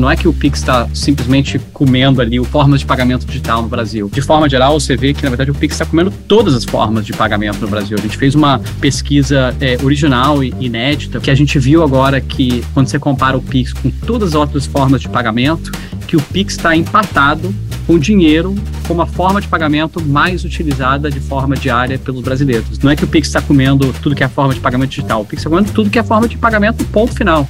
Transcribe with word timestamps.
Não 0.00 0.10
é 0.10 0.16
que 0.16 0.26
o 0.26 0.32
Pix 0.32 0.60
está 0.60 0.88
simplesmente 0.94 1.58
comendo 1.74 2.22
ali 2.22 2.40
o 2.40 2.44
formas 2.44 2.80
de 2.80 2.86
pagamento 2.86 3.26
digital 3.26 3.60
no 3.60 3.68
Brasil. 3.68 4.10
De 4.10 4.22
forma 4.22 4.48
geral, 4.48 4.80
você 4.80 4.96
vê 4.96 5.12
que, 5.12 5.22
na 5.22 5.28
verdade, 5.28 5.50
o 5.50 5.54
Pix 5.54 5.74
está 5.74 5.84
comendo 5.84 6.10
todas 6.26 6.54
as 6.54 6.64
formas 6.64 7.04
de 7.04 7.12
pagamento 7.12 7.60
no 7.60 7.68
Brasil. 7.68 7.98
A 7.98 8.00
gente 8.00 8.16
fez 8.16 8.34
uma 8.34 8.58
pesquisa 8.80 9.54
é, 9.60 9.76
original 9.82 10.42
e 10.42 10.54
inédita, 10.58 11.20
que 11.20 11.30
a 11.30 11.34
gente 11.34 11.58
viu 11.58 11.82
agora 11.82 12.18
que, 12.18 12.64
quando 12.72 12.86
você 12.86 12.98
compara 12.98 13.36
o 13.36 13.42
Pix 13.42 13.74
com 13.74 13.90
todas 13.90 14.30
as 14.30 14.34
outras 14.34 14.64
formas 14.64 15.02
de 15.02 15.08
pagamento, 15.10 15.70
que 16.06 16.16
o 16.16 16.20
Pix 16.22 16.54
está 16.54 16.74
empatado 16.74 17.54
com 17.86 17.98
dinheiro 17.98 18.54
como 18.88 19.02
a 19.02 19.06
forma 19.06 19.38
de 19.38 19.48
pagamento 19.48 20.02
mais 20.02 20.44
utilizada 20.44 21.10
de 21.10 21.20
forma 21.20 21.56
diária 21.56 21.98
pelos 21.98 22.22
brasileiros. 22.22 22.78
Não 22.78 22.90
é 22.90 22.96
que 22.96 23.04
o 23.04 23.06
Pix 23.06 23.28
está 23.28 23.42
comendo 23.42 23.92
tudo 24.02 24.16
que 24.16 24.24
é 24.24 24.28
forma 24.28 24.54
de 24.54 24.60
pagamento 24.60 24.90
digital, 24.90 25.20
o 25.20 25.24
Pix 25.26 25.42
está 25.42 25.50
comendo 25.50 25.70
tudo 25.72 25.90
que 25.90 25.98
é 25.98 26.02
forma 26.02 26.26
de 26.26 26.38
pagamento, 26.38 26.84
ponto 26.86 27.14
final. 27.14 27.46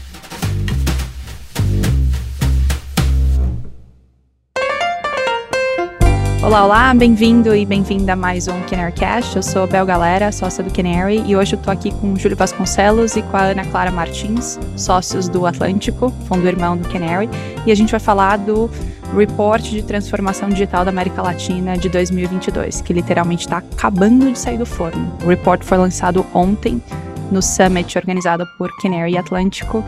Olá, 6.50 6.64
olá, 6.64 6.94
bem-vindo 6.94 7.54
e 7.54 7.64
bem-vinda 7.64 8.14
a 8.14 8.16
mais 8.16 8.48
um 8.48 8.60
Canarycast. 8.62 9.36
Eu 9.36 9.42
sou 9.42 9.62
a 9.62 9.66
Bel 9.68 9.86
Galera, 9.86 10.32
sócia 10.32 10.64
do 10.64 10.70
Canary, 10.74 11.22
e 11.24 11.36
hoje 11.36 11.54
eu 11.54 11.60
tô 11.60 11.70
aqui 11.70 11.92
com 11.92 12.12
o 12.12 12.16
Júlio 12.16 12.36
Vasconcelos 12.36 13.14
e 13.14 13.22
com 13.22 13.36
a 13.36 13.42
Ana 13.42 13.64
Clara 13.64 13.92
Martins, 13.92 14.58
sócios 14.76 15.28
do 15.28 15.46
Atlântico, 15.46 16.12
fundo 16.26 16.48
irmão 16.48 16.76
do 16.76 16.88
Canary, 16.88 17.30
e 17.64 17.70
a 17.70 17.74
gente 17.76 17.92
vai 17.92 18.00
falar 18.00 18.36
do 18.36 18.68
Report 19.16 19.62
de 19.62 19.80
Transformação 19.84 20.48
Digital 20.48 20.84
da 20.84 20.90
América 20.90 21.22
Latina 21.22 21.78
de 21.78 21.88
2022, 21.88 22.80
que 22.80 22.92
literalmente 22.92 23.46
está 23.46 23.58
acabando 23.58 24.32
de 24.32 24.36
sair 24.36 24.58
do 24.58 24.66
forno. 24.66 25.16
O 25.22 25.28
report 25.28 25.62
foi 25.62 25.78
lançado 25.78 26.26
ontem 26.34 26.82
no 27.30 27.40
Summit 27.40 27.96
organizado 27.96 28.44
por 28.58 28.76
Canary 28.82 29.16
Atlântico 29.16 29.84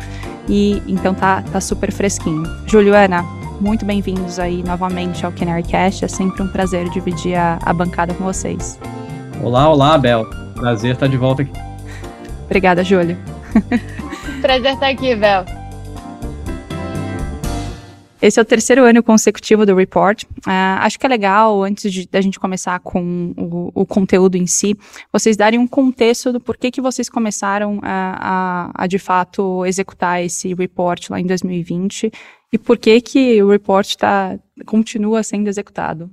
e 0.49 0.81
então 0.87 1.13
tá, 1.13 1.43
tá 1.43 1.61
super 1.61 1.91
fresquinho. 1.91 2.45
Juliana, 2.69 3.42
muito 3.63 3.85
bem-vindos 3.85 4.41
aí 4.41 4.61
novamente 4.65 5.25
ao 5.25 5.31
Canary 5.31 5.63
Cast. 5.63 6.05
É 6.05 6.09
sempre 6.09 6.43
um 6.43 6.49
prazer 6.49 6.89
dividir 6.91 7.37
a, 7.37 7.61
a 7.63 7.73
bancada 7.73 8.13
com 8.13 8.25
vocês. 8.25 8.79
Olá, 9.41 9.69
olá, 9.69 9.97
Bel. 9.97 10.29
Prazer 10.55 10.95
estar 10.95 11.07
de 11.07 11.17
volta 11.17 11.43
aqui. 11.43 11.53
Obrigada, 12.45 12.83
Júlio. 12.83 13.17
prazer 14.43 14.75
estar 14.75 14.89
aqui, 14.89 15.15
Bel. 15.15 15.45
Esse 18.21 18.39
é 18.39 18.43
o 18.43 18.45
terceiro 18.45 18.85
ano 18.85 19.01
consecutivo 19.01 19.65
do 19.65 19.77
Report. 19.77 20.25
Uh, 20.25 20.79
acho 20.81 20.99
que 20.99 21.07
é 21.07 21.09
legal, 21.09 21.63
antes 21.63 22.07
da 22.07 22.21
gente 22.21 22.41
começar 22.41 22.81
com 22.81 23.33
o, 23.37 23.71
o, 23.75 23.87
conteúdo 23.87 24.37
em 24.37 24.47
si, 24.47 24.77
vocês 25.13 25.37
darem 25.37 25.59
um 25.59 25.67
contexto 25.67 26.33
do 26.33 26.41
porquê 26.41 26.71
que 26.71 26.81
vocês 26.81 27.09
começaram 27.09 27.79
a, 27.83 28.71
a, 28.75 28.85
a, 28.85 28.87
de 28.87 28.99
fato, 28.99 29.65
executar 29.67 30.23
esse 30.23 30.53
report 30.55 31.11
lá 31.11 31.21
em 31.21 31.27
2020 31.27 32.13
e 32.53 32.59
por 32.59 32.77
que 32.77 33.01
que 33.01 33.43
o 33.43 33.51
report 33.51 33.95
tá, 33.97 34.39
continua 34.67 35.23
sendo 35.23 35.49
executado. 35.49 36.11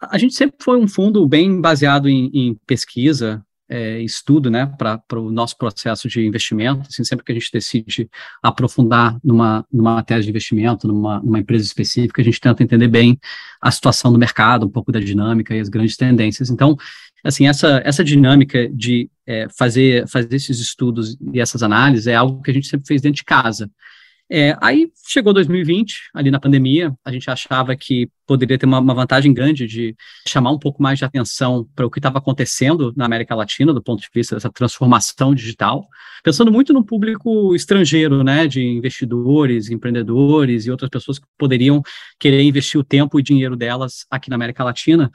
A 0.00 0.18
gente 0.18 0.34
sempre 0.34 0.56
foi 0.60 0.78
um 0.78 0.88
fundo 0.88 1.26
bem 1.28 1.60
baseado 1.60 2.08
em, 2.08 2.30
em 2.32 2.54
pesquisa, 2.66 3.44
é, 3.68 4.00
estudo, 4.00 4.50
né, 4.50 4.66
para 4.76 5.18
o 5.18 5.30
nosso 5.30 5.56
processo 5.56 6.06
de 6.08 6.20
investimento. 6.26 6.82
Assim, 6.88 7.04
sempre 7.04 7.24
que 7.24 7.32
a 7.32 7.34
gente 7.34 7.50
decide 7.52 8.08
aprofundar 8.42 9.18
numa, 9.24 9.64
numa 9.72 10.02
tese 10.02 10.24
de 10.24 10.30
investimento, 10.30 10.86
numa, 10.86 11.20
numa 11.20 11.38
empresa 11.38 11.64
específica, 11.64 12.20
a 12.20 12.24
gente 12.24 12.40
tenta 12.40 12.62
entender 12.62 12.88
bem 12.88 13.18
a 13.60 13.70
situação 13.70 14.12
do 14.12 14.18
mercado, 14.18 14.66
um 14.66 14.70
pouco 14.70 14.92
da 14.92 15.00
dinâmica 15.00 15.54
e 15.56 15.60
as 15.60 15.68
grandes 15.68 15.96
tendências. 15.96 16.50
Então, 16.50 16.76
assim, 17.24 17.46
essa, 17.46 17.80
essa 17.84 18.04
dinâmica 18.04 18.68
de 18.68 19.08
é, 19.26 19.46
fazer, 19.56 20.06
fazer 20.06 20.34
esses 20.34 20.60
estudos 20.60 21.16
e 21.32 21.40
essas 21.40 21.62
análises 21.62 22.06
é 22.06 22.14
algo 22.14 22.42
que 22.42 22.50
a 22.50 22.54
gente 22.54 22.66
sempre 22.68 22.86
fez 22.86 23.00
dentro 23.00 23.16
de 23.16 23.24
casa. 23.24 23.70
É, 24.30 24.56
aí 24.62 24.90
chegou 25.06 25.32
2020, 25.32 26.10
ali 26.14 26.30
na 26.30 26.40
pandemia, 26.40 26.94
a 27.04 27.12
gente 27.12 27.28
achava 27.30 27.76
que 27.76 28.08
poderia 28.26 28.56
ter 28.56 28.64
uma, 28.64 28.78
uma 28.78 28.94
vantagem 28.94 29.32
grande 29.34 29.66
de 29.66 29.94
chamar 30.26 30.52
um 30.52 30.58
pouco 30.58 30.82
mais 30.82 30.98
de 30.98 31.04
atenção 31.04 31.68
para 31.74 31.84
o 31.84 31.90
que 31.90 31.98
estava 31.98 32.16
acontecendo 32.16 32.92
na 32.96 33.04
América 33.04 33.34
Latina, 33.34 33.74
do 33.74 33.82
ponto 33.82 34.00
de 34.00 34.08
vista 34.14 34.34
dessa 34.34 34.50
transformação 34.50 35.34
digital, 35.34 35.86
pensando 36.24 36.50
muito 36.50 36.72
no 36.72 36.82
público 36.82 37.54
estrangeiro, 37.54 38.24
né, 38.24 38.46
de 38.46 38.62
investidores, 38.62 39.70
empreendedores 39.70 40.64
e 40.64 40.70
outras 40.70 40.88
pessoas 40.88 41.18
que 41.18 41.26
poderiam 41.36 41.82
querer 42.18 42.42
investir 42.42 42.80
o 42.80 42.84
tempo 42.84 43.20
e 43.20 43.22
dinheiro 43.22 43.54
delas 43.54 44.06
aqui 44.10 44.30
na 44.30 44.36
América 44.36 44.64
Latina 44.64 45.10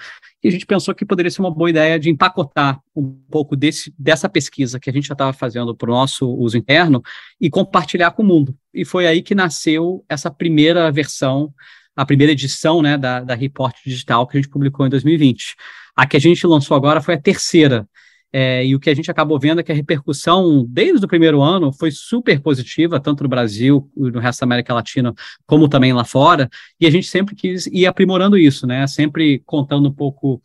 e 0.47 0.49
a 0.49 0.51
gente 0.53 0.65
pensou 0.65 0.95
que 0.95 1.05
poderia 1.05 1.29
ser 1.29 1.41
uma 1.41 1.51
boa 1.51 1.69
ideia 1.69 1.99
de 1.99 2.09
empacotar 2.09 2.79
um 2.95 3.03
pouco 3.29 3.53
desse, 3.53 3.93
dessa 3.99 4.29
pesquisa 4.29 4.79
que 4.79 4.89
a 4.89 4.93
gente 4.93 5.05
já 5.05 5.13
estava 5.13 5.33
fazendo 5.33 5.75
para 5.75 5.91
o 5.91 5.93
nosso 5.93 6.25
uso 6.25 6.57
interno 6.57 7.03
e 7.39 7.49
compartilhar 7.49 8.11
com 8.11 8.23
o 8.23 8.25
mundo. 8.25 8.55
E 8.73 8.85
foi 8.85 9.05
aí 9.05 9.21
que 9.21 9.35
nasceu 9.35 10.05
essa 10.07 10.31
primeira 10.31 10.89
versão, 10.89 11.53
a 11.93 12.05
primeira 12.05 12.31
edição 12.31 12.81
né, 12.81 12.97
da, 12.97 13.19
da 13.19 13.35
Report 13.35 13.75
Digital 13.85 14.25
que 14.25 14.37
a 14.37 14.41
gente 14.41 14.49
publicou 14.49 14.87
em 14.87 14.89
2020. 14.89 15.53
A 15.93 16.07
que 16.07 16.15
a 16.15 16.19
gente 16.21 16.47
lançou 16.47 16.77
agora 16.77 17.01
foi 17.01 17.15
a 17.15 17.21
terceira, 17.21 17.85
é, 18.31 18.65
e 18.65 18.75
o 18.75 18.79
que 18.79 18.89
a 18.89 18.95
gente 18.95 19.09
acabou 19.09 19.39
vendo 19.39 19.59
é 19.59 19.63
que 19.63 19.71
a 19.71 19.75
repercussão, 19.75 20.65
desde 20.67 21.05
o 21.05 21.07
primeiro 21.07 21.41
ano, 21.41 21.71
foi 21.71 21.91
super 21.91 22.39
positiva, 22.41 22.99
tanto 22.99 23.23
no 23.23 23.29
Brasil 23.29 23.89
no 23.95 24.19
resto 24.19 24.41
da 24.41 24.45
América 24.45 24.73
Latina, 24.73 25.13
como 25.45 25.69
também 25.69 25.93
lá 25.93 26.03
fora, 26.03 26.49
e 26.79 26.85
a 26.85 26.89
gente 26.89 27.07
sempre 27.07 27.35
quis 27.35 27.67
ir 27.67 27.85
aprimorando 27.85 28.37
isso, 28.37 28.67
né? 28.67 28.85
Sempre 28.87 29.41
contando 29.45 29.87
um 29.87 29.93
pouco 29.93 30.41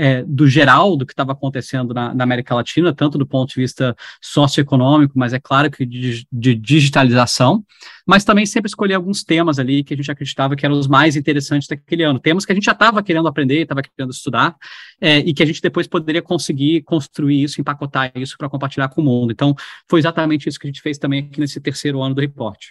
é, 0.00 0.24
do 0.26 0.48
geral 0.48 0.96
do 0.96 1.04
que 1.04 1.12
estava 1.12 1.32
acontecendo 1.32 1.92
na, 1.92 2.14
na, 2.14 2.24
América 2.24 2.54
Latina, 2.54 2.90
tanto 2.90 3.18
do 3.18 3.26
ponto 3.26 3.50
de 3.50 3.60
vista 3.60 3.94
socioeconômico, 4.18 5.12
mas 5.14 5.34
é 5.34 5.38
claro 5.38 5.70
que 5.70 5.84
de, 5.84 6.26
de, 6.32 6.54
digitalização, 6.54 7.62
mas 8.06 8.24
também 8.24 8.46
sempre 8.46 8.70
escolher 8.70 8.94
alguns 8.94 9.22
temas 9.22 9.58
ali 9.58 9.84
que 9.84 9.92
a 9.92 9.96
gente 9.98 10.10
acreditava 10.10 10.56
que 10.56 10.64
eram 10.64 10.78
os 10.78 10.88
mais 10.88 11.16
interessantes 11.16 11.68
daquele 11.68 12.02
ano. 12.02 12.18
Temas 12.18 12.46
que 12.46 12.52
a 12.52 12.54
gente 12.54 12.64
já 12.64 12.72
estava 12.72 13.02
querendo 13.02 13.28
aprender, 13.28 13.60
estava 13.60 13.82
querendo 13.82 14.10
estudar, 14.10 14.56
é, 14.98 15.18
e 15.18 15.34
que 15.34 15.42
a 15.42 15.46
gente 15.46 15.60
depois 15.60 15.86
poderia 15.86 16.22
conseguir 16.22 16.80
construir 16.80 17.42
isso, 17.42 17.60
empacotar 17.60 18.10
isso 18.14 18.38
para 18.38 18.48
compartilhar 18.48 18.88
com 18.88 19.02
o 19.02 19.04
mundo. 19.04 19.32
Então, 19.32 19.54
foi 19.86 20.00
exatamente 20.00 20.48
isso 20.48 20.58
que 20.58 20.66
a 20.66 20.70
gente 20.70 20.80
fez 20.80 20.96
também 20.96 21.20
aqui 21.20 21.38
nesse 21.38 21.60
terceiro 21.60 22.00
ano 22.00 22.14
do 22.14 22.22
report. 22.22 22.68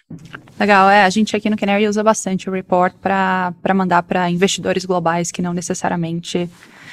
Legal, 0.59 0.89
é, 0.89 1.03
a 1.03 1.09
gente 1.12 1.35
aqui 1.35 1.47
no 1.47 1.56
Canary 1.56 1.88
usa 1.88 2.03
bastante 2.03 2.50
o 2.50 2.51
report 2.51 2.95
para 2.95 3.53
mandar 3.75 4.01
para 4.01 4.31
investidores 4.31 4.84
globais 4.84 5.31
que 5.31 5.44
não 5.44 5.53
necessariamente 5.53 6.50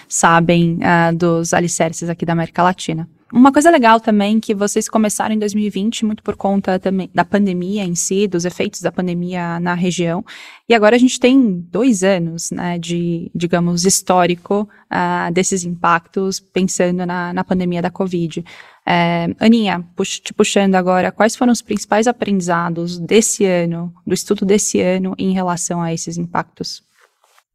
sabem 0.09 0.79
uh, 0.79 1.17
dos 1.17 1.53
alicerces 1.53 2.09
aqui 2.09 2.25
da 2.25 2.33
América 2.33 2.63
Latina. 2.63 3.09
Uma 3.33 3.53
coisa 3.53 3.71
legal 3.71 3.99
também 3.99 4.39
que 4.39 4.55
vocês 4.55 4.89
começaram 4.89 5.35
em 5.35 5.39
2020, 5.39 6.05
muito 6.05 6.23
por 6.23 6.37
conta 6.37 6.79
também 6.79 7.11
da 7.13 7.25
pandemia 7.25 7.83
em 7.83 7.95
si, 7.95 8.29
dos 8.29 8.45
efeitos 8.45 8.81
da 8.81 8.93
pandemia 8.93 9.59
na 9.59 9.75
região. 9.75 10.25
E 10.69 10.75
agora 10.75 10.95
a 10.95 10.99
gente 10.99 11.19
tem 11.19 11.61
dois 11.69 12.05
anos, 12.05 12.53
né, 12.53 12.79
de, 12.79 13.29
digamos, 13.35 13.85
histórico 13.85 14.69
uh, 14.93 15.33
desses 15.33 15.65
impactos, 15.65 16.39
pensando 16.39 17.05
na, 17.05 17.33
na 17.33 17.43
pandemia 17.43 17.83
da 17.83 17.91
Covid. 17.91 18.45
É, 18.89 19.27
Aninha, 19.41 19.85
pux, 19.97 20.21
te 20.21 20.33
puxando 20.33 20.77
agora, 20.77 21.11
quais 21.11 21.35
foram 21.35 21.53
os 21.53 21.61
principais 21.61 22.07
aprendizados 22.07 22.97
desse 22.97 23.45
ano, 23.45 23.93
do 24.07 24.15
estudo 24.15 24.47
desse 24.47 24.81
ano, 24.81 25.17
em 25.19 25.33
relação 25.33 25.83
a 25.83 25.93
esses 25.93 26.17
impactos? 26.17 26.86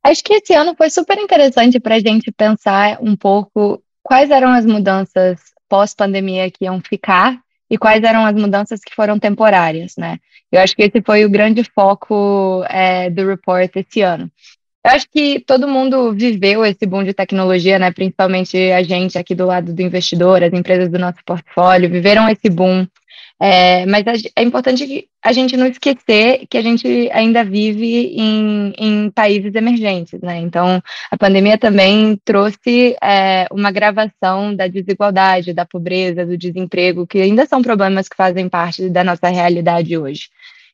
Acho 0.03 0.23
que 0.23 0.33
esse 0.33 0.53
ano 0.53 0.75
foi 0.75 0.89
super 0.89 1.17
interessante 1.17 1.79
para 1.79 1.95
a 1.95 1.99
gente 1.99 2.31
pensar 2.31 2.97
um 3.01 3.15
pouco 3.15 3.81
quais 4.01 4.31
eram 4.31 4.49
as 4.49 4.65
mudanças 4.65 5.39
pós-pandemia 5.69 6.49
que 6.49 6.65
iam 6.65 6.81
ficar 6.81 7.39
e 7.69 7.77
quais 7.77 8.03
eram 8.03 8.25
as 8.25 8.35
mudanças 8.35 8.81
que 8.81 8.93
foram 8.93 9.17
temporárias, 9.17 9.93
né? 9.97 10.17
Eu 10.51 10.59
acho 10.59 10.75
que 10.75 10.83
esse 10.83 11.01
foi 11.01 11.23
o 11.23 11.29
grande 11.29 11.63
foco 11.63 12.63
é, 12.67 13.09
do 13.09 13.25
report 13.25 13.71
esse 13.75 14.01
ano. 14.01 14.29
Eu 14.83 14.91
acho 14.91 15.07
que 15.09 15.39
todo 15.39 15.67
mundo 15.67 16.11
viveu 16.11 16.65
esse 16.65 16.85
boom 16.85 17.03
de 17.03 17.13
tecnologia, 17.13 17.77
né? 17.77 17.91
Principalmente 17.91 18.57
a 18.71 18.81
gente 18.81 19.17
aqui 19.17 19.35
do 19.35 19.45
lado 19.45 19.73
do 19.73 19.81
investidor, 19.81 20.43
as 20.43 20.51
empresas 20.51 20.89
do 20.89 20.97
nosso 20.97 21.19
portfólio 21.23 21.89
viveram 21.89 22.27
esse 22.27 22.49
boom 22.49 22.85
é, 23.43 23.87
mas 23.87 24.03
é 24.35 24.43
importante 24.43 25.09
a 25.23 25.33
gente 25.33 25.57
não 25.57 25.65
esquecer 25.65 26.45
que 26.47 26.55
a 26.59 26.61
gente 26.61 27.09
ainda 27.11 27.43
vive 27.43 28.13
em, 28.15 28.71
em 28.77 29.09
países 29.09 29.55
emergentes, 29.55 30.21
né? 30.21 30.37
Então, 30.37 30.79
a 31.09 31.17
pandemia 31.17 31.57
também 31.57 32.21
trouxe 32.23 32.95
é, 33.01 33.47
uma 33.51 33.69
agravação 33.69 34.55
da 34.55 34.67
desigualdade, 34.67 35.53
da 35.53 35.65
pobreza, 35.65 36.23
do 36.23 36.37
desemprego, 36.37 37.07
que 37.07 37.19
ainda 37.19 37.47
são 37.47 37.63
problemas 37.63 38.07
que 38.07 38.15
fazem 38.15 38.47
parte 38.47 38.87
da 38.89 39.03
nossa 39.03 39.27
realidade 39.29 39.97
hoje. 39.97 40.29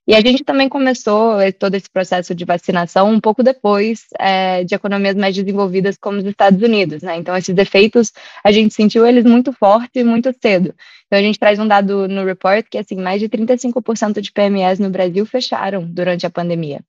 E 0.08 0.16
a 0.16 0.22
gente 0.22 0.42
também 0.46 0.70
começou 0.70 1.34
todo 1.60 1.76
esse 1.76 1.90
processo 1.90 2.34
de 2.34 2.46
vacinação 2.46 3.10
um 3.10 3.20
pouco 3.20 3.44
depois 3.44 4.06
é, 4.18 4.64
de 4.64 4.74
economias 4.74 5.16
mais 5.16 5.36
desenvolvidas 5.36 5.98
como 5.98 6.20
os 6.20 6.26
Estados 6.26 6.62
Unidos, 6.62 7.04
né? 7.04 7.18
Então, 7.18 7.36
esses 7.36 7.58
efeitos, 7.58 8.14
a 8.42 8.50
gente 8.50 8.74
sentiu 8.74 9.06
eles 9.06 9.26
muito 9.26 9.52
forte 9.52 10.00
e 10.00 10.06
muito 10.06 10.34
cedo. 10.42 10.74
Então, 11.08 11.20
a 11.20 11.22
gente 11.22 11.38
traz 11.38 11.60
um 11.60 11.68
dado 11.68 12.08
no 12.08 12.24
report 12.24 12.66
que, 12.70 12.78
assim, 12.78 12.96
mais 12.96 13.20
de 13.20 13.28
35% 13.28 14.22
de 14.22 14.32
PMEs 14.32 14.80
no 14.80 14.90
Brasil 14.90 15.26
fecharam 15.26 15.84
durante 15.86 16.26
a 16.26 16.30
pandemia. 16.30 16.80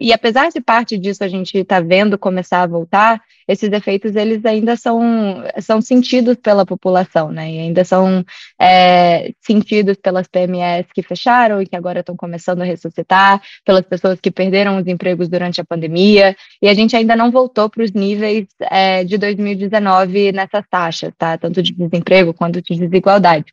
E 0.00 0.12
apesar 0.12 0.50
de 0.50 0.60
parte 0.60 0.96
disso 0.98 1.24
a 1.24 1.28
gente 1.28 1.56
está 1.56 1.80
vendo 1.80 2.18
começar 2.18 2.62
a 2.62 2.66
voltar, 2.66 3.20
esses 3.46 3.72
efeitos 3.72 4.14
eles 4.14 4.44
ainda 4.44 4.76
são, 4.76 5.42
são 5.60 5.80
sentidos 5.80 6.36
pela 6.36 6.66
população, 6.66 7.32
né? 7.32 7.50
E 7.50 7.58
ainda 7.58 7.84
são 7.84 8.24
é, 8.60 9.32
sentidos 9.40 9.96
pelas 9.96 10.28
PMEs 10.28 10.86
que 10.94 11.02
fecharam 11.02 11.62
e 11.62 11.66
que 11.66 11.74
agora 11.74 12.00
estão 12.00 12.16
começando 12.16 12.60
a 12.60 12.64
ressuscitar, 12.64 13.42
pelas 13.64 13.86
pessoas 13.86 14.20
que 14.20 14.30
perderam 14.30 14.78
os 14.78 14.86
empregos 14.86 15.28
durante 15.28 15.60
a 15.60 15.64
pandemia, 15.64 16.36
e 16.60 16.68
a 16.68 16.74
gente 16.74 16.94
ainda 16.94 17.16
não 17.16 17.30
voltou 17.30 17.70
para 17.70 17.82
os 17.82 17.92
níveis 17.92 18.46
é, 18.70 19.02
de 19.02 19.16
2019 19.16 20.32
nessas 20.32 20.64
taxas, 20.70 21.12
tá? 21.16 21.38
Tanto 21.38 21.62
de 21.62 21.72
desemprego 21.72 22.34
quanto 22.34 22.60
de 22.60 22.76
desigualdade. 22.76 23.46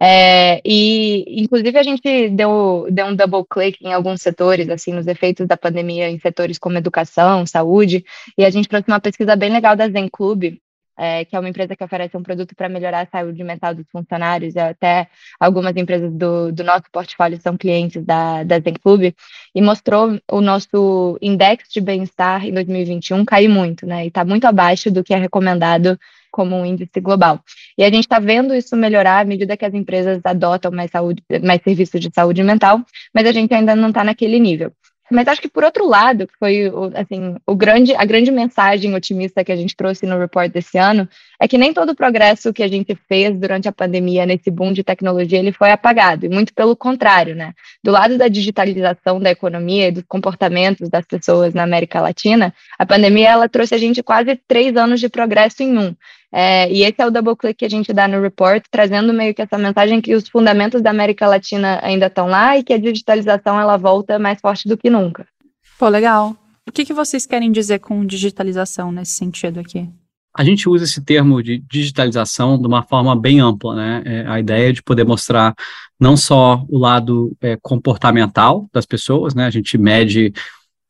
É, 0.00 0.60
e, 0.64 1.42
inclusive, 1.42 1.78
a 1.78 1.82
gente 1.82 2.28
deu, 2.30 2.86
deu 2.90 3.06
um 3.06 3.16
double 3.16 3.44
click 3.50 3.78
em 3.82 3.92
alguns 3.92 4.20
setores, 4.20 4.68
assim, 4.68 4.92
nos 4.92 5.06
efeitos 5.06 5.46
da 5.46 5.56
pandemia 5.56 6.10
em 6.10 6.18
setores 6.18 6.58
como 6.58 6.76
educação, 6.76 7.46
saúde, 7.46 8.04
e 8.36 8.44
a 8.44 8.50
gente 8.50 8.68
trouxe 8.68 8.88
uma 8.88 9.00
pesquisa 9.00 9.34
bem 9.34 9.50
legal 9.50 9.74
da 9.74 9.88
Zen 9.88 10.08
Club, 10.12 10.58
é, 10.96 11.24
que 11.24 11.36
é 11.36 11.40
uma 11.40 11.48
empresa 11.48 11.76
que 11.76 11.84
oferece 11.84 12.16
um 12.16 12.22
produto 12.22 12.54
para 12.54 12.68
melhorar 12.68 13.00
a 13.00 13.18
saúde 13.18 13.42
mental 13.44 13.74
dos 13.74 13.86
funcionários, 13.90 14.56
até 14.56 15.08
algumas 15.38 15.76
empresas 15.76 16.12
do, 16.12 16.52
do 16.52 16.64
nosso 16.64 16.84
portfólio 16.92 17.40
são 17.40 17.56
clientes 17.56 18.04
da, 18.04 18.42
da 18.42 18.58
Zen 18.58 18.74
Club, 18.74 19.12
e 19.54 19.62
mostrou 19.62 20.18
o 20.30 20.40
nosso 20.40 21.18
index 21.20 21.68
de 21.72 21.80
bem-estar 21.80 22.46
em 22.46 22.52
2021 22.52 23.24
cair 23.24 23.48
muito, 23.48 23.86
né, 23.86 24.04
e 24.04 24.08
está 24.08 24.24
muito 24.24 24.46
abaixo 24.46 24.90
do 24.90 25.04
que 25.04 25.14
é 25.14 25.18
recomendado 25.18 25.98
como 26.30 26.54
um 26.54 26.66
índice 26.66 27.00
global. 27.00 27.40
E 27.78 27.82
a 27.82 27.86
gente 27.86 28.00
está 28.00 28.18
vendo 28.18 28.54
isso 28.54 28.76
melhorar 28.76 29.20
à 29.20 29.24
medida 29.24 29.56
que 29.56 29.64
as 29.64 29.72
empresas 29.72 30.20
adotam 30.22 30.70
mais, 30.70 30.90
saúde, 30.90 31.22
mais 31.42 31.62
serviços 31.62 31.98
de 31.98 32.10
saúde 32.14 32.42
mental, 32.42 32.84
mas 33.14 33.26
a 33.26 33.32
gente 33.32 33.54
ainda 33.54 33.74
não 33.74 33.88
está 33.88 34.04
naquele 34.04 34.38
nível. 34.38 34.70
Mas 35.10 35.28
acho 35.28 35.40
que 35.40 35.48
por 35.48 35.62
outro 35.62 35.86
lado, 35.86 36.28
foi 36.38 36.70
assim, 36.94 37.36
o 37.46 37.54
grande, 37.54 37.94
a 37.94 38.04
grande 38.04 38.30
mensagem 38.30 38.94
otimista 38.94 39.44
que 39.44 39.52
a 39.52 39.56
gente 39.56 39.76
trouxe 39.76 40.04
no 40.06 40.18
report 40.18 40.50
desse 40.50 40.78
ano, 40.78 41.08
é 41.40 41.46
que 41.46 41.56
nem 41.56 41.72
todo 41.72 41.90
o 41.90 41.94
progresso 41.94 42.52
que 42.52 42.62
a 42.62 42.68
gente 42.68 42.96
fez 43.08 43.38
durante 43.38 43.68
a 43.68 43.72
pandemia 43.72 44.26
nesse 44.26 44.50
boom 44.50 44.72
de 44.72 44.82
tecnologia 44.82 45.38
ele 45.38 45.52
foi 45.52 45.70
apagado, 45.70 46.26
e 46.26 46.28
muito 46.28 46.52
pelo 46.52 46.74
contrário, 46.74 47.34
né? 47.34 47.52
Do 47.82 47.92
lado 47.92 48.18
da 48.18 48.28
digitalização 48.28 49.20
da 49.20 49.30
economia 49.30 49.88
e 49.88 49.92
dos 49.92 50.04
comportamentos 50.08 50.88
das 50.88 51.06
pessoas 51.06 51.54
na 51.54 51.62
América 51.62 52.00
Latina, 52.00 52.52
a 52.78 52.84
pandemia 52.84 53.30
ela 53.30 53.48
trouxe 53.48 53.74
a 53.74 53.78
gente 53.78 54.02
quase 54.02 54.36
três 54.48 54.76
anos 54.76 54.98
de 54.98 55.08
progresso 55.08 55.62
em 55.62 55.78
um. 55.78 55.94
É, 56.32 56.70
e 56.70 56.82
esse 56.82 57.00
é 57.00 57.06
o 57.06 57.10
double 57.10 57.36
click 57.36 57.58
que 57.58 57.64
a 57.64 57.70
gente 57.70 57.92
dá 57.92 58.06
no 58.08 58.20
report, 58.20 58.64
trazendo 58.70 59.12
meio 59.12 59.34
que 59.34 59.42
essa 59.42 59.56
mensagem 59.56 60.00
que 60.00 60.14
os 60.14 60.28
fundamentos 60.28 60.82
da 60.82 60.90
América 60.90 61.26
Latina 61.26 61.78
ainda 61.82 62.06
estão 62.06 62.26
lá 62.26 62.58
e 62.58 62.62
que 62.62 62.72
a 62.72 62.78
digitalização 62.78 63.60
ela 63.60 63.76
volta 63.76 64.18
mais 64.18 64.40
forte 64.40 64.68
do 64.68 64.76
que 64.76 64.90
nunca. 64.90 65.26
Pô, 65.78 65.88
legal. 65.88 66.36
O 66.68 66.72
que, 66.72 66.84
que 66.84 66.92
vocês 66.92 67.24
querem 67.26 67.52
dizer 67.52 67.78
com 67.78 68.04
digitalização 68.04 68.90
nesse 68.90 69.12
sentido 69.12 69.60
aqui? 69.60 69.88
A 70.36 70.44
gente 70.44 70.68
usa 70.68 70.84
esse 70.84 71.02
termo 71.02 71.42
de 71.42 71.58
digitalização 71.70 72.60
de 72.60 72.66
uma 72.66 72.82
forma 72.82 73.18
bem 73.18 73.40
ampla, 73.40 73.74
né? 73.74 74.02
É 74.04 74.26
a 74.26 74.38
ideia 74.38 74.70
de 74.70 74.82
poder 74.82 75.04
mostrar 75.04 75.54
não 75.98 76.14
só 76.14 76.62
o 76.68 76.76
lado 76.76 77.34
é, 77.40 77.56
comportamental 77.62 78.68
das 78.70 78.84
pessoas, 78.84 79.34
né? 79.34 79.46
A 79.46 79.50
gente 79.50 79.78
mede 79.78 80.34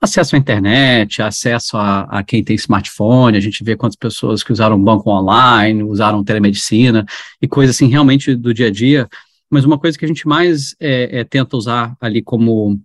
acesso 0.00 0.36
à 0.36 0.38
internet, 0.38 1.22
acesso 1.22 1.76
a, 1.76 2.02
a, 2.02 2.22
quem 2.22 2.44
tem 2.44 2.54
smartphone, 2.56 3.36
a 3.36 3.40
gente 3.40 3.64
vê 3.64 3.76
quantas 3.76 3.96
pessoas 3.96 4.42
que 4.42 4.52
usaram 4.52 4.82
banco 4.82 5.10
online, 5.10 5.82
usaram 5.82 6.22
telemedicina 6.22 7.04
e 7.40 7.48
coisas 7.48 7.74
assim 7.74 7.88
realmente 7.88 8.34
do 8.34 8.52
dia 8.52 8.66
a 8.66 8.70
dia, 8.70 9.08
mas 9.50 9.64
uma 9.64 9.78
coisa 9.78 9.98
que 9.98 10.04
a 10.04 10.08
gente 10.08 10.26
mais 10.26 10.74
é, 10.80 11.20
é, 11.20 11.24
tenta 11.24 11.56
usar 11.56 11.96
ali 12.00 12.22
como 12.22 12.78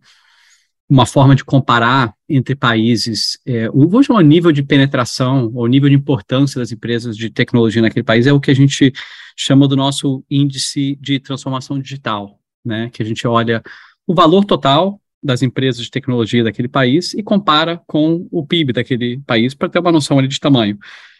uma 0.89 1.05
forma 1.05 1.35
de 1.35 1.43
comparar 1.43 2.13
entre 2.27 2.53
países, 2.53 3.39
é, 3.45 3.69
o, 3.69 3.87
vou 3.87 4.03
chamar 4.03 4.23
nível 4.23 4.51
de 4.51 4.61
penetração 4.61 5.49
ou 5.53 5.65
nível 5.65 5.89
de 5.89 5.95
importância 5.95 6.59
das 6.59 6.71
empresas 6.71 7.15
de 7.15 7.29
tecnologia 7.29 7.81
naquele 7.81 8.03
país 8.03 8.27
é 8.27 8.33
o 8.33 8.41
que 8.41 8.51
a 8.51 8.55
gente 8.55 8.91
chama 9.37 9.67
do 9.67 9.75
nosso 9.75 10.23
índice 10.29 10.97
de 10.99 11.19
transformação 11.19 11.79
digital, 11.79 12.39
né, 12.63 12.89
que 12.91 13.01
a 13.01 13.05
gente 13.05 13.25
olha 13.25 13.63
o 14.05 14.13
valor 14.13 14.43
total 14.43 15.00
das 15.23 15.41
empresas 15.41 15.83
de 15.83 15.91
tecnologia 15.91 16.43
daquele 16.43 16.67
país 16.67 17.13
e 17.13 17.21
compara 17.21 17.81
com 17.87 18.27
o 18.31 18.45
PIB 18.45 18.73
daquele 18.73 19.19
país 19.25 19.53
para 19.53 19.69
ter 19.69 19.79
uma 19.79 19.91
noção 19.91 20.17
ali 20.17 20.27
de 20.27 20.39
tamanho. 20.39 20.77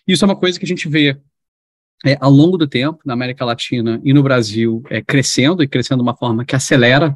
Isso 0.08 0.26
é 0.26 0.28
uma 0.28 0.36
coisa 0.36 0.60
que 0.60 0.66
a 0.66 0.68
gente 0.68 0.90
vê 0.90 1.18
é, 2.06 2.18
ao 2.20 2.32
longo 2.32 2.58
do 2.58 2.68
tempo 2.68 3.00
na 3.06 3.14
América 3.14 3.46
Latina 3.46 4.02
e 4.04 4.14
no 4.14 4.24
Brasil 4.24 4.82
é, 4.90 5.02
crescendo 5.02 5.62
e 5.62 5.68
crescendo 5.68 6.02
de 6.02 6.10
uma 6.10 6.18
forma 6.18 6.44
que 6.44 6.56
acelera, 6.56 7.16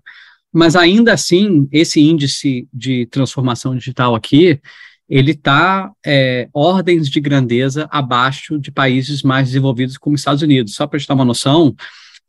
mas 0.53 0.75
ainda 0.75 1.13
assim 1.13 1.67
esse 1.71 1.99
índice 1.99 2.67
de 2.71 3.05
transformação 3.07 3.75
digital 3.75 4.13
aqui 4.13 4.61
ele 5.07 5.31
está 5.31 5.91
é, 6.05 6.49
ordens 6.53 7.09
de 7.09 7.19
grandeza 7.19 7.87
abaixo 7.91 8.57
de 8.59 8.71
países 8.71 9.21
mais 9.21 9.47
desenvolvidos 9.47 9.97
como 9.97 10.15
Estados 10.15 10.41
Unidos. 10.41 10.73
Só 10.73 10.87
para 10.87 10.97
a 10.97 10.99
gente 10.99 11.07
ter 11.07 11.13
uma 11.13 11.25
noção, 11.25 11.75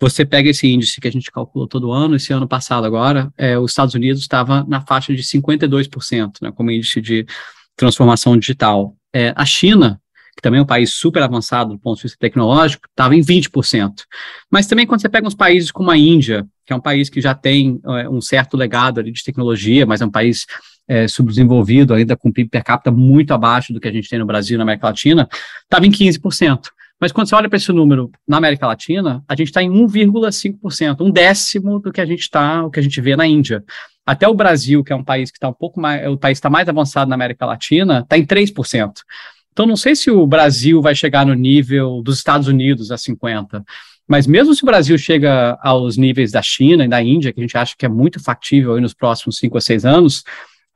você 0.01 0.25
pega 0.25 0.51
esse 0.51 0.67
índice 0.67 1.01
que 1.01 1.09
a 1.09 1.13
gente 1.13 1.31
calculou 1.31 1.67
todo 1.67 1.93
ano, 1.93 2.17
esse 2.17 2.33
ano 2.33 2.47
passado 2.47 2.87
agora, 2.87 3.33
é, 3.37 3.59
os 3.59 3.71
Estados 3.71 3.95
Unidos 3.95 4.23
estava 4.23 4.65
na 4.69 4.81
faixa 4.81 5.15
de 5.15 5.23
52%, 5.23 6.33
né, 6.43 6.53
como 6.53 6.71
índice 6.71 7.01
de 7.01 7.27
transformação 7.75 8.37
digital. 8.37 8.95
É, 9.13 9.33
a 9.35 9.45
China, 9.45 10.01
que 10.35 10.43
também 10.43 10.61
é 10.61 10.63
um 10.63 10.67
país 10.67 10.93
super 10.93 11.23
avançado 11.23 11.73
do 11.73 11.79
ponto 11.79 11.97
de 11.97 12.03
vista 12.03 12.19
tecnológico, 12.19 12.87
estava 12.89 13.17
em 13.17 13.21
20%. 13.21 14.03
Mas 14.51 14.67
também 14.67 14.87
quando 14.87 15.01
você 15.01 15.09
pega 15.09 15.27
uns 15.27 15.35
países 15.35 15.71
como 15.71 15.91
a 15.91 15.97
Índia, 15.97 16.47
que 16.67 16.73
é 16.73 16.77
um 16.77 16.81
país 16.81 17.09
que 17.09 17.21
já 17.21 17.35
tem 17.35 17.81
é, 17.87 18.09
um 18.09 18.21
certo 18.21 18.57
legado 18.57 19.01
ali 19.01 19.11
de 19.11 19.25
tecnologia, 19.25 19.87
mas 19.87 20.03
é 20.03 20.07
um 20.07 20.11
país 20.11 20.45
é, 20.89 21.09
subdesenvolvido, 21.09 21.95
ainda 21.95 22.17
com 22.17 22.33
PIB 22.33 22.51
per 22.51 22.63
capita 22.63 22.91
muito 22.91 23.33
abaixo 23.33 23.73
do 23.73 23.81
que 23.81 23.89
a 23.89 23.93
gente 23.93 24.09
tem 24.09 24.19
no 24.19 24.27
Brasil 24.27 24.55
e 24.55 24.59
na 24.59 24.65
América 24.65 24.89
Latina, 24.89 25.29
estava 25.65 25.87
em 25.87 25.91
15%. 25.91 26.69
Mas 27.01 27.13
quando 27.13 27.29
você 27.29 27.35
olha 27.35 27.49
para 27.49 27.59
esse 27.59 27.71
número 27.73 28.11
na 28.27 28.39
América 28.39 28.67
Latina, 28.67 29.23
a 29.29 29.35
gente 29.35 29.49
está 29.49 29.63
em 29.63 29.71
1,5%, 29.71 31.01
um 31.01 31.11
décimo 31.11 31.79
do 31.79 31.93
que 31.93 32.01
a 32.01 32.07
gente 32.07 32.21
está, 32.21 32.65
o 32.65 32.71
que 32.71 32.81
a 32.81 32.83
gente 32.83 33.01
vê 33.01 33.15
na 33.15 33.27
Índia. 33.27 33.63
Até 34.05 34.27
o 34.27 34.35
Brasil, 34.35 34.83
que 34.83 34.93
é 34.93 34.97
um 34.97 35.05
país 35.05 35.31
que 35.31 35.37
está 35.37 35.49
um 35.49 35.53
pouco 35.53 35.81
mais, 35.81 36.09
o 36.09 36.17
país 36.17 36.39
está 36.39 36.49
mais 36.49 36.69
avançado 36.69 37.09
na 37.09 37.15
América 37.15 37.45
Latina, 37.45 38.01
está 38.01 38.17
em 38.17 38.25
3%. 38.25 38.93
Então, 39.53 39.67
não 39.67 39.77
sei 39.77 39.97
se 39.97 40.11
o 40.11 40.27
Brasil 40.27 40.81
vai 40.81 40.95
chegar 40.95 41.27
no 41.27 41.35
nível 41.35 42.03
dos 42.03 42.19
Estados 42.19 42.47
Unidos 42.47 42.91
a 42.91 42.97
50%. 42.97 43.65
Mas 44.09 44.27
mesmo 44.27 44.55
se 44.55 44.63
o 44.63 44.67
Brasil 44.67 44.97
chega 44.97 45.59
aos 45.61 45.97
níveis 45.97 46.31
da 46.31 46.41
China 46.41 46.85
e 46.85 46.89
da 46.89 47.03
Índia, 47.03 47.33
que 47.33 47.41
a 47.41 47.43
gente 47.43 47.59
acha 47.59 47.75
que 47.77 47.85
é 47.85 47.89
muito 47.89 48.23
factível 48.23 48.81
nos 48.81 48.95
próximos 48.95 49.39
cinco 49.39 49.59
a 49.59 49.61
seis 49.61 49.85
anos, 49.85 50.23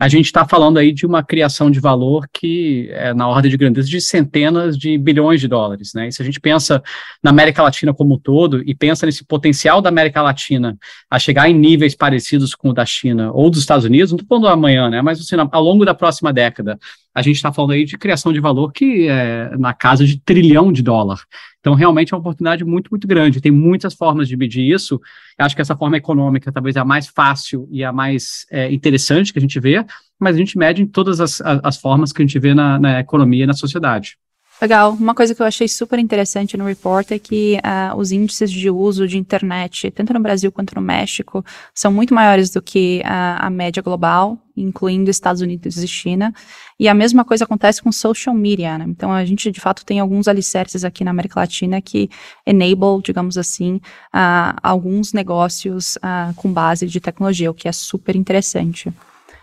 a 0.01 0.09
gente 0.09 0.25
está 0.25 0.49
falando 0.49 0.79
aí 0.79 0.93
de 0.93 1.05
uma 1.05 1.23
criação 1.23 1.71
de 1.71 1.79
valor 1.79 2.27
que 2.33 2.89
é 2.91 3.13
na 3.13 3.29
ordem 3.29 3.51
de 3.51 3.57
grandeza 3.59 3.87
de 3.87 4.01
centenas 4.01 4.79
de 4.79 4.97
bilhões 4.97 5.43
de 5.43 5.47
dólares, 5.47 5.93
né? 5.95 6.09
E 6.09 6.13
se 6.13 6.23
a 6.23 6.25
gente 6.25 6.41
pensa 6.41 6.83
na 7.23 7.29
América 7.29 7.63
Latina 7.63 7.93
como 7.93 8.15
um 8.15 8.19
todo 8.19 8.63
e 8.65 8.75
pensa 8.75 9.05
nesse 9.05 9.23
potencial 9.23 9.83
da 9.83 9.91
América 9.91 10.23
Latina 10.23 10.79
a 11.11 11.19
chegar 11.19 11.51
em 11.51 11.55
níveis 11.55 11.95
parecidos 11.95 12.55
com 12.55 12.71
o 12.71 12.73
da 12.73 12.87
China 12.87 13.31
ou 13.35 13.51
dos 13.51 13.61
Estados 13.61 13.85
Unidos, 13.85 14.11
não 14.11 14.17
estou 14.17 14.41
falando 14.41 14.51
amanhã, 14.51 14.89
né? 14.89 15.03
Mas 15.03 15.21
assim, 15.21 15.37
ao 15.39 15.63
longo 15.63 15.85
da 15.85 15.93
próxima 15.93 16.33
década, 16.33 16.79
a 17.15 17.21
gente 17.21 17.37
está 17.37 17.53
falando 17.53 17.73
aí 17.73 17.85
de 17.85 17.99
criação 17.99 18.33
de 18.33 18.41
valor 18.41 18.73
que 18.73 19.07
é 19.07 19.55
na 19.59 19.75
casa 19.75 20.07
de 20.07 20.19
trilhão 20.19 20.73
de 20.73 20.83
dólar. 20.83 21.21
Então, 21.61 21.75
realmente 21.75 22.13
é 22.13 22.17
uma 22.17 22.21
oportunidade 22.21 22.65
muito, 22.65 22.89
muito 22.91 23.07
grande. 23.07 23.41
Tem 23.41 23.53
muitas 23.53 23.95
formas 23.95 24.27
de 24.27 24.37
medir 24.37 24.73
isso. 24.73 25.01
Eu 25.39 25.45
acho 25.45 25.55
que 25.55 25.61
essa 25.61 25.77
forma 25.77 25.97
econômica 25.97 26.51
talvez 26.51 26.75
é 26.75 26.81
a 26.81 26.85
mais 26.85 27.07
fácil 27.07 27.69
e 27.71 27.85
a 27.85 27.93
mais 27.93 28.47
é, 28.51 28.73
interessante 28.73 29.33
que 29.33 29.39
a 29.39 29.43
gente 29.43 29.61
vê, 29.61 29.85
mas 30.19 30.37
a 30.37 30.39
gente 30.39 30.57
mede 30.57 30.83
em 30.83 30.87
todas 30.87 31.21
as, 31.21 31.41
as 31.41 31.77
formas 31.77 32.13
que 32.13 32.23
a 32.23 32.27
gente 32.27 32.39
vê 32.39 32.55
na, 32.55 32.79
na 32.79 33.01
economia 33.01 33.45
e 33.45 33.47
na 33.47 33.53
sociedade. 33.53 34.17
Legal. 34.61 34.93
Uma 34.93 35.15
coisa 35.15 35.35
que 35.35 35.41
eu 35.41 35.47
achei 35.47 35.67
super 35.67 35.99
interessante 35.99 36.55
no 36.55 36.67
report 36.67 37.11
é 37.13 37.19
que 37.19 37.59
uh, 37.65 37.97
os 37.97 38.13
índices 38.13 38.51
de 38.51 38.69
uso 38.69 39.09
de 39.09 39.17
internet, 39.17 39.91
tanto 39.91 40.13
no 40.13 40.21
Brasil 40.21 40.53
quanto 40.53 40.75
no 40.75 40.83
México, 40.83 41.43
são 41.75 41.91
muito 41.91 42.13
maiores 42.13 42.51
do 42.51 42.61
que 42.61 43.01
uh, 43.03 43.41
a 43.41 43.49
média 43.49 43.83
global, 43.83 44.37
incluindo 44.55 45.11
Estados 45.11 45.41
Unidos 45.41 45.79
e 45.79 45.89
China. 45.89 46.31
E 46.79 46.89
a 46.89 46.95
mesma 46.95 47.25
coisa 47.25 47.45
acontece 47.45 47.83
com 47.83 47.91
social 47.91 48.35
media, 48.35 48.77
né? 48.77 48.85
Então 48.87 49.11
a 49.11 49.25
gente 49.25 49.51
de 49.51 49.61
fato 49.61 49.83
tem 49.83 49.99
alguns 49.99 50.29
alicerces 50.29 50.85
aqui 50.85 51.05
na 51.05 51.11
América 51.11 51.41
Latina 51.41 51.81
que 51.81 52.11
enable, 52.47 53.03
digamos 53.03 53.39
assim, 53.39 53.77
uh, 54.15 54.61
alguns 54.63 55.15
negócios 55.15 55.97
com 56.37 56.53
base 56.53 56.87
de 56.87 57.01
tecnologia, 57.01 57.51
o 57.51 57.55
que 57.55 57.67
é 57.67 57.73
super 57.73 58.15
interessante. 58.15 58.93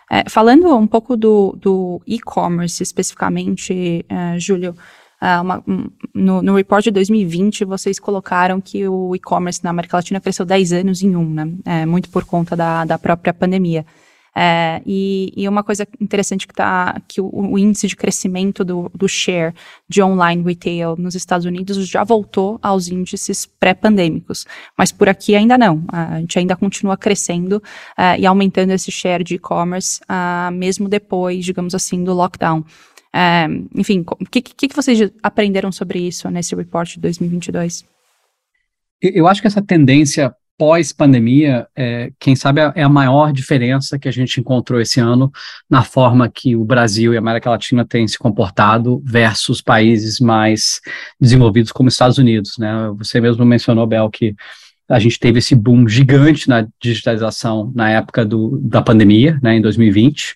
É, 0.10 0.30
falando 0.30 0.74
um 0.76 0.88
pouco 0.88 1.18
do, 1.18 1.58
do 1.60 2.02
e-commerce 2.08 2.82
especificamente, 2.82 4.06
uh, 4.10 4.40
Júlio, 4.40 4.74
Uh, 5.22 5.42
uma, 5.42 5.64
um, 5.68 5.88
no, 6.14 6.42
no 6.42 6.56
report 6.56 6.84
de 6.84 6.92
2020, 6.92 7.66
vocês 7.66 8.00
colocaram 8.00 8.62
que 8.62 8.88
o 8.88 9.16
e-commerce 9.16 9.64
na 9.64 9.72
América 9.72 9.98
Latina 9.98 10.22
cresceu 10.22 10.46
10 10.46 10.74
anos 10.74 11.02
em 11.02 11.16
um, 11.16 11.28
né? 11.34 11.52
É, 11.66 11.86
muito 11.86 12.10
por 12.10 12.24
conta 12.24 12.56
da, 12.56 12.86
da 12.86 13.00
própria 13.00 13.34
pandemia. 13.34 13.86
É, 14.40 14.84
e, 14.86 15.34
e, 15.36 15.50
uma 15.50 15.64
coisa 15.64 15.88
interessante 16.00 16.48
que 16.48 16.54
tá, 16.54 17.02
que 17.08 17.20
o, 17.20 17.28
o 17.34 17.58
índice 17.58 17.88
de 17.88 17.96
crescimento 17.96 18.64
do, 18.64 18.88
do 18.94 19.10
share 19.10 19.52
de 19.90 20.00
online 20.00 20.44
retail 20.44 20.96
nos 20.96 21.16
Estados 21.16 21.44
Unidos 21.44 21.88
já 21.88 22.04
voltou 22.04 22.60
aos 22.62 22.88
índices 22.88 23.48
pré-pandêmicos, 23.48 24.46
mas 24.78 24.92
por 24.92 25.10
aqui 25.10 25.36
ainda 25.36 25.58
não. 25.58 25.84
A 25.88 26.20
gente 26.20 26.38
ainda 26.38 26.56
continua 26.56 26.96
crescendo 26.96 27.54
uh, 27.98 28.20
e 28.20 28.28
aumentando 28.28 28.74
esse 28.74 28.92
share 28.92 29.24
de 29.24 29.34
e-commerce, 29.34 30.00
uh, 30.04 30.52
mesmo 30.52 30.88
depois, 30.88 31.44
digamos 31.44 31.74
assim, 31.74 32.04
do 32.04 32.14
lockdown. 32.14 32.64
Uh, 33.16 33.68
enfim, 33.76 34.04
o 34.08 34.26
que, 34.26 34.42
que, 34.42 34.68
que 34.68 34.76
vocês 34.76 35.12
aprenderam 35.24 35.72
sobre 35.72 36.00
isso 36.00 36.30
nesse 36.30 36.56
report 36.56 36.94
de 36.94 37.00
2022? 37.00 37.86
Eu 39.02 39.28
acho 39.28 39.42
que 39.42 39.48
essa 39.48 39.62
tendência 39.62 40.34
pós-pandemia, 40.58 41.68
é, 41.76 42.12
quem 42.20 42.36
sabe 42.36 42.62
é 42.74 42.82
a 42.82 42.90
maior 42.90 43.32
diferença 43.32 44.00
que 44.00 44.08
a 44.08 44.12
gente 44.12 44.40
encontrou 44.40 44.82
esse 44.82 45.00
ano 45.00 45.32
na 45.70 45.84
forma 45.84 46.28
que 46.28 46.56
o 46.56 46.66
Brasil 46.66 47.14
e 47.14 47.16
a 47.16 47.20
América 47.20 47.52
Latina 47.52 47.86
têm 47.86 48.08
se 48.08 48.18
comportado 48.18 49.00
versus 49.06 49.62
países 49.62 50.20
mais 50.20 50.82
desenvolvidos 51.22 51.72
como 51.72 51.90
Estados 51.90 52.18
Unidos, 52.18 52.58
né? 52.58 52.92
Você 52.98 53.22
mesmo 53.22 53.46
mencionou, 53.46 53.86
Bel, 53.86 54.10
que 54.10 54.36
a 54.90 55.00
gente 55.00 55.20
teve 55.20 55.40
esse 55.40 55.54
boom 55.54 55.88
gigante 55.88 56.50
na 56.50 56.68
digitalização 56.82 57.72
na 57.76 57.92
época 57.92 58.26
do, 58.26 58.58
da 58.64 58.82
pandemia, 58.82 59.38
né, 59.44 59.58
em 59.58 59.62
2020, 59.62 60.36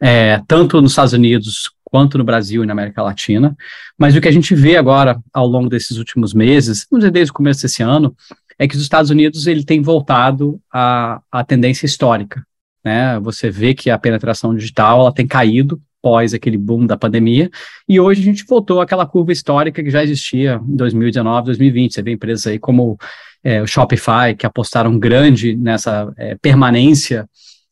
é, 0.00 0.40
tanto 0.46 0.80
nos 0.80 0.92
Estados 0.92 1.12
Unidos 1.12 1.70
quanto 1.90 2.16
no 2.16 2.24
Brasil 2.24 2.62
e 2.62 2.66
na 2.66 2.72
América 2.72 3.02
Latina. 3.02 3.56
Mas 3.98 4.14
o 4.16 4.20
que 4.20 4.28
a 4.28 4.32
gente 4.32 4.54
vê 4.54 4.76
agora, 4.76 5.18
ao 5.32 5.46
longo 5.46 5.68
desses 5.68 5.96
últimos 5.96 6.32
meses, 6.32 6.86
vamos 6.90 7.02
dizer, 7.02 7.10
desde 7.10 7.30
o 7.30 7.34
começo 7.34 7.62
desse 7.62 7.82
ano, 7.82 8.14
é 8.58 8.68
que 8.68 8.76
os 8.76 8.82
Estados 8.82 9.10
Unidos 9.10 9.46
ele 9.46 9.64
tem 9.64 9.82
voltado 9.82 10.60
à, 10.72 11.20
à 11.30 11.42
tendência 11.42 11.86
histórica. 11.86 12.44
Né? 12.84 13.18
Você 13.20 13.50
vê 13.50 13.74
que 13.74 13.90
a 13.90 13.98
penetração 13.98 14.54
digital 14.54 15.00
ela 15.00 15.12
tem 15.12 15.26
caído 15.26 15.80
pós 16.02 16.32
aquele 16.32 16.56
boom 16.56 16.86
da 16.86 16.96
pandemia, 16.96 17.50
e 17.86 18.00
hoje 18.00 18.22
a 18.22 18.24
gente 18.24 18.46
voltou 18.46 18.80
àquela 18.80 19.06
curva 19.06 19.32
histórica 19.32 19.82
que 19.82 19.90
já 19.90 20.02
existia 20.02 20.60
em 20.66 20.76
2019, 20.76 21.46
2020. 21.46 21.92
Você 21.92 22.02
vê 22.02 22.12
empresas 22.12 22.46
aí 22.46 22.58
como 22.58 22.98
é, 23.44 23.62
o 23.62 23.66
Shopify, 23.66 24.34
que 24.36 24.46
apostaram 24.46 24.98
grande 24.98 25.56
nessa 25.56 26.10
é, 26.16 26.36
permanência 26.36 27.28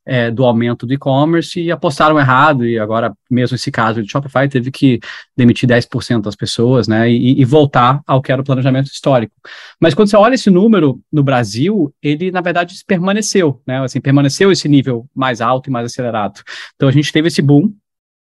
é, 0.08 0.30
do 0.30 0.42
aumento 0.44 0.86
do 0.86 0.94
e-commerce 0.94 1.60
e 1.60 1.70
apostaram 1.70 2.18
errado, 2.18 2.66
e 2.66 2.78
agora, 2.78 3.12
mesmo 3.30 3.54
esse 3.54 3.70
caso 3.70 4.02
de 4.02 4.10
Shopify, 4.10 4.48
teve 4.48 4.70
que 4.70 4.98
demitir 5.36 5.68
10% 5.68 6.22
das 6.22 6.34
pessoas, 6.34 6.88
né, 6.88 7.10
e, 7.10 7.38
e, 7.38 7.44
voltar 7.44 8.00
ao 8.06 8.22
que 8.22 8.32
era 8.32 8.40
o 8.40 8.44
planejamento 8.44 8.86
histórico. 8.86 9.34
Mas 9.78 9.92
quando 9.92 10.08
você 10.08 10.16
olha 10.16 10.34
esse 10.34 10.48
número 10.48 10.98
no 11.12 11.22
Brasil, 11.22 11.94
ele, 12.02 12.30
na 12.30 12.40
verdade, 12.40 12.74
permaneceu, 12.86 13.60
né, 13.66 13.84
assim, 13.84 14.00
permaneceu 14.00 14.50
esse 14.50 14.66
nível 14.66 15.06
mais 15.14 15.42
alto 15.42 15.68
e 15.68 15.72
mais 15.72 15.84
acelerado. 15.84 16.40
Então, 16.74 16.88
a 16.88 16.92
gente 16.92 17.12
teve 17.12 17.28
esse 17.28 17.42
boom, 17.42 17.70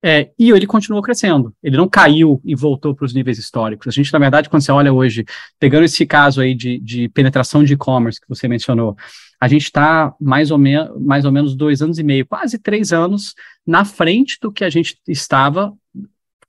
é, 0.04 0.30
e 0.38 0.52
ele 0.52 0.68
continuou 0.68 1.02
crescendo. 1.02 1.54
Ele 1.62 1.76
não 1.76 1.88
caiu 1.88 2.40
e 2.46 2.56
voltou 2.56 2.96
para 2.96 3.06
os 3.06 3.14
níveis 3.14 3.38
históricos. 3.38 3.88
A 3.88 3.92
gente, 3.92 4.14
na 4.14 4.20
verdade, 4.20 4.50
quando 4.50 4.62
você 4.62 4.72
olha 4.72 4.94
hoje, 4.94 5.26
pegando 5.60 5.86
esse 5.86 6.06
caso 6.06 6.42
aí 6.42 6.54
de, 6.54 6.80
de 6.80 7.10
penetração 7.10 7.64
de 7.64 7.74
e-commerce 7.74 8.22
que 8.22 8.30
você 8.30 8.48
mencionou, 8.48 8.96
a 9.40 9.48
gente 9.48 9.64
está 9.64 10.14
mais, 10.20 10.52
ou 10.52 10.60
mais 11.00 11.26
ou 11.26 11.32
menos 11.32 11.56
dois 11.56 11.82
anos 11.82 12.00
e 12.00 12.04
meio, 12.04 12.26
quase 12.26 12.58
três 12.58 12.92
anos, 12.92 13.34
na 13.66 13.86
frente 13.86 14.38
do 14.42 14.52
que 14.52 14.64
a 14.64 14.70
gente 14.70 14.98
estava 15.08 15.74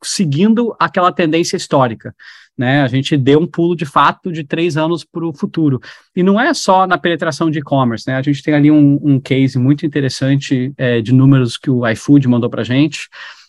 seguindo 0.02 0.74
aquela 0.78 1.12
tendência 1.12 1.56
histórica. 1.56 2.14
Né, 2.56 2.82
a 2.82 2.88
gente 2.88 3.16
deu 3.16 3.38
um 3.38 3.46
pulo 3.46 3.76
de 3.76 3.86
fato 3.86 4.32
de 4.32 4.42
três 4.42 4.76
anos 4.76 5.04
para 5.04 5.24
o 5.24 5.32
futuro. 5.32 5.80
E 6.16 6.24
não 6.24 6.40
é 6.40 6.52
só 6.52 6.88
na 6.88 6.98
penetração 6.98 7.48
de 7.48 7.60
e-commerce, 7.60 8.04
né? 8.08 8.16
A 8.16 8.22
gente 8.22 8.42
tem 8.42 8.52
ali 8.52 8.68
um, 8.68 8.98
um 9.00 9.20
case 9.20 9.56
muito 9.56 9.86
interessante 9.86 10.72
é, 10.76 11.00
de 11.00 11.14
números 11.14 11.56
que 11.56 11.70
o 11.70 11.86
iFood 11.86 12.26
mandou 12.26 12.50
para 12.50 12.62
a 12.62 12.64
gente, 12.64 13.08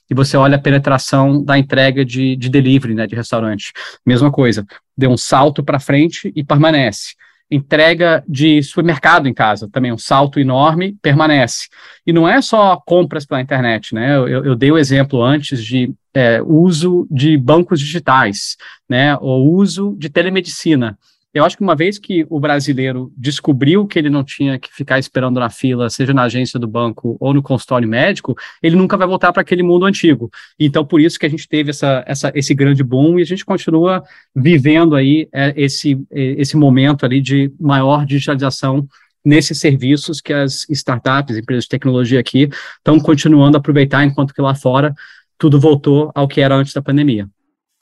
e 0.10 0.16
você 0.16 0.36
olha 0.36 0.56
a 0.56 0.62
penetração 0.62 1.44
da 1.44 1.58
entrega 1.58 2.04
de, 2.04 2.36
de 2.36 2.50
delivery, 2.50 2.94
né, 2.94 3.06
de 3.06 3.16
restaurante. 3.16 3.72
Mesma 4.06 4.32
coisa, 4.32 4.66
deu 4.98 5.12
um 5.12 5.18
salto 5.18 5.64
para 5.64 5.80
frente 5.80 6.32
e 6.36 6.44
permanece 6.44 7.14
entrega 7.52 8.24
de 8.28 8.62
supermercado 8.62 9.28
em 9.28 9.34
casa, 9.34 9.68
também 9.72 9.92
um 9.92 9.98
salto 9.98 10.40
enorme, 10.40 10.96
permanece. 11.02 11.68
E 12.06 12.14
não 12.14 12.28
é 12.30 12.42
só 12.42 12.80
compras 12.86 13.26
pela 13.26 13.42
internet, 13.42 13.96
né? 13.96 14.16
Eu, 14.16 14.46
eu 14.46 14.56
dei 14.56 14.72
o 14.72 14.78
exemplo 14.78 15.24
antes 15.24 15.64
de 15.64 15.92
é, 16.14 16.42
uso 16.44 17.08
de 17.10 17.38
bancos 17.38 17.80
digitais, 17.80 18.56
né? 18.88 19.18
O 19.18 19.52
uso 19.52 19.96
de 19.98 20.10
telemedicina. 20.10 20.98
Eu 21.32 21.46
acho 21.46 21.56
que 21.56 21.62
uma 21.62 21.76
vez 21.76 22.00
que 22.00 22.26
o 22.28 22.40
brasileiro 22.40 23.14
descobriu 23.16 23.86
que 23.86 24.00
ele 24.00 24.10
não 24.10 24.24
tinha 24.24 24.58
que 24.58 24.74
ficar 24.74 24.98
esperando 24.98 25.40
na 25.40 25.50
fila, 25.50 25.88
seja 25.90 26.12
na 26.12 26.24
agência 26.24 26.60
do 26.60 26.68
banco 26.68 27.18
ou 27.20 27.34
no 27.36 27.44
consultório 27.44 27.88
médico, 27.88 28.36
ele 28.64 28.76
nunca 28.76 28.98
vai 28.98 29.08
voltar 29.08 29.32
para 29.32 29.42
aquele 29.44 29.62
mundo 29.62 29.86
antigo. 29.86 30.32
Então, 30.60 30.84
por 30.84 31.00
isso 31.00 31.20
que 31.20 31.28
a 31.28 31.30
gente 31.30 31.48
teve 31.48 31.70
essa, 31.70 32.04
essa, 32.08 32.32
esse 32.34 32.56
grande 32.56 32.84
boom 32.84 33.20
e 33.20 33.22
a 33.22 33.26
gente 33.26 33.46
continua 33.46 34.04
vivendo 34.36 34.96
aí 34.96 35.30
é, 35.32 35.54
esse, 35.56 36.04
é, 36.12 36.42
esse 36.42 36.58
momento 36.58 37.06
ali 37.06 37.22
de 37.22 37.52
maior 37.60 38.08
digitalização 38.08 38.88
nesses 39.24 39.60
serviços 39.60 40.22
que 40.22 40.34
as 40.34 40.66
startups, 40.70 41.38
empresas 41.38 41.66
de 41.66 41.70
tecnologia 41.70 42.20
aqui, 42.20 42.50
estão 42.78 43.00
continuando 43.00 43.56
a 43.56 43.60
aproveitar, 43.60 44.04
enquanto 44.04 44.34
que 44.34 44.42
lá 44.42 44.56
fora 44.56 44.96
tudo 45.38 45.60
voltou 45.60 46.12
ao 46.16 46.28
que 46.28 46.42
era 46.42 46.56
antes 46.56 46.74
da 46.74 46.82
pandemia. 46.82 47.30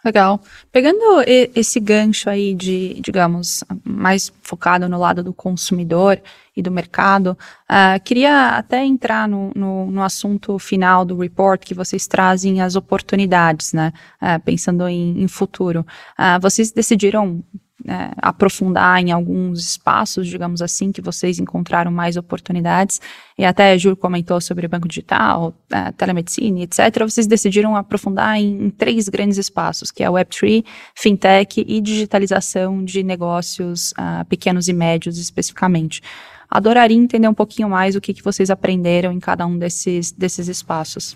Legal. 0.07 0.39
Pegando 0.71 1.21
esse 1.53 1.81
gancho 1.81 2.29
aí 2.29 2.53
de, 2.53 2.93
digamos, 3.01 3.61
mais 3.83 4.31
focado 4.41 4.87
no 4.87 4.97
lado 4.97 5.21
do 5.21 5.33
consumidor 5.33 6.21
e 6.55 6.61
do 6.61 6.71
mercado, 6.71 7.37
uh, 7.69 8.01
queria 8.05 8.51
até 8.51 8.85
entrar 8.85 9.27
no, 9.27 9.51
no, 9.53 9.91
no, 9.91 10.01
assunto 10.01 10.57
final 10.59 11.03
do 11.03 11.17
report 11.17 11.61
que 11.61 11.73
vocês 11.73 12.07
trazem 12.07 12.61
as 12.61 12.77
oportunidades, 12.77 13.73
né? 13.73 13.91
Uh, 14.21 14.41
pensando 14.45 14.87
em, 14.87 15.21
em 15.21 15.27
futuro. 15.27 15.85
Uh, 16.17 16.39
vocês 16.39 16.71
decidiram 16.71 17.43
é, 17.87 18.11
aprofundar 18.17 19.01
em 19.01 19.11
alguns 19.11 19.59
espaços, 19.61 20.27
digamos 20.27 20.61
assim, 20.61 20.91
que 20.91 21.01
vocês 21.01 21.39
encontraram 21.39 21.89
mais 21.89 22.17
oportunidades, 22.17 22.99
e 23.37 23.45
até 23.45 23.71
a 23.71 23.77
Júlio 23.77 23.95
comentou 23.95 24.41
sobre 24.41 24.67
banco 24.67 24.87
digital, 24.87 25.53
é, 25.71 25.91
telemedicina, 25.93 26.59
etc., 26.61 27.03
vocês 27.03 27.25
decidiram 27.27 27.75
aprofundar 27.75 28.37
em, 28.37 28.65
em, 28.65 28.69
três 28.69 29.07
grandes 29.07 29.37
espaços, 29.37 29.89
que 29.89 30.03
é 30.03 30.07
Web3, 30.07 30.65
Fintech 30.93 31.63
e 31.65 31.79
digitalização 31.79 32.83
de 32.83 33.03
negócios 33.03 33.91
uh, 33.91 34.25
pequenos 34.27 34.67
e 34.67 34.73
médios 34.73 35.17
especificamente. 35.17 36.01
Adoraria 36.49 36.97
entender 36.97 37.27
um 37.27 37.33
pouquinho 37.33 37.69
mais 37.69 37.95
o 37.95 38.01
que, 38.01 38.13
que 38.13 38.23
vocês 38.23 38.49
aprenderam 38.49 39.11
em 39.11 39.19
cada 39.19 39.45
um 39.45 39.57
desses, 39.57 40.11
desses 40.11 40.47
espaços. 40.47 41.15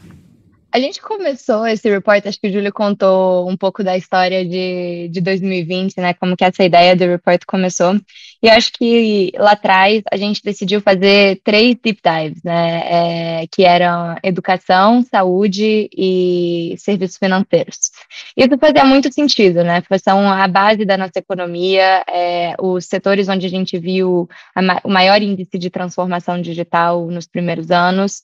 A 0.74 0.80
gente 0.80 1.02
começou 1.02 1.68
esse 1.68 1.90
report, 1.90 2.26
acho 2.26 2.40
que 2.40 2.48
o 2.48 2.52
Júlio 2.52 2.72
contou 2.72 3.50
um 3.50 3.58
pouco 3.58 3.84
da 3.84 3.98
história 3.98 4.46
de, 4.46 5.10
de 5.10 5.20
2020, 5.20 5.98
né? 5.98 6.14
Como 6.14 6.38
que 6.38 6.46
essa 6.46 6.64
ideia 6.64 6.96
do 6.96 7.04
report 7.06 7.42
começou. 7.46 7.96
E 8.42 8.48
eu 8.48 8.54
acho 8.54 8.72
que 8.72 9.34
lá 9.36 9.52
atrás 9.52 10.02
a 10.10 10.16
gente 10.16 10.42
decidiu 10.42 10.80
fazer 10.80 11.42
três 11.44 11.76
deep 11.76 12.00
dives, 12.02 12.42
né? 12.42 13.42
É, 13.42 13.48
que 13.52 13.66
eram 13.66 14.16
educação, 14.24 15.04
saúde 15.04 15.90
e 15.92 16.74
serviços 16.78 17.18
financeiros. 17.18 17.92
Isso 18.38 18.58
fazia 18.58 18.86
muito 18.86 19.12
sentido, 19.14 19.66
né? 19.66 19.84
São 20.02 20.32
a 20.32 20.48
base 20.48 20.86
da 20.86 20.98
nossa 20.98 21.20
economia, 21.20 22.02
é, 22.10 22.56
os 22.58 22.86
setores 22.86 23.28
onde 23.28 23.46
a 23.46 23.50
gente 23.50 23.78
viu 23.78 24.30
a, 24.56 24.62
o 24.86 24.90
maior 24.90 25.22
índice 25.22 25.58
de 25.58 25.70
transformação 25.70 26.42
digital 26.42 27.08
nos 27.08 27.28
primeiros 27.28 27.72
anos. 27.72 28.24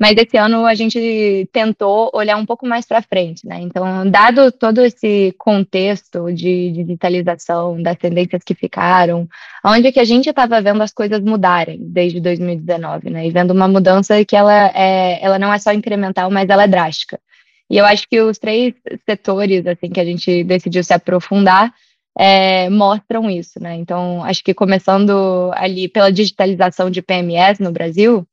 Mas 0.00 0.16
esse 0.16 0.38
ano 0.38 0.64
a 0.64 0.74
gente 0.74 1.46
tentou 1.52 2.10
olhar 2.14 2.38
um 2.38 2.46
pouco 2.46 2.66
mais 2.66 2.86
para 2.86 3.02
frente, 3.02 3.46
né? 3.46 3.60
Então, 3.60 4.10
dado 4.10 4.50
todo 4.50 4.80
esse 4.80 5.34
contexto 5.36 6.32
de 6.32 6.72
digitalização, 6.72 7.82
das 7.82 7.98
tendências 7.98 8.42
que 8.42 8.54
ficaram, 8.54 9.28
onde 9.62 9.88
é 9.88 9.92
que 9.92 10.00
a 10.00 10.04
gente 10.04 10.30
estava 10.30 10.58
vendo 10.62 10.82
as 10.82 10.90
coisas 10.90 11.20
mudarem 11.20 11.78
desde 11.82 12.18
2019, 12.18 13.10
né? 13.10 13.26
E 13.26 13.30
vendo 13.30 13.50
uma 13.50 13.68
mudança 13.68 14.24
que 14.24 14.34
ela, 14.34 14.68
é, 14.74 15.22
ela 15.22 15.38
não 15.38 15.52
é 15.52 15.58
só 15.58 15.70
incremental, 15.70 16.30
mas 16.30 16.48
ela 16.48 16.64
é 16.64 16.68
drástica. 16.68 17.20
E 17.68 17.76
eu 17.76 17.84
acho 17.84 18.08
que 18.08 18.20
os 18.22 18.38
três 18.38 18.72
setores, 19.06 19.66
assim, 19.66 19.90
que 19.90 20.00
a 20.00 20.04
gente 20.04 20.42
decidiu 20.44 20.82
se 20.82 20.94
aprofundar, 20.94 21.74
é, 22.18 22.70
mostram 22.70 23.30
isso, 23.30 23.60
né? 23.60 23.74
Então, 23.76 24.24
acho 24.24 24.42
que 24.42 24.54
começando 24.54 25.50
ali 25.54 25.88
pela 25.88 26.10
digitalização 26.10 26.90
de 26.90 27.02
PMS 27.02 27.62
no 27.62 27.70
Brasil, 27.70 28.26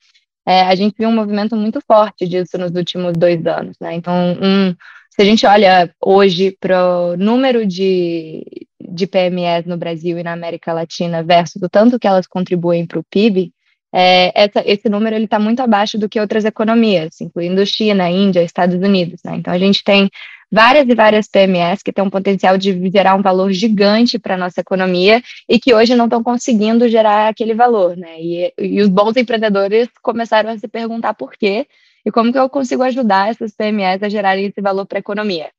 é, 0.48 0.62
a 0.62 0.76
gente 0.76 0.96
viu 0.98 1.10
um 1.10 1.16
movimento 1.16 1.58
muito 1.58 1.82
forte 1.82 2.26
disso 2.26 2.58
nos 2.58 2.72
últimos 2.72 3.12
dois 3.18 3.46
anos, 3.46 3.76
né? 3.82 3.94
Então, 3.96 4.14
um, 4.42 4.74
se 5.10 5.22
a 5.22 5.26
gente 5.26 5.46
olha 5.46 5.94
hoje 6.02 6.56
para 6.58 6.90
o 6.90 7.18
número 7.18 7.68
de, 7.68 8.46
de 8.80 9.06
PMEs 9.06 9.66
no 9.66 9.76
Brasil 9.76 10.18
e 10.18 10.24
na 10.24 10.32
América 10.32 10.72
Latina 10.72 11.22
versus 11.22 11.62
o 11.62 11.68
tanto 11.68 12.00
que 12.00 12.08
elas 12.08 12.26
contribuem 12.26 12.86
para 12.86 12.98
o 12.98 13.04
PIB, 13.04 13.52
é, 13.94 14.32
essa, 14.36 14.62
esse 14.66 14.90
número 14.90 15.16
ele 15.16 15.26
está 15.26 15.40
muito 15.40 15.62
abaixo 15.62 15.98
do 15.98 16.10
que 16.10 16.20
outras 16.20 16.46
economias, 16.46 17.22
incluindo 17.22 17.66
China, 17.66 18.10
Índia, 18.10 18.44
Estados 18.44 18.76
Unidos. 18.76 19.22
Né? 19.24 19.36
Então 19.38 19.54
a 19.54 19.58
gente 19.58 19.84
tem 19.84 20.10
várias 20.52 20.88
e 20.88 20.96
várias 20.96 21.28
PMEs 21.28 21.84
que 21.84 21.92
têm 21.92 22.04
um 22.04 22.10
potencial 22.10 22.58
de 22.58 22.90
gerar 22.90 23.16
um 23.16 23.22
valor 23.22 23.52
gigante 23.52 24.18
para 24.18 24.36
a 24.36 24.38
nossa 24.38 24.62
economia 24.62 25.22
e 25.48 25.60
que 25.60 25.74
hoje 25.74 25.96
não 25.96 26.06
estão 26.06 26.24
conseguindo 26.24 26.88
gerar 26.88 27.30
aquele 27.30 27.54
valor, 27.54 27.98
né? 27.98 28.20
E, 28.20 28.54
e 28.58 28.82
os 28.82 28.88
bons 28.88 29.16
empreendedores 29.18 29.90
começaram 30.02 30.50
a 30.50 30.58
se 30.58 30.68
perguntar 30.68 31.14
por 31.14 31.32
quê 31.34 31.68
e 32.06 32.12
como 32.12 32.32
que 32.32 32.40
eu 32.40 32.50
consigo 32.50 32.84
ajudar 32.84 33.30
essas 33.30 33.54
PMEs 33.54 34.02
a 34.02 34.10
gerarem 34.10 34.46
esse 34.46 34.62
valor 34.62 34.86
para 34.86 34.98
a 34.98 35.00
economia. 35.00 35.50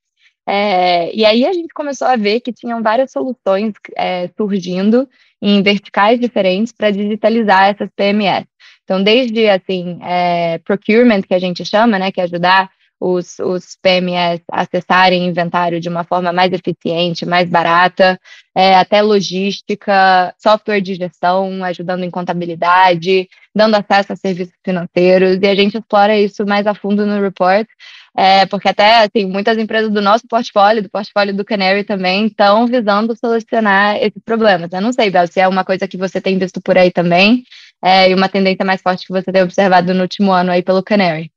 É, 0.50 1.14
e 1.14 1.26
aí 1.26 1.44
a 1.44 1.52
gente 1.52 1.74
começou 1.74 2.08
a 2.08 2.16
ver 2.16 2.40
que 2.40 2.54
tinham 2.54 2.82
várias 2.82 3.12
soluções 3.12 3.74
é, 3.94 4.30
surgindo 4.34 5.06
em 5.42 5.62
verticais 5.62 6.18
diferentes 6.18 6.72
para 6.72 6.90
digitalizar 6.90 7.64
essas 7.64 7.90
PMEs. 7.94 8.46
Então, 8.82 9.02
desde 9.02 9.46
assim, 9.50 9.98
é, 10.02 10.56
procurement, 10.60 11.20
que 11.20 11.34
a 11.34 11.38
gente 11.38 11.62
chama, 11.66 11.98
né, 11.98 12.10
que 12.10 12.18
é 12.18 12.24
ajudar 12.24 12.70
os, 12.98 13.38
os 13.40 13.76
PMEs 13.80 14.40
acessarem 14.50 15.26
inventário 15.26 15.80
de 15.80 15.88
uma 15.90 16.02
forma 16.02 16.32
mais 16.32 16.50
eficiente, 16.50 17.26
mais 17.26 17.48
barata, 17.50 18.18
é, 18.54 18.74
até 18.74 19.02
logística, 19.02 20.34
software 20.38 20.80
de 20.80 20.94
gestão, 20.94 21.62
ajudando 21.62 22.04
em 22.04 22.10
contabilidade, 22.10 23.28
dando 23.54 23.76
acesso 23.76 24.14
a 24.14 24.16
serviços 24.16 24.54
financeiros, 24.64 25.38
e 25.40 25.46
a 25.46 25.54
gente 25.54 25.76
explora 25.76 26.18
isso 26.18 26.44
mais 26.46 26.66
a 26.66 26.74
fundo 26.74 27.06
no 27.06 27.20
report, 27.20 27.68
é, 28.20 28.46
porque 28.46 28.68
até 28.68 29.04
assim, 29.04 29.26
muitas 29.26 29.56
empresas 29.58 29.92
do 29.92 30.02
nosso 30.02 30.26
portfólio, 30.26 30.82
do 30.82 30.90
portfólio 30.90 31.32
do 31.32 31.44
Canary 31.44 31.84
também, 31.84 32.26
estão 32.26 32.66
visando 32.66 33.16
solucionar 33.16 33.94
esses 33.98 34.20
problemas. 34.24 34.72
Eu 34.72 34.80
não 34.80 34.92
sei, 34.92 35.08
Bel, 35.08 35.28
se 35.28 35.38
é 35.38 35.46
uma 35.46 35.64
coisa 35.64 35.86
que 35.86 35.96
você 35.96 36.20
tem 36.20 36.36
visto 36.36 36.60
por 36.60 36.76
aí 36.76 36.90
também, 36.90 37.44
é, 37.80 38.10
e 38.10 38.14
uma 38.16 38.28
tendência 38.28 38.64
mais 38.64 38.82
forte 38.82 39.06
que 39.06 39.12
você 39.12 39.30
tem 39.30 39.44
observado 39.44 39.94
no 39.94 40.02
último 40.02 40.32
ano 40.32 40.50
aí 40.50 40.64
pelo 40.64 40.82
Canary. 40.82 41.30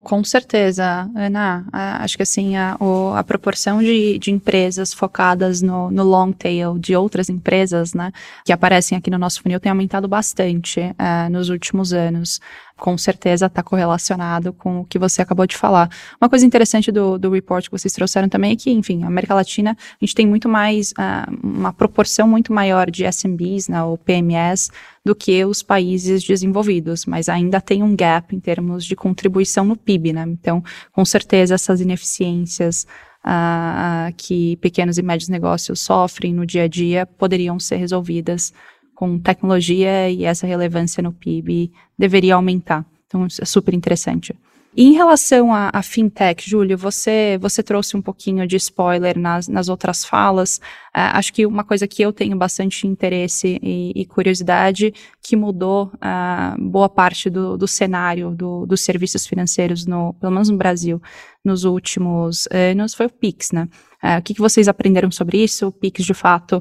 Com 0.00 0.22
certeza, 0.22 1.10
Ana. 1.16 1.66
Acho 1.72 2.16
que 2.16 2.22
assim, 2.22 2.56
a, 2.56 2.76
a 3.16 3.24
proporção 3.24 3.80
de, 3.80 4.18
de 4.18 4.30
empresas 4.30 4.92
focadas 4.92 5.60
no, 5.60 5.90
no, 5.90 6.04
long 6.04 6.30
tail 6.30 6.78
de 6.78 6.94
outras 6.94 7.28
empresas, 7.28 7.94
né, 7.94 8.12
que 8.44 8.52
aparecem 8.52 8.96
aqui 8.96 9.10
no 9.10 9.18
nosso 9.18 9.42
funil 9.42 9.58
tem 9.58 9.70
aumentado 9.70 10.06
bastante 10.06 10.80
uh, 10.80 11.30
nos 11.30 11.48
últimos 11.48 11.92
anos 11.92 12.38
com 12.78 12.96
certeza 12.96 13.46
está 13.46 13.62
correlacionado 13.62 14.52
com 14.52 14.80
o 14.80 14.84
que 14.84 14.98
você 14.98 15.20
acabou 15.20 15.46
de 15.46 15.56
falar. 15.56 15.90
Uma 16.20 16.28
coisa 16.28 16.46
interessante 16.46 16.90
do, 16.90 17.18
do 17.18 17.30
report 17.30 17.66
que 17.66 17.72
vocês 17.72 17.92
trouxeram 17.92 18.28
também 18.28 18.52
é 18.52 18.56
que, 18.56 18.70
enfim, 18.70 19.02
a 19.02 19.08
América 19.08 19.34
Latina, 19.34 19.76
a 19.78 20.04
gente 20.04 20.14
tem 20.14 20.26
muito 20.26 20.48
mais, 20.48 20.92
uh, 20.92 21.36
uma 21.42 21.72
proporção 21.72 22.28
muito 22.28 22.52
maior 22.52 22.90
de 22.90 23.04
SMBs, 23.04 23.68
né, 23.68 23.82
ou 23.82 23.98
PMS, 23.98 24.70
do 25.04 25.14
que 25.14 25.44
os 25.44 25.62
países 25.62 26.22
desenvolvidos, 26.22 27.04
mas 27.04 27.28
ainda 27.28 27.60
tem 27.60 27.82
um 27.82 27.94
gap 27.96 28.34
em 28.34 28.40
termos 28.40 28.84
de 28.84 28.94
contribuição 28.94 29.64
no 29.64 29.76
PIB, 29.76 30.12
né? 30.12 30.24
Então, 30.28 30.62
com 30.92 31.04
certeza, 31.04 31.54
essas 31.54 31.80
ineficiências 31.80 32.86
uh, 33.24 34.12
que 34.16 34.56
pequenos 34.56 34.98
e 34.98 35.02
médios 35.02 35.28
negócios 35.28 35.80
sofrem 35.80 36.32
no 36.32 36.46
dia 36.46 36.64
a 36.64 36.68
dia 36.68 37.06
poderiam 37.06 37.58
ser 37.58 37.76
resolvidas 37.76 38.52
com 38.98 39.16
tecnologia 39.16 40.10
e 40.10 40.24
essa 40.24 40.44
relevância 40.44 41.00
no 41.00 41.12
PIB 41.12 41.70
deveria 41.96 42.34
aumentar. 42.34 42.84
Então, 43.06 43.24
é 43.40 43.44
super 43.44 43.72
interessante. 43.72 44.34
E 44.76 44.88
em 44.88 44.92
relação 44.92 45.54
à, 45.54 45.80
fintech, 45.82 46.50
Júlio, 46.50 46.76
você, 46.76 47.38
você 47.40 47.62
trouxe 47.62 47.96
um 47.96 48.02
pouquinho 48.02 48.44
de 48.44 48.56
spoiler 48.56 49.16
nas, 49.16 49.46
nas 49.46 49.68
outras 49.68 50.04
falas. 50.04 50.56
Uh, 50.88 51.14
acho 51.14 51.32
que 51.32 51.46
uma 51.46 51.62
coisa 51.62 51.86
que 51.86 52.02
eu 52.02 52.12
tenho 52.12 52.36
bastante 52.36 52.88
interesse 52.88 53.60
e, 53.62 53.92
e 53.94 54.04
curiosidade, 54.04 54.92
que 55.22 55.36
mudou 55.36 55.92
uh, 55.94 56.60
boa 56.60 56.88
parte 56.88 57.30
do, 57.30 57.56
do 57.56 57.68
cenário 57.68 58.32
do, 58.32 58.66
dos 58.66 58.80
serviços 58.80 59.24
financeiros, 59.28 59.86
no, 59.86 60.12
pelo 60.14 60.32
menos 60.32 60.48
no 60.48 60.56
Brasil, 60.56 61.00
nos 61.44 61.62
últimos 61.62 62.48
anos, 62.50 62.94
foi 62.94 63.06
o 63.06 63.10
Pix, 63.10 63.52
né? 63.52 63.68
Uh, 64.02 64.18
o 64.18 64.22
que, 64.22 64.34
que 64.34 64.40
vocês 64.40 64.66
aprenderam 64.66 65.10
sobre 65.12 65.38
isso? 65.42 65.68
O 65.68 65.72
Pix, 65.72 66.04
de 66.04 66.14
fato, 66.14 66.60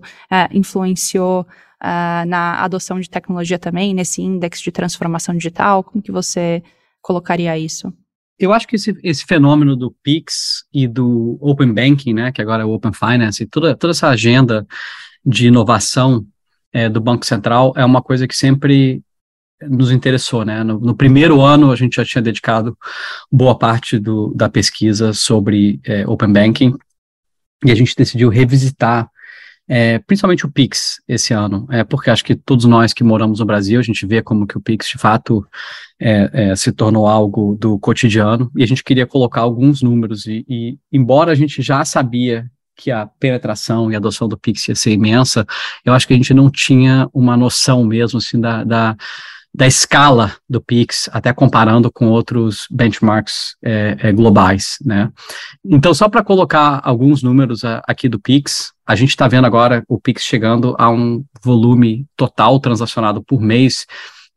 influenciou 0.52 1.48
uh, 1.84 2.28
na 2.28 2.64
adoção 2.64 3.00
de 3.00 3.10
tecnologia 3.10 3.60
também, 3.60 3.94
nesse 3.94 4.22
índice 4.22 4.64
de 4.64 4.72
transformação 4.72 5.36
digital? 5.36 5.84
Como 5.84 6.02
que 6.02 6.12
você 6.12 6.64
colocaria 7.02 7.58
isso? 7.58 7.94
Eu 8.40 8.54
acho 8.54 8.68
que 8.68 8.76
esse, 8.76 8.96
esse 9.04 9.26
fenômeno 9.26 9.76
do 9.76 9.96
Pix 10.04 10.66
e 10.72 10.88
do 10.88 11.38
Open 11.42 11.74
Banking, 11.74 12.14
né, 12.14 12.32
que 12.32 12.42
agora 12.42 12.62
é 12.62 12.66
o 12.66 12.72
Open 12.72 12.94
Finance, 12.94 13.44
e 13.44 13.48
toda, 13.48 13.76
toda 13.76 13.92
essa 13.92 14.10
agenda 14.10 14.66
de 15.26 15.48
inovação 15.48 16.26
é, 16.72 16.88
do 16.88 17.02
Banco 17.02 17.26
Central 17.26 17.74
é 17.76 17.84
uma 17.84 18.02
coisa 18.02 18.28
que 18.28 18.36
sempre 18.36 19.02
nos 19.62 19.92
interessou, 19.92 20.46
né? 20.46 20.64
No, 20.64 20.80
no, 20.80 20.96
primeiro 20.96 21.42
ano 21.42 21.72
a 21.72 21.76
gente 21.76 21.96
já 21.96 22.06
tinha 22.06 22.22
dedicado 22.22 22.78
boa 23.32 23.58
parte 23.58 23.98
do, 23.98 24.32
da 24.36 24.48
pesquisa 24.48 25.14
sobre 25.14 25.80
é, 25.84 26.08
Open 26.08 26.32
Banking 26.32 26.78
e 27.66 27.72
a 27.72 27.76
gente 27.76 27.96
decidiu 27.96 28.30
revisitar 28.30 29.10
é, 29.68 30.00
principalmente 30.00 30.46
o 30.46 30.52
Pix 30.52 31.02
esse 31.08 31.34
ano, 31.34 31.68
é, 31.70 31.84
porque 31.84 32.10
acho 32.10 32.24
que 32.24 32.36
todos 32.36 32.66
nós 32.66 32.94
que 32.94 33.04
moramos 33.04 33.40
no 33.40 33.46
Brasil, 33.46 33.80
a 33.80 33.84
gente 33.84 34.06
vê 34.06 34.22
como 34.22 34.48
que 34.48 34.58
o 34.58 34.62
Pix 34.62 34.88
de 34.88 34.98
fato 34.98 35.46
é, 36.00 36.30
é, 36.34 36.56
se 36.56 36.72
tornou 36.72 37.08
algo 37.08 37.56
do 37.60 37.78
cotidiano, 37.80 38.52
e 38.56 38.64
a 38.64 38.68
gente 38.68 38.84
queria 38.84 39.06
colocar 39.06 39.42
alguns 39.42 39.82
números, 39.82 40.26
e, 40.26 40.46
e 40.48 40.78
embora 40.92 41.32
a 41.32 41.36
gente 41.36 41.62
já 41.62 41.84
sabia 41.84 42.50
que 42.76 42.92
a 42.92 43.08
penetração 43.08 43.92
e 43.92 43.96
a 43.96 43.98
adoção 43.98 44.28
do 44.28 44.38
Pix 44.38 44.68
ia 44.68 44.76
ser 44.76 44.92
imensa, 44.92 45.46
eu 45.84 45.94
acho 45.94 46.08
que 46.08 46.14
a 46.14 46.18
gente 46.18 46.34
não 46.34 46.50
tinha 46.50 47.10
uma 47.14 47.36
noção 47.36 47.84
mesmo 47.84 48.20
assim 48.20 48.40
da, 48.40 48.64
da 48.64 48.96
da 49.58 49.66
escala 49.66 50.36
do 50.48 50.62
Pix, 50.62 51.10
até 51.12 51.34
comparando 51.34 51.92
com 51.92 52.10
outros 52.10 52.68
benchmarks 52.70 53.56
é, 53.64 53.98
é, 54.00 54.12
globais, 54.12 54.78
né? 54.86 55.12
Então, 55.66 55.96
só 55.96 56.08
para 56.08 56.24
colocar 56.24 56.80
alguns 56.84 57.24
números 57.24 57.64
a, 57.64 57.82
aqui 57.88 58.08
do 58.08 58.20
Pix, 58.20 58.72
a 58.88 58.96
gente 58.96 59.10
está 59.10 59.28
vendo 59.28 59.46
agora 59.46 59.84
o 59.88 60.00
Pix 60.00 60.24
chegando 60.24 60.74
a 60.80 60.90
um 60.90 61.24
volume 61.44 62.06
total 62.16 62.60
transacionado 62.60 63.22
por 63.22 63.42
mês 63.42 63.86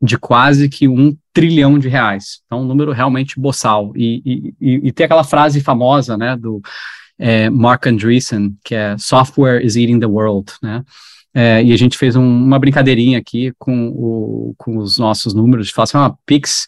de 0.01 0.17
quase 0.17 0.67
que 0.67 0.87
um 0.87 1.15
trilhão 1.31 1.79
de 1.79 1.87
reais. 1.87 2.41
Então, 2.45 2.61
um 2.61 2.65
número 2.65 2.91
realmente 2.91 3.39
boçal. 3.39 3.93
E, 3.95 4.53
e, 4.59 4.87
e 4.87 4.91
tem 4.91 5.05
aquela 5.05 5.23
frase 5.23 5.61
famosa, 5.61 6.17
né, 6.17 6.35
do 6.35 6.61
é, 7.17 7.49
Mark 7.49 7.85
Andreessen, 7.85 8.57
que 8.63 8.75
é 8.75 8.97
software 8.97 9.63
is 9.63 9.75
eating 9.75 9.99
the 9.99 10.07
world, 10.07 10.51
né? 10.61 10.83
É, 11.33 11.63
e 11.63 11.71
a 11.71 11.77
gente 11.77 11.97
fez 11.97 12.17
um, 12.17 12.25
uma 12.25 12.59
brincadeirinha 12.59 13.17
aqui 13.17 13.53
com, 13.57 13.87
o, 13.87 14.53
com 14.57 14.77
os 14.77 14.97
nossos 14.97 15.33
números, 15.33 15.67
de 15.67 15.73
falar 15.73 15.83
assim, 15.83 15.97
ah, 15.97 16.13
Pix 16.25 16.67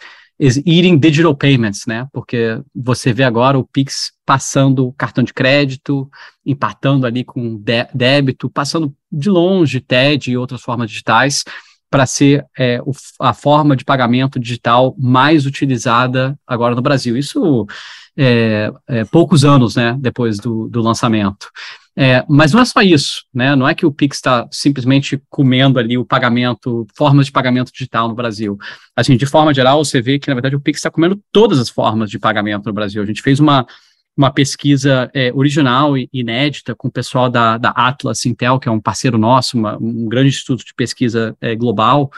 eating 0.66 0.98
digital 0.98 1.36
payments, 1.36 1.86
né? 1.86 2.08
Porque 2.12 2.62
você 2.76 3.14
vê 3.14 3.24
agora 3.24 3.58
o 3.58 3.66
Pix 3.66 4.12
passando 4.26 4.94
cartão 4.94 5.24
de 5.24 5.34
crédito, 5.34 6.10
empatando 6.46 7.06
ali 7.06 7.24
com 7.24 7.62
débito, 7.94 8.50
passando 8.50 8.94
de 9.12 9.30
longe 9.30 9.80
TED 9.80 10.32
e 10.32 10.38
outras 10.38 10.62
formas 10.62 10.90
digitais 10.90 11.44
para 11.90 12.06
ser 12.06 12.46
é, 12.58 12.82
o, 12.82 12.92
a 13.20 13.34
forma 13.34 13.76
de 13.76 13.86
pagamento 13.86 14.40
digital 14.40 14.96
mais 14.98 15.46
utilizada 15.46 16.38
agora 16.46 16.74
no 16.74 16.82
Brasil. 16.82 17.16
Isso 17.16 17.68
é, 18.18 18.72
é, 18.88 19.06
poucos 19.06 19.46
anos 19.46 19.76
né, 19.76 19.96
depois 20.00 20.38
do, 20.38 20.68
do 20.68 20.82
lançamento. 20.82 21.50
É, 21.96 22.26
mas 22.28 22.52
não 22.52 22.62
é 22.62 22.66
só 22.66 22.82
isso, 22.82 23.24
né? 23.34 23.56
Não 23.56 23.68
é 23.68 23.76
que 23.76 23.86
o 23.86 23.92
Pix 23.92 24.18
está 24.18 24.48
simplesmente 24.52 25.22
comendo 25.30 25.78
ali 25.78 25.96
o 25.98 26.06
pagamento, 26.06 26.88
formas 26.98 27.28
de 27.28 27.32
pagamento 27.32 27.72
digital 27.72 28.08
no 28.08 28.16
Brasil. 28.16 28.58
Assim, 28.96 29.16
de 29.16 29.28
forma 29.28 29.54
geral, 29.54 29.84
você 29.84 30.02
vê 30.02 30.18
que, 30.18 30.28
na 30.28 30.34
verdade, 30.34 30.56
o 30.56 30.60
Pix 30.60 30.80
está 30.80 30.90
comendo 30.90 31.22
todas 31.32 31.60
as 31.60 31.70
formas 31.70 32.10
de 32.10 32.18
pagamento 32.18 32.66
no 32.66 32.74
Brasil. 32.74 33.04
A 33.04 33.06
gente 33.06 33.22
fez 33.22 33.40
uma, 33.40 33.68
uma 34.18 34.32
pesquisa 34.32 35.10
é, 35.14 35.32
original 35.36 35.96
e 35.96 36.10
inédita 36.12 36.74
com 36.74 36.88
o 36.88 36.92
pessoal 36.92 37.30
da, 37.30 37.60
da 37.60 37.70
Atlas 37.70 38.26
Intel, 38.26 38.60
que 38.60 38.68
é 38.68 38.72
um 38.72 38.82
parceiro 38.82 39.18
nosso, 39.20 39.56
uma, 39.56 39.78
um 39.78 40.08
grande 40.08 40.30
instituto 40.30 40.66
de 40.66 40.74
pesquisa 40.74 41.38
é, 41.40 41.56
global, 41.56 42.12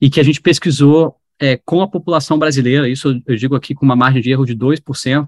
e 0.00 0.10
que 0.10 0.18
a 0.18 0.24
gente 0.24 0.40
pesquisou 0.40 1.14
é, 1.38 1.56
com 1.64 1.80
a 1.80 1.88
população 1.88 2.38
brasileira, 2.38 2.88
isso 2.88 3.20
eu 3.26 3.36
digo 3.36 3.54
aqui 3.54 3.74
com 3.74 3.84
uma 3.84 3.96
margem 3.96 4.22
de 4.22 4.30
erro 4.30 4.44
de 4.44 4.56
2%, 4.56 5.26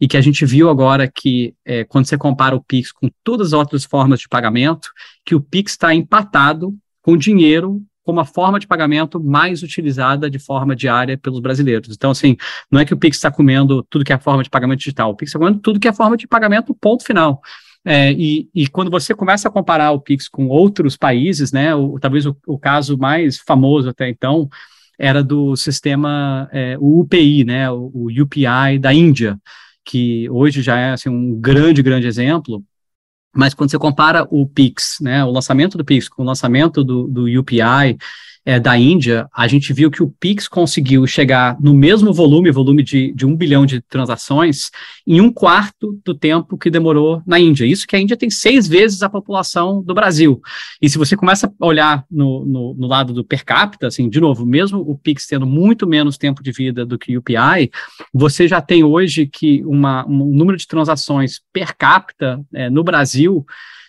e 0.00 0.08
que 0.08 0.16
a 0.16 0.20
gente 0.20 0.44
viu 0.44 0.68
agora 0.68 1.10
que, 1.10 1.54
é, 1.64 1.84
quando 1.84 2.06
você 2.06 2.18
compara 2.18 2.54
o 2.54 2.62
Pix 2.62 2.92
com 2.92 3.08
todas 3.22 3.48
as 3.48 3.52
outras 3.52 3.84
formas 3.84 4.20
de 4.20 4.28
pagamento, 4.28 4.90
que 5.24 5.34
o 5.34 5.40
Pix 5.40 5.72
está 5.72 5.94
empatado 5.94 6.74
com 7.00 7.16
dinheiro 7.16 7.82
como 8.04 8.20
a 8.20 8.24
forma 8.24 8.60
de 8.60 8.66
pagamento 8.66 9.18
mais 9.18 9.62
utilizada 9.62 10.28
de 10.28 10.38
forma 10.38 10.76
diária 10.76 11.16
pelos 11.16 11.40
brasileiros. 11.40 11.94
Então, 11.96 12.10
assim, 12.10 12.36
não 12.70 12.78
é 12.78 12.84
que 12.84 12.92
o 12.92 12.98
Pix 12.98 13.16
está 13.16 13.30
comendo 13.30 13.82
tudo 13.88 14.04
que 14.04 14.12
é 14.12 14.18
forma 14.18 14.42
de 14.42 14.50
pagamento 14.50 14.80
digital, 14.80 15.10
o 15.10 15.16
Pix 15.16 15.30
está 15.30 15.38
comendo 15.38 15.58
tudo 15.60 15.80
que 15.80 15.88
é 15.88 15.92
forma 15.92 16.16
de 16.16 16.28
pagamento, 16.28 16.74
ponto 16.74 17.02
final. 17.02 17.40
É, 17.84 18.12
e, 18.12 18.48
e, 18.54 18.66
quando 18.66 18.90
você 18.90 19.14
começa 19.14 19.48
a 19.48 19.50
comparar 19.50 19.90
o 19.92 20.00
Pix 20.00 20.26
com 20.26 20.48
outros 20.48 20.96
países, 20.96 21.52
né, 21.52 21.74
o, 21.74 21.98
talvez 22.00 22.24
o, 22.24 22.34
o 22.46 22.58
caso 22.58 22.96
mais 22.96 23.38
famoso 23.38 23.90
até 23.90 24.08
então 24.08 24.48
era 24.98 25.22
do 25.22 25.54
sistema, 25.54 26.48
é, 26.52 26.78
o 26.78 27.00
UPI, 27.00 27.44
né, 27.44 27.70
o, 27.70 27.90
o 27.92 28.22
UPI 28.22 28.78
da 28.80 28.92
Índia, 28.94 29.38
que 29.84 30.28
hoje 30.30 30.62
já 30.62 30.78
é 30.78 30.92
assim, 30.92 31.08
um 31.08 31.38
grande, 31.38 31.82
grande 31.82 32.06
exemplo, 32.06 32.64
mas 33.34 33.52
quando 33.52 33.70
você 33.70 33.78
compara 33.78 34.26
o 34.30 34.46
Pix, 34.46 34.98
né, 35.00 35.24
o 35.24 35.30
lançamento 35.30 35.76
do 35.76 35.84
Pix 35.84 36.08
com 36.08 36.22
o 36.22 36.26
lançamento 36.26 36.84
do, 36.84 37.08
do 37.08 37.40
UPI, 37.40 37.98
é, 38.44 38.60
da 38.60 38.76
Índia, 38.76 39.26
a 39.34 39.48
gente 39.48 39.72
viu 39.72 39.90
que 39.90 40.02
o 40.02 40.10
Pix 40.20 40.46
conseguiu 40.46 41.06
chegar 41.06 41.56
no 41.60 41.72
mesmo 41.72 42.12
volume, 42.12 42.50
volume 42.50 42.82
de, 42.82 43.12
de 43.12 43.24
um 43.24 43.34
bilhão 43.34 43.64
de 43.64 43.80
transações, 43.80 44.70
em 45.06 45.20
um 45.20 45.32
quarto 45.32 45.98
do 46.04 46.14
tempo 46.14 46.58
que 46.58 46.70
demorou 46.70 47.22
na 47.26 47.40
Índia. 47.40 47.64
Isso 47.64 47.86
que 47.86 47.96
a 47.96 47.98
Índia 47.98 48.16
tem 48.16 48.28
seis 48.28 48.68
vezes 48.68 49.02
a 49.02 49.08
população 49.08 49.82
do 49.82 49.94
Brasil. 49.94 50.40
E 50.80 50.90
se 50.90 50.98
você 50.98 51.16
começa 51.16 51.52
a 51.58 51.66
olhar 51.66 52.04
no, 52.10 52.44
no, 52.44 52.74
no 52.74 52.86
lado 52.86 53.14
do 53.14 53.24
per 53.24 53.44
capita, 53.44 53.86
assim, 53.86 54.08
de 54.08 54.20
novo, 54.20 54.44
mesmo 54.44 54.78
o 54.80 54.98
Pix 54.98 55.26
tendo 55.26 55.46
muito 55.46 55.86
menos 55.86 56.18
tempo 56.18 56.42
de 56.42 56.52
vida 56.52 56.84
do 56.84 56.98
que 56.98 57.16
o 57.16 57.20
UPI, 57.20 57.70
você 58.12 58.46
já 58.46 58.60
tem 58.60 58.84
hoje 58.84 59.26
que 59.26 59.64
uma, 59.64 60.06
um 60.06 60.26
número 60.26 60.58
de 60.58 60.66
transações 60.66 61.40
per 61.52 61.74
capita 61.76 62.44
é, 62.52 62.68
no 62.68 62.84
Brasil 62.84 63.44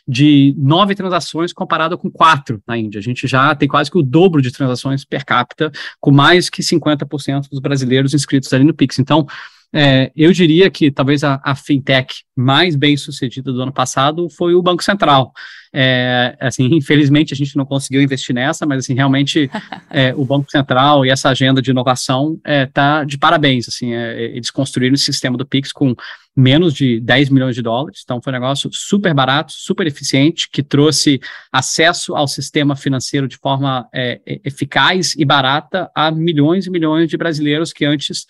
de 0.08 0.54
nove 0.58 0.94
transações 0.94 1.52
comparado 1.52 1.98
com 1.98 2.12
quatro 2.12 2.62
na 2.68 2.78
Índia. 2.78 3.00
A 3.00 3.04
gente 3.04 3.28
já 3.28 3.56
tem 3.56 3.68
quase 3.68 3.90
que 3.90 3.98
o 3.98 4.04
dobro 4.04 4.42
de 4.42 4.52
transações 4.52 5.04
per 5.04 5.26
capita, 5.26 5.72
com 6.00 6.12
mais 6.12 6.50
que 6.50 6.62
50% 6.62 7.50
dos 7.50 7.60
brasileiros 7.60 8.14
inscritos 8.14 8.52
ali 8.54 8.64
no 8.64 8.74
Pix. 8.74 9.00
Então, 9.00 9.26
é, 9.74 10.12
eu 10.16 10.32
diria 10.32 10.70
que 10.70 10.90
talvez 10.90 11.24
a, 11.24 11.42
a, 11.44 11.54
fintech 11.54 12.24
mais 12.36 12.76
bem 12.76 12.96
sucedida 12.96 13.52
do 13.52 13.62
ano 13.62 13.74
passado 13.74 14.30
foi 14.30 14.54
o 14.54 14.62
Banco 14.62 14.84
Central. 14.84 15.34
É, 15.78 16.38
assim, 16.40 16.70
infelizmente 16.72 17.34
a 17.34 17.36
gente 17.36 17.58
não 17.58 17.66
conseguiu 17.66 18.02
investir 18.02 18.34
nessa, 18.34 18.66
mas 18.66 18.86
assim, 18.86 18.94
realmente 18.94 19.52
é, 19.92 20.16
o 20.16 20.24
Banco 20.24 20.50
Central 20.50 21.06
e 21.06 21.10
essa 21.10 21.28
agenda 21.28 21.62
de 21.62 21.72
inovação 21.72 22.40
está 22.46 23.02
é, 23.02 23.06
de 23.06 23.18
parabéns. 23.18 23.68
Assim, 23.68 23.94
é, 23.94 24.38
eles 24.38 24.50
construíram 24.50 24.94
o 24.94 24.98
sistema 24.98 25.38
do 25.38 25.46
Pix 25.46 25.74
com 25.74 25.94
menos 26.38 26.74
de 26.74 27.00
10 27.00 27.30
milhões 27.30 27.56
de 27.56 27.62
dólares, 27.62 28.02
então 28.04 28.22
foi 28.22 28.32
um 28.32 28.36
negócio 28.36 28.70
super 28.74 29.14
barato, 29.14 29.54
super 29.54 29.88
eficiente, 29.88 30.50
que 30.52 30.62
trouxe 30.62 31.22
acesso 31.50 32.14
ao 32.14 32.28
sistema 32.28 32.76
financeiro 32.76 33.26
de 33.26 33.38
forma 33.38 33.88
é, 33.94 34.20
eficaz 34.44 35.14
e 35.18 35.24
barata 35.24 35.90
a 35.96 36.12
milhões 36.12 36.66
e 36.66 36.70
milhões 36.70 37.10
de 37.10 37.16
brasileiros 37.16 37.72
que 37.72 37.86
antes 37.86 38.26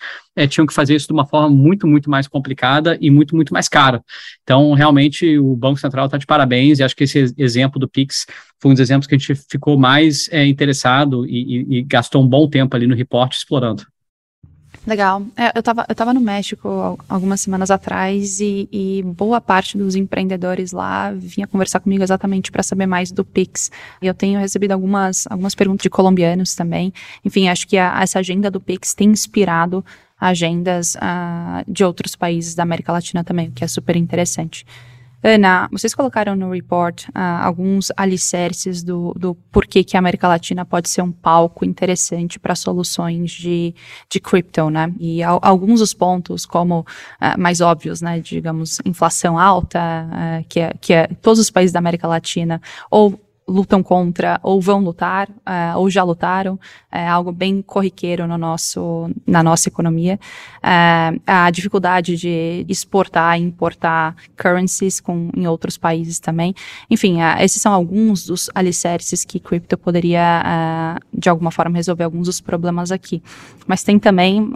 tinham 0.48 0.66
que 0.66 0.74
fazer 0.74 0.94
isso 0.94 1.08
de 1.08 1.12
uma 1.12 1.26
forma 1.26 1.48
muito, 1.48 1.86
muito 1.86 2.08
mais 2.08 2.28
complicada 2.28 2.96
e 3.00 3.10
muito, 3.10 3.34
muito 3.34 3.52
mais 3.52 3.68
cara. 3.68 4.04
Então, 4.44 4.72
realmente, 4.74 5.38
o 5.38 5.56
Banco 5.56 5.80
Central 5.80 6.06
está 6.06 6.18
de 6.18 6.26
parabéns 6.26 6.78
e 6.78 6.84
acho 6.84 6.94
que 6.94 7.04
esse 7.04 7.34
exemplo 7.36 7.78
do 7.78 7.88
Pix 7.88 8.26
foi 8.60 8.70
um 8.70 8.74
dos 8.74 8.80
exemplos 8.80 9.06
que 9.06 9.14
a 9.14 9.18
gente 9.18 9.34
ficou 9.50 9.78
mais 9.78 10.28
é, 10.30 10.46
interessado 10.46 11.26
e, 11.26 11.30
e, 11.30 11.78
e, 11.78 11.82
gastou 11.82 12.22
um 12.22 12.28
bom 12.28 12.48
tempo 12.48 12.74
ali 12.74 12.86
no 12.86 12.94
reporte 12.94 13.36
explorando. 13.36 13.84
Legal. 14.86 15.22
É, 15.36 15.52
eu 15.56 15.60
estava 15.60 15.84
eu 15.88 15.94
tava 15.94 16.14
no 16.14 16.20
México 16.20 16.96
algumas 17.08 17.40
semanas 17.40 17.72
atrás 17.72 18.38
e, 18.40 18.68
e, 18.70 19.02
boa 19.02 19.40
parte 19.40 19.76
dos 19.76 19.96
empreendedores 19.96 20.70
lá 20.70 21.10
vinha 21.12 21.46
conversar 21.46 21.80
comigo 21.80 22.04
exatamente 22.04 22.52
para 22.52 22.62
saber 22.62 22.86
mais 22.86 23.10
do 23.10 23.24
Pix. 23.24 23.70
Eu 24.00 24.14
tenho 24.14 24.38
recebido 24.38 24.72
algumas, 24.72 25.26
algumas 25.28 25.56
perguntas 25.56 25.82
de 25.82 25.90
colombianos 25.90 26.54
também. 26.54 26.92
Enfim, 27.24 27.48
acho 27.48 27.66
que 27.66 27.76
a, 27.76 28.00
essa 28.00 28.20
agenda 28.20 28.48
do 28.48 28.60
Pix 28.60 28.94
tem 28.94 29.08
inspirado 29.08 29.84
agendas 30.20 30.94
uh, 30.94 31.70
de 31.70 31.84
outros 31.84 32.16
países 32.16 32.54
da 32.54 32.62
América 32.62 32.92
Latina 32.92 33.22
também, 33.22 33.48
o 33.48 33.52
que 33.52 33.64
é 33.64 33.68
super 33.68 33.96
interessante. 33.96 34.64
Ana, 35.28 35.68
vocês 35.72 35.92
colocaram 35.92 36.36
no 36.36 36.52
report 36.52 37.08
uh, 37.08 37.12
alguns 37.42 37.90
alicerces 37.96 38.84
do, 38.84 39.12
do 39.18 39.34
porquê 39.50 39.82
que 39.82 39.96
a 39.96 39.98
América 39.98 40.28
Latina 40.28 40.64
pode 40.64 40.88
ser 40.88 41.02
um 41.02 41.10
palco 41.10 41.64
interessante 41.64 42.38
para 42.38 42.54
soluções 42.54 43.32
de, 43.32 43.74
de 44.08 44.20
crypto, 44.20 44.70
né? 44.70 44.94
E 45.00 45.24
alguns 45.24 45.80
dos 45.80 45.92
pontos, 45.92 46.46
como 46.46 46.80
uh, 46.80 47.36
mais 47.36 47.60
óbvios, 47.60 48.00
né? 48.00 48.20
Digamos, 48.20 48.78
inflação 48.84 49.36
alta, 49.36 49.80
uh, 49.80 50.46
que, 50.48 50.60
é, 50.60 50.72
que 50.80 50.92
é 50.92 51.08
todos 51.20 51.40
os 51.40 51.50
países 51.50 51.72
da 51.72 51.80
América 51.80 52.06
Latina 52.06 52.62
ou 52.88 53.20
lutam 53.48 53.82
contra 53.82 54.40
ou 54.42 54.60
vão 54.60 54.80
lutar 54.80 55.28
uh, 55.30 55.78
ou 55.78 55.88
já 55.88 56.02
lutaram 56.02 56.58
é 56.90 57.06
algo 57.06 57.30
bem 57.30 57.62
corriqueiro 57.62 58.26
no 58.26 58.36
nosso 58.36 59.08
na 59.26 59.42
nossa 59.42 59.68
economia. 59.68 60.18
Uh, 60.58 61.20
a 61.26 61.50
dificuldade 61.50 62.16
de 62.16 62.66
exportar 62.68 63.38
e 63.38 63.42
importar 63.42 64.16
currencies 64.36 64.98
com 64.98 65.30
em 65.36 65.46
outros 65.46 65.76
países 65.76 66.18
também. 66.18 66.54
Enfim 66.90 67.22
uh, 67.22 67.40
esses 67.40 67.62
são 67.62 67.72
alguns 67.72 68.26
dos 68.26 68.50
alicerces 68.54 69.24
que 69.24 69.38
cripto 69.38 69.78
poderia 69.78 70.96
de 71.12 71.28
alguma 71.28 71.50
forma 71.50 71.76
resolver 71.76 72.04
alguns 72.04 72.26
dos 72.26 72.40
problemas 72.40 72.90
aqui. 72.90 73.22
Mas 73.66 73.82
tem 73.82 73.98
também 73.98 74.52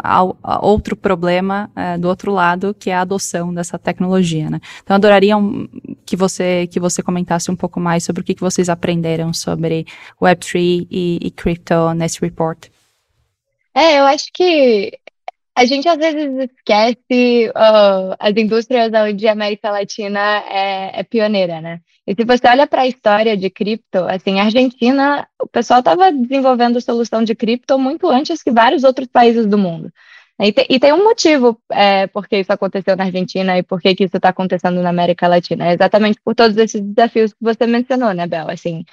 outro 0.63 0.97
problema 0.97 1.71
do 1.99 2.09
outro 2.09 2.33
lado 2.33 2.75
que 2.79 2.91
é 2.91 2.95
a 2.95 3.03
adoção 3.03 3.53
dessa 3.53 3.79
tecnologia 3.79 4.51
né? 4.51 4.61
Então 4.83 4.97
adoraria 4.97 5.37
um, 5.37 5.69
que 6.11 6.17
você 6.17 6.67
que 6.67 6.81
você 6.81 7.03
comentasse 7.05 7.53
um 7.53 7.57
pouco 7.57 7.79
mais 7.79 8.03
sobre 8.03 8.23
o 8.23 8.25
que, 8.25 8.35
que 8.35 8.41
vocês 8.41 8.69
aprenderam 8.69 9.33
sobre 9.33 9.87
Web3 10.21 10.89
e, 10.91 11.19
e 11.23 11.31
crypto 11.31 11.95
nesse 11.95 12.21
report? 12.21 12.67
É, 13.73 14.01
eu 14.01 14.05
acho 14.05 14.27
que 14.35 14.99
a 15.55 15.65
gente 15.65 15.89
às 15.89 15.99
vezes 15.99 16.51
esquece 16.51 17.49
uh, 17.51 18.17
as 18.19 18.37
indústrias 18.37 18.91
onde 18.93 19.29
a 19.29 19.33
América 19.33 19.71
Latina 19.71 20.43
é, 20.49 21.01
é 21.01 21.03
pioneira, 21.05 21.61
né? 21.61 21.81
E 22.05 22.15
se 22.15 22.25
você 22.25 22.49
olha 22.49 22.67
para 22.67 22.83
a 22.83 22.89
história 22.89 23.37
de 23.37 23.49
cripto, 23.49 23.99
assim, 23.99 24.41
a 24.41 24.45
Argentina, 24.45 25.29
o 25.41 25.47
pessoal 25.47 25.79
estava 25.79 26.11
desenvolvendo 26.11 26.81
solução 26.81 27.23
de 27.23 27.37
cripto 27.37 27.79
muito 27.79 28.09
antes 28.09 28.43
que 28.43 28.51
vários 28.51 28.83
outros 28.83 29.07
países 29.07 29.47
do 29.47 29.57
mundo. 29.57 29.93
E 30.43 30.53
tem, 30.53 30.67
e 30.71 30.81
tem 30.81 30.93
um 30.93 31.05
motivo 31.05 31.61
é, 31.71 32.07
por 32.07 32.27
que 32.27 32.39
isso 32.39 32.53
aconteceu 32.53 32.97
na 32.97 33.05
Argentina 33.05 33.59
e 33.59 33.63
por 33.63 33.81
que 33.81 33.91
isso 33.91 34.17
está 34.17 34.31
acontecendo 34.31 34.81
na 34.81 34.89
América 34.89 35.29
Latina. 35.29 35.69
É 35.69 35.75
exatamente 35.75 36.19
por 36.25 36.35
todos 36.35 36.57
esses 36.57 36.81
desafios 36.81 37.33
que 37.33 37.43
você 37.43 37.67
mencionou, 37.67 38.15
né, 38.15 38.27
Bel? 38.27 38.49
Assim, 38.51 38.85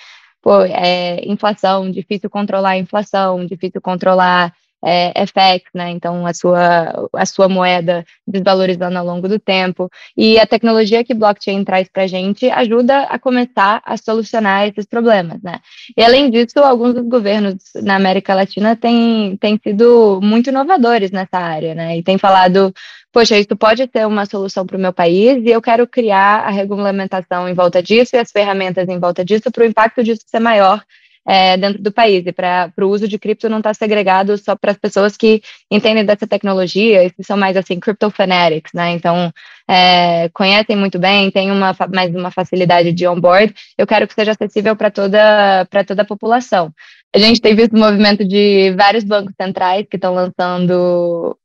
pô, 0.42 0.62
é, 0.62 1.26
inflação, 1.26 1.90
difícil 1.90 2.30
controlar 2.30 2.72
a 2.72 2.78
inflação, 2.78 3.46
difícil 3.46 3.82
controlar 3.82 4.54
é, 4.84 5.12
FX, 5.26 5.70
né? 5.74 5.90
Então 5.90 6.26
a 6.26 6.34
sua, 6.34 7.10
a 7.14 7.26
sua 7.26 7.50
moeda 7.50 8.06
desvalorizando 8.26 8.98
ao 8.98 9.06
longo 9.06 9.28
do 9.28 9.40
tempo. 9.40 9.90
E 10.16 10.40
a 10.40 10.46
tecnologia 10.46 11.04
que 11.04 11.14
blockchain 11.14 11.64
traz 11.64 11.88
para 11.90 12.04
a 12.04 12.08
gente 12.08 12.50
ajuda 12.50 13.04
a 13.04 13.18
começar 13.20 13.82
a 13.86 13.98
solucionar 13.98 14.68
esses 14.68 14.86
problemas, 14.86 15.42
né? 15.42 15.60
E 15.96 16.04
além 16.04 16.30
disso, 16.30 16.60
alguns 16.60 16.94
dos 16.94 17.08
governos 17.08 17.56
na 17.82 17.96
América 17.96 18.34
Latina 18.36 18.76
têm, 18.76 19.38
têm 19.38 19.60
sido 19.62 20.20
muito 20.22 20.50
inovadores 20.50 21.12
nessa 21.12 21.38
área, 21.38 21.74
né? 21.74 21.98
E 21.98 22.04
têm 22.04 22.18
falado 22.18 22.74
poxa, 23.12 23.36
isso 23.38 23.56
pode 23.56 23.90
ser 23.92 24.06
uma 24.06 24.28
solução 24.28 24.64
para 24.64 24.78
o 24.78 24.80
meu 24.80 24.94
país 24.94 25.44
e 25.44 25.50
eu 25.50 25.60
quero 25.60 25.88
criar 25.88 26.42
a 26.42 26.52
regulamentação 26.52 27.50
em 27.50 27.54
volta 27.54 27.82
disso 27.82 28.16
e 28.16 28.20
as 28.20 28.32
ferramentas 28.32 28.88
em 28.88 29.00
volta 29.00 29.26
disso 29.26 29.50
para 29.52 29.64
o 29.64 29.66
impacto 29.66 30.04
disso 30.04 30.22
ser 30.28 30.40
maior 30.40 30.84
é, 31.28 31.58
dentro 31.58 31.84
do 31.84 31.92
país. 31.92 32.26
E 32.26 32.32
para 32.32 32.72
o 32.80 32.88
uso 32.88 33.08
de 33.08 33.20
cripto 33.20 33.50
não 33.50 33.58
estar 33.58 33.72
tá 33.72 33.74
segregado 33.74 34.38
só 34.38 34.56
para 34.56 34.72
as 34.72 34.78
pessoas 34.78 35.18
que 35.18 35.42
entendem 35.70 36.06
dessa 36.06 36.26
tecnologia 36.26 37.04
e 37.04 37.12
que 37.12 37.24
são 37.24 37.36
mais 37.36 37.58
assim, 37.58 37.80
crypto 37.80 38.10
fanatics, 38.10 38.72
né? 38.74 38.92
Então, 38.92 39.32
é, 39.68 40.30
conhecem 40.30 40.78
muito 40.78 40.98
bem, 40.98 41.30
tem 41.30 41.52
uma, 41.52 41.76
mais 41.94 42.16
uma 42.16 42.32
facilidade 42.32 42.94
de 42.94 43.06
onboard. 43.06 43.54
Eu 43.78 43.86
quero 43.86 44.08
que 44.08 44.14
seja 44.14 44.32
acessível 44.32 44.76
para 44.76 44.90
toda, 44.90 45.68
toda 45.86 46.02
a 46.02 46.06
população. 46.06 46.74
A 47.14 47.20
gente 47.20 47.42
tem 47.42 47.54
visto 47.56 47.74
o 47.74 47.80
movimento 47.80 48.26
de 48.26 48.74
vários 48.78 49.04
bancos 49.04 49.34
centrais 49.40 49.86
que 49.90 49.98
estão 49.98 50.14
lançando 50.14 51.38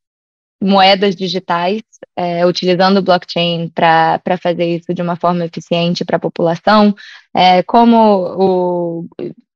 moedas 0.62 1.16
digitais, 1.16 1.82
é, 2.16 2.46
utilizando 2.46 2.98
o 2.98 3.02
blockchain 3.02 3.68
para 3.68 4.20
fazer 4.40 4.76
isso 4.76 4.94
de 4.94 5.02
uma 5.02 5.16
forma 5.16 5.44
eficiente 5.44 6.04
para 6.04 6.18
a 6.18 6.20
população, 6.20 6.94
é, 7.34 7.64
como 7.64 7.96
o 8.38 9.08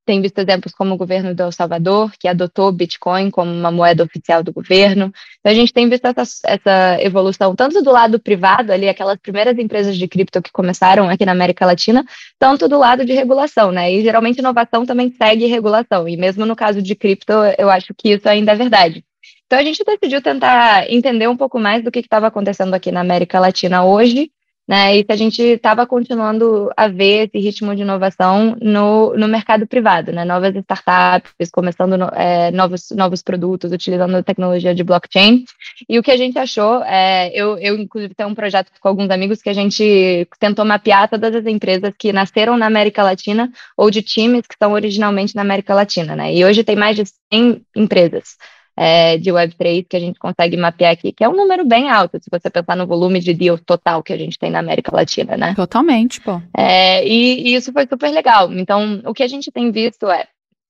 tem 0.07 0.21
visto 0.21 0.39
exemplos 0.39 0.73
como 0.73 0.95
o 0.95 0.97
governo 0.97 1.35
do 1.35 1.43
El 1.43 1.51
Salvador, 1.51 2.13
que 2.17 2.29
adotou 2.29 2.71
Bitcoin 2.71 3.29
como 3.29 3.51
uma 3.51 3.69
moeda 3.69 4.05
oficial 4.05 4.41
do 4.41 4.53
governo. 4.53 5.11
Então, 5.39 5.51
a 5.51 5.53
gente 5.53 5.73
tem 5.73 5.89
visto 5.89 6.05
essa, 6.05 6.23
essa, 6.45 6.97
evolução 7.01 7.53
tanto 7.53 7.83
do 7.83 7.91
lado 7.91 8.17
privado, 8.17 8.71
ali, 8.71 8.87
aquelas 8.87 9.17
primeiras 9.19 9.59
empresas 9.59 9.97
de 9.97 10.07
cripto 10.07 10.41
que 10.41 10.51
começaram 10.51 11.09
aqui 11.09 11.25
na 11.25 11.33
América 11.33 11.65
Latina, 11.65 12.05
tanto 12.39 12.69
do 12.69 12.79
lado 12.79 13.03
de 13.03 13.11
regulação, 13.11 13.69
né? 13.69 13.91
E 13.91 14.01
geralmente 14.01 14.39
inovação 14.39 14.85
também 14.85 15.11
segue 15.11 15.45
regulação. 15.45 16.07
E 16.07 16.15
mesmo 16.15 16.45
no 16.45 16.55
caso 16.55 16.81
de 16.81 16.95
cripto, 16.95 17.33
eu 17.57 17.69
acho 17.69 17.93
que 17.93 18.13
isso 18.13 18.29
ainda 18.29 18.53
é 18.53 18.55
verdade. 18.55 19.03
Então, 19.45 19.59
a 19.59 19.63
gente 19.63 19.83
decidiu 19.83 20.21
tentar 20.21 20.89
entender 20.89 21.27
um 21.27 21.35
pouco 21.35 21.59
mais 21.59 21.83
do 21.83 21.91
que 21.91 21.99
estava 21.99 22.27
acontecendo 22.27 22.73
aqui 22.73 22.93
na 22.93 23.01
América 23.01 23.39
Latina 23.39 23.83
hoje 23.83 24.31
né? 24.67 24.97
E 24.97 25.05
se 25.05 25.11
a 25.11 25.15
gente 25.15 25.41
estava 25.41 25.87
continuando 25.87 26.69
a 26.75 26.87
ver 26.87 27.27
esse 27.27 27.39
ritmo 27.39 27.73
de 27.75 27.83
inovação 27.83 28.57
no, 28.61 29.15
no 29.15 29.27
mercado 29.27 29.65
privado, 29.65 30.11
né? 30.11 30.25
Novas 30.25 30.55
startups, 30.55 31.49
começando 31.51 31.97
no, 31.97 32.07
é, 32.13 32.51
novos, 32.51 32.91
novos 32.91 33.21
produtos, 33.21 33.71
utilizando 33.71 34.15
a 34.15 34.23
tecnologia 34.23 34.75
de 34.75 34.83
blockchain. 34.83 35.45
E 35.87 35.97
o 35.97 36.03
que 36.03 36.11
a 36.11 36.17
gente 36.17 36.37
achou, 36.37 36.83
é, 36.83 37.31
eu, 37.33 37.57
eu 37.59 37.77
inclusive 37.77 38.13
tenho 38.13 38.29
um 38.29 38.35
projeto 38.35 38.69
com 38.79 38.87
alguns 38.89 39.09
amigos 39.09 39.41
que 39.41 39.49
a 39.49 39.53
gente 39.53 40.27
tentou 40.39 40.65
mapear 40.65 41.09
todas 41.09 41.33
as 41.33 41.45
empresas 41.45 41.93
que 41.97 42.11
nasceram 42.11 42.57
na 42.57 42.65
América 42.65 43.03
Latina 43.03 43.49
ou 43.77 43.89
de 43.89 44.01
times 44.01 44.45
que 44.45 44.55
estão 44.55 44.73
originalmente 44.73 45.35
na 45.35 45.43
América 45.43 45.73
Latina, 45.73 46.15
né? 46.15 46.33
E 46.33 46.43
hoje 46.43 46.63
tem 46.63 46.75
mais 46.75 46.95
de 46.95 47.03
100 47.31 47.61
empresas 47.75 48.35
é, 48.77 49.17
de 49.17 49.31
Web3 49.31 49.85
que 49.89 49.97
a 49.97 49.99
gente 49.99 50.19
consegue 50.19 50.55
mapear 50.55 50.91
aqui, 50.91 51.11
que 51.11 51.23
é 51.23 51.29
um 51.29 51.35
número 51.35 51.65
bem 51.65 51.89
alto, 51.89 52.19
se 52.21 52.29
você 52.31 52.47
pensar 52.49 52.75
no 52.75 52.85
volume 52.85 53.19
de 53.19 53.33
deals 53.33 53.61
total 53.65 54.03
que 54.03 54.13
a 54.13 54.17
gente 54.17 54.37
tem 54.37 54.51
na 54.51 54.59
América 54.59 54.95
Latina, 54.95 55.35
né? 55.35 55.55
Totalmente, 55.55 56.21
pô. 56.21 56.39
É, 56.55 57.05
e, 57.05 57.49
e 57.49 57.55
isso 57.55 57.73
foi 57.73 57.87
super 57.87 58.11
legal. 58.11 58.53
Então, 58.53 59.01
o 59.03 59.13
que 59.13 59.23
a 59.23 59.27
gente 59.27 59.51
tem 59.51 59.71
visto 59.71 60.07
é, 60.07 60.27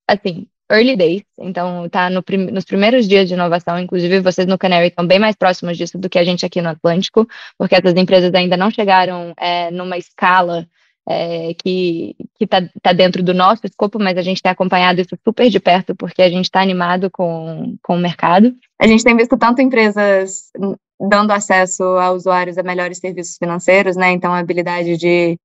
assim, 0.07 0.47
early 0.71 0.95
days, 0.95 1.23
então 1.37 1.85
está 1.85 2.09
no 2.09 2.23
prim 2.23 2.37
nos 2.51 2.65
primeiros 2.65 3.07
dias 3.07 3.27
de 3.27 3.33
inovação, 3.33 3.77
inclusive 3.79 4.19
vocês 4.21 4.47
no 4.47 4.57
Canary 4.57 4.87
estão 4.87 5.05
bem 5.05 5.19
mais 5.19 5.35
próximos 5.35 5.77
disso 5.77 5.97
do 5.97 6.09
que 6.09 6.19
a 6.19 6.23
gente 6.23 6.45
aqui 6.45 6.61
no 6.61 6.69
Atlântico, 6.69 7.27
porque 7.57 7.75
essas 7.75 7.93
empresas 7.95 8.33
ainda 8.33 8.55
não 8.55 8.71
chegaram 8.71 9.33
é, 9.37 9.69
numa 9.71 9.97
escala 9.97 10.67
é, 11.07 11.53
que 11.53 12.15
está 12.39 12.61
tá 12.81 12.91
dentro 12.91 13.23
do 13.23 13.33
nosso 13.33 13.65
escopo, 13.65 13.97
mas 13.97 14.17
a 14.17 14.21
gente 14.21 14.41
tem 14.41 14.51
acompanhado 14.51 14.99
isso 14.99 15.17
super 15.23 15.49
de 15.49 15.59
perto, 15.59 15.95
porque 15.95 16.21
a 16.21 16.29
gente 16.29 16.45
está 16.45 16.61
animado 16.61 17.09
com, 17.09 17.77
com 17.81 17.95
o 17.95 17.99
mercado. 17.99 18.53
A 18.77 18.85
gente 18.85 19.03
tem 19.03 19.15
visto 19.15 19.37
tanto 19.37 19.61
empresas 19.61 20.51
dando 20.99 21.31
acesso 21.31 21.83
a 21.83 22.11
usuários 22.11 22.57
a 22.57 22.63
melhores 22.63 22.97
serviços 22.97 23.37
financeiros, 23.37 23.95
né? 23.95 24.11
Então, 24.11 24.33
a 24.33 24.39
habilidade 24.39 24.97
de, 24.97 25.39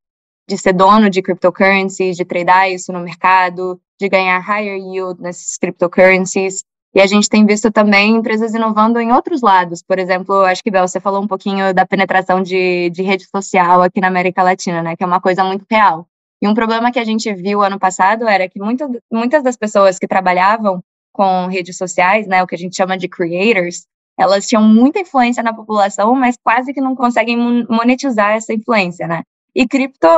de 0.48 0.58
ser 0.58 0.72
dono 0.72 1.08
de 1.08 1.22
cryptocurrencies, 1.22 2.16
de 2.16 2.24
tradear 2.24 2.70
isso 2.70 2.92
no 2.92 3.00
mercado, 3.00 3.80
de 4.00 4.08
ganhar 4.08 4.40
higher 4.40 4.76
yield 4.76 5.20
nessas 5.22 5.56
cryptocurrencies. 5.58 6.64
E 6.94 7.00
a 7.00 7.06
gente 7.06 7.28
tem 7.28 7.46
visto 7.46 7.70
também 7.70 8.16
empresas 8.16 8.54
inovando 8.54 9.00
em 9.00 9.12
outros 9.12 9.40
lados. 9.40 9.82
Por 9.82 9.98
exemplo, 9.98 10.42
acho 10.42 10.62
que, 10.62 10.70
Bel, 10.70 10.86
você 10.86 11.00
falou 11.00 11.22
um 11.22 11.26
pouquinho 11.26 11.72
da 11.72 11.86
penetração 11.86 12.42
de, 12.42 12.90
de 12.90 13.02
rede 13.02 13.24
social 13.24 13.82
aqui 13.82 14.00
na 14.00 14.08
América 14.08 14.42
Latina, 14.42 14.82
né? 14.82 14.94
Que 14.94 15.02
é 15.02 15.06
uma 15.06 15.20
coisa 15.20 15.42
muito 15.42 15.64
real. 15.70 16.06
E 16.42 16.48
um 16.48 16.54
problema 16.54 16.90
que 16.90 16.98
a 16.98 17.04
gente 17.04 17.32
viu 17.32 17.62
ano 17.62 17.78
passado 17.78 18.28
era 18.28 18.48
que 18.48 18.60
muitas, 18.60 18.90
muitas 19.10 19.42
das 19.42 19.56
pessoas 19.56 19.98
que 19.98 20.08
trabalhavam 20.08 20.82
com 21.12 21.46
redes 21.46 21.76
sociais, 21.76 22.26
né, 22.26 22.42
o 22.42 22.46
que 22.46 22.54
a 22.54 22.58
gente 22.58 22.74
chama 22.74 22.96
de 22.96 23.06
creators, 23.06 23.86
elas 24.18 24.46
tinham 24.46 24.62
muita 24.62 24.98
influência 24.98 25.42
na 25.42 25.54
população, 25.54 26.14
mas 26.14 26.36
quase 26.42 26.72
que 26.72 26.80
não 26.80 26.96
conseguem 26.96 27.36
monetizar 27.68 28.32
essa 28.32 28.52
influência, 28.52 29.06
né? 29.06 29.22
E 29.54 29.66
cripto 29.68 30.08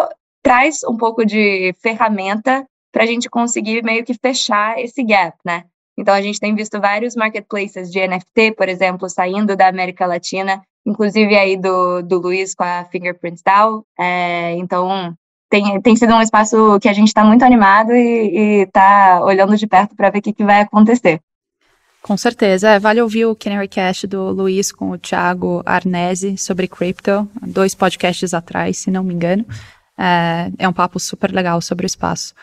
traz 0.42 0.82
um 0.84 0.96
pouco 0.96 1.24
de 1.24 1.74
ferramenta 1.82 2.64
para 2.92 3.04
a 3.04 3.06
gente 3.06 3.28
conseguir 3.28 3.82
meio 3.82 4.04
que 4.04 4.14
fechar 4.14 4.78
esse 4.78 5.02
gap, 5.02 5.36
né? 5.44 5.64
Então 5.96 6.14
a 6.14 6.20
gente 6.20 6.40
tem 6.40 6.54
visto 6.54 6.80
vários 6.80 7.14
marketplaces 7.14 7.90
de 7.90 8.06
NFT, 8.06 8.52
por 8.56 8.68
exemplo, 8.68 9.08
saindo 9.08 9.56
da 9.56 9.68
América 9.68 10.06
Latina, 10.06 10.62
inclusive 10.84 11.36
aí 11.36 11.56
do, 11.56 12.02
do 12.02 12.18
Luiz 12.18 12.54
com 12.54 12.64
a 12.64 12.84
Fingerprint 12.84 13.40
DAO. 13.44 13.84
É, 13.98 14.52
então 14.56 15.14
tem, 15.48 15.80
tem 15.80 15.96
sido 15.96 16.14
um 16.14 16.20
espaço 16.20 16.78
que 16.80 16.88
a 16.88 16.92
gente 16.92 17.08
está 17.08 17.24
muito 17.24 17.44
animado 17.44 17.92
e 17.92 18.62
está 18.62 19.20
olhando 19.22 19.56
de 19.56 19.66
perto 19.66 19.94
para 19.94 20.10
ver 20.10 20.18
o 20.18 20.22
que, 20.22 20.32
que 20.32 20.44
vai 20.44 20.62
acontecer. 20.62 21.20
Com 22.02 22.16
certeza. 22.18 22.70
É, 22.70 22.78
vale 22.78 23.00
ouvir 23.00 23.24
o 23.24 23.34
Canary 23.34 23.68
Cast 23.68 24.06
do 24.06 24.30
Luiz 24.30 24.70
com 24.70 24.90
o 24.90 24.98
Thiago 24.98 25.62
Arnese 25.64 26.36
sobre 26.36 26.68
crypto, 26.68 27.26
dois 27.40 27.74
podcasts 27.74 28.34
atrás, 28.34 28.78
se 28.78 28.90
não 28.90 29.02
me 29.02 29.14
engano. 29.14 29.46
É, 29.96 30.50
é 30.58 30.68
um 30.68 30.72
papo 30.72 31.00
super 31.00 31.32
legal 31.32 31.62
sobre 31.62 31.86
o 31.86 31.88
espaço. 31.88 32.34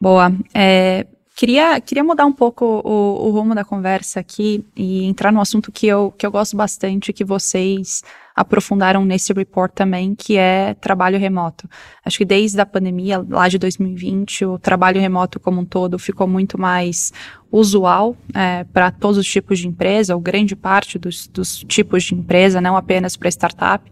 Boa. 0.00 0.32
É, 0.54 1.06
queria, 1.34 1.80
queria 1.80 2.04
mudar 2.04 2.26
um 2.26 2.32
pouco 2.32 2.64
o, 2.64 3.26
o, 3.26 3.30
rumo 3.30 3.54
da 3.54 3.64
conversa 3.64 4.20
aqui 4.20 4.64
e 4.76 5.04
entrar 5.04 5.32
no 5.32 5.40
assunto 5.40 5.72
que 5.72 5.86
eu, 5.86 6.12
que 6.16 6.26
eu 6.26 6.30
gosto 6.30 6.56
bastante, 6.56 7.12
que 7.12 7.24
vocês 7.24 8.02
aprofundaram 8.34 9.04
nesse 9.04 9.32
report 9.32 9.72
também, 9.72 10.14
que 10.14 10.36
é 10.36 10.74
trabalho 10.74 11.18
remoto. 11.18 11.68
Acho 12.04 12.18
que 12.18 12.24
desde 12.24 12.60
a 12.60 12.66
pandemia, 12.66 13.24
lá 13.28 13.48
de 13.48 13.58
2020, 13.58 14.44
o 14.44 14.58
trabalho 14.58 15.00
remoto 15.00 15.38
como 15.38 15.60
um 15.60 15.64
todo 15.64 15.98
ficou 15.98 16.26
muito 16.26 16.58
mais 16.58 17.12
usual 17.52 18.16
é, 18.34 18.64
para 18.64 18.90
todos 18.90 19.18
os 19.18 19.26
tipos 19.26 19.58
de 19.58 19.66
empresa, 19.66 20.14
ou 20.14 20.20
grande 20.20 20.54
parte 20.54 20.98
dos, 20.98 21.26
dos 21.26 21.64
tipos 21.64 22.04
de 22.04 22.14
empresa, 22.14 22.60
não 22.60 22.76
apenas 22.76 23.16
para 23.16 23.28
startup. 23.28 23.84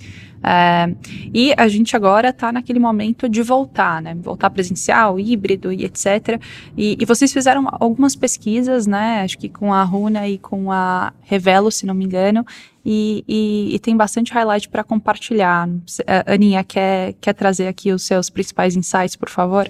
É, 0.43 0.95
e 1.35 1.53
a 1.57 1.67
gente 1.67 1.97
agora 1.97 2.29
está 2.29 2.53
naquele 2.53 2.79
momento 2.79 3.29
de 3.29 3.43
voltar, 3.43 4.01
né? 4.01 4.15
Voltar 4.15 4.51
presencial, 4.51 5.19
híbrido 5.19 5.73
e 5.73 5.85
etc. 5.85 6.41
E, 6.77 6.97
e, 7.01 7.05
vocês 7.05 7.33
fizeram 7.33 7.67
algumas 7.73 8.15
pesquisas, 8.15 8.87
né? 8.87 9.23
Acho 9.23 9.37
que 9.37 9.49
com 9.49 9.75
a 9.75 9.83
Runa 9.83 10.29
e 10.29 10.39
com 10.39 10.71
a 10.71 11.13
Revelo, 11.23 11.73
se 11.73 11.85
não 11.85 11.95
me 11.95 12.05
engano, 12.05 12.47
e, 12.85 13.25
e, 13.27 13.75
e 13.75 13.79
tem 13.81 13.97
bastante 13.97 14.33
highlight 14.33 14.69
para 14.69 14.85
compartilhar. 14.85 15.69
Aninha, 16.25 16.63
quer, 16.63 17.15
quer 17.21 17.33
trazer 17.33 17.67
aqui 17.67 17.91
os 17.91 18.05
seus 18.05 18.31
principais 18.31 18.77
insights, 18.77 19.17
por 19.17 19.29
favor? 19.29 19.69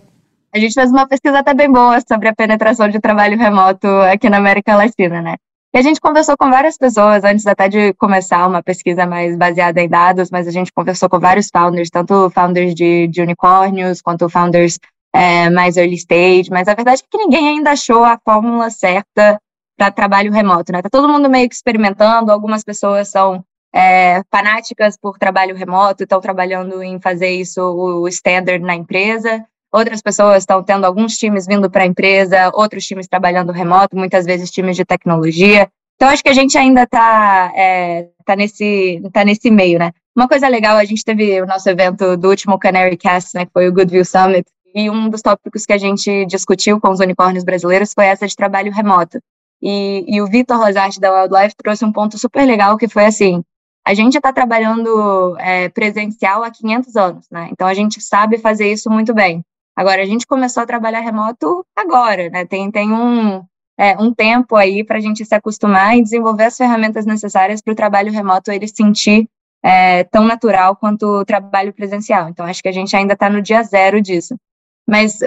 A 0.52 0.58
gente 0.58 0.72
fez 0.72 0.90
uma 0.90 1.06
pesquisa 1.06 1.40
até 1.40 1.52
bem 1.52 1.70
boa 1.70 2.00
sobre 2.06 2.28
a 2.28 2.34
penetração 2.34 2.88
de 2.88 2.98
trabalho 2.98 3.36
remoto 3.36 3.86
aqui 3.86 4.30
na 4.30 4.38
América 4.38 4.76
Latina, 4.76 5.20
né? 5.20 5.36
E 5.74 5.78
a 5.78 5.82
gente 5.82 6.00
conversou 6.00 6.34
com 6.38 6.48
várias 6.48 6.78
pessoas 6.78 7.22
antes 7.24 7.46
até 7.46 7.68
de 7.68 7.92
começar 7.94 8.46
uma 8.46 8.62
pesquisa 8.62 9.04
mais 9.04 9.36
baseada 9.36 9.82
em 9.82 9.88
dados, 9.88 10.30
mas 10.30 10.48
a 10.48 10.50
gente 10.50 10.72
conversou 10.72 11.10
com 11.10 11.20
vários 11.20 11.50
founders, 11.52 11.90
tanto 11.90 12.30
founders 12.30 12.74
de, 12.74 13.06
de 13.08 13.20
unicórnios, 13.20 14.00
quanto 14.00 14.30
founders 14.30 14.78
é, 15.12 15.50
mais 15.50 15.76
early 15.76 15.96
stage, 15.96 16.50
mas 16.50 16.66
a 16.68 16.74
verdade 16.74 17.02
é 17.02 17.06
que 17.10 17.18
ninguém 17.18 17.48
ainda 17.48 17.72
achou 17.72 18.02
a 18.02 18.18
fórmula 18.24 18.70
certa 18.70 19.38
para 19.76 19.90
trabalho 19.90 20.32
remoto, 20.32 20.72
né? 20.72 20.80
Tá 20.80 20.88
todo 20.90 21.08
mundo 21.08 21.28
meio 21.28 21.48
que 21.48 21.54
experimentando, 21.54 22.32
algumas 22.32 22.64
pessoas 22.64 23.08
são 23.08 23.44
é, 23.74 24.22
fanáticas 24.30 24.96
por 24.96 25.18
trabalho 25.18 25.54
remoto, 25.54 26.04
estão 26.04 26.20
trabalhando 26.20 26.82
em 26.82 26.98
fazer 26.98 27.28
isso 27.28 27.60
o 27.60 28.08
standard 28.08 28.64
na 28.64 28.74
empresa, 28.74 29.44
Outras 29.72 30.00
pessoas 30.00 30.38
estão 30.38 30.62
tendo 30.62 30.84
alguns 30.84 31.16
times 31.16 31.46
vindo 31.46 31.70
para 31.70 31.82
a 31.82 31.86
empresa, 31.86 32.50
outros 32.54 32.86
times 32.86 33.06
trabalhando 33.06 33.52
remoto, 33.52 33.96
muitas 33.96 34.24
vezes 34.24 34.50
times 34.50 34.76
de 34.76 34.84
tecnologia. 34.84 35.68
Então, 35.96 36.08
acho 36.08 36.22
que 36.22 36.28
a 36.28 36.34
gente 36.34 36.56
ainda 36.56 36.84
está 36.84 37.52
é, 37.54 38.08
tá 38.24 38.36
nesse, 38.36 39.02
tá 39.12 39.24
nesse 39.24 39.50
meio, 39.50 39.78
né? 39.78 39.92
Uma 40.16 40.28
coisa 40.28 40.48
legal, 40.48 40.76
a 40.76 40.84
gente 40.84 41.04
teve 41.04 41.40
o 41.42 41.46
nosso 41.46 41.68
evento 41.68 42.16
do 42.16 42.28
último 42.28 42.58
Canary 42.58 42.96
Cast, 42.96 43.36
né, 43.36 43.46
que 43.46 43.52
foi 43.52 43.68
o 43.68 43.72
Goodview 43.72 44.04
Summit, 44.04 44.48
e 44.74 44.88
um 44.90 45.08
dos 45.08 45.22
tópicos 45.22 45.64
que 45.66 45.72
a 45.72 45.78
gente 45.78 46.24
discutiu 46.26 46.80
com 46.80 46.90
os 46.90 47.00
unicórnios 47.00 47.44
brasileiros 47.44 47.92
foi 47.92 48.06
essa 48.06 48.26
de 48.26 48.36
trabalho 48.36 48.72
remoto. 48.72 49.20
E, 49.60 50.04
e 50.08 50.20
o 50.22 50.26
Vitor 50.26 50.56
Rosati 50.56 51.00
da 51.00 51.12
Wildlife 51.12 51.54
trouxe 51.56 51.84
um 51.84 51.92
ponto 51.92 52.18
super 52.18 52.44
legal, 52.44 52.76
que 52.76 52.88
foi 52.88 53.06
assim, 53.06 53.42
a 53.84 53.94
gente 53.94 54.16
está 54.16 54.32
trabalhando 54.32 55.36
é, 55.38 55.68
presencial 55.68 56.44
há 56.44 56.50
500 56.50 56.96
anos, 56.96 57.26
né? 57.30 57.48
Então, 57.50 57.66
a 57.66 57.74
gente 57.74 58.00
sabe 58.00 58.38
fazer 58.38 58.70
isso 58.70 58.90
muito 58.90 59.14
bem. 59.14 59.42
Agora, 59.78 60.02
a 60.02 60.04
gente 60.04 60.26
começou 60.26 60.64
a 60.64 60.66
trabalhar 60.66 60.98
remoto 60.98 61.64
agora, 61.76 62.28
né? 62.30 62.44
Tem, 62.44 62.68
tem 62.68 62.92
um, 62.92 63.44
é, 63.78 63.96
um 63.96 64.12
tempo 64.12 64.56
aí 64.56 64.82
para 64.82 64.98
a 64.98 65.00
gente 65.00 65.24
se 65.24 65.32
acostumar 65.32 65.96
e 65.96 66.02
desenvolver 66.02 66.46
as 66.46 66.56
ferramentas 66.56 67.06
necessárias 67.06 67.62
para 67.62 67.72
o 67.72 67.76
trabalho 67.76 68.10
remoto 68.10 68.50
ele 68.50 68.66
sentir 68.66 69.28
é, 69.62 70.02
tão 70.02 70.24
natural 70.24 70.74
quanto 70.74 71.06
o 71.06 71.24
trabalho 71.24 71.72
presencial. 71.72 72.28
Então, 72.28 72.44
acho 72.44 72.60
que 72.60 72.68
a 72.68 72.72
gente 72.72 72.96
ainda 72.96 73.12
está 73.12 73.30
no 73.30 73.40
dia 73.40 73.62
zero 73.62 74.02
disso. 74.02 74.34
Mas, 74.84 75.20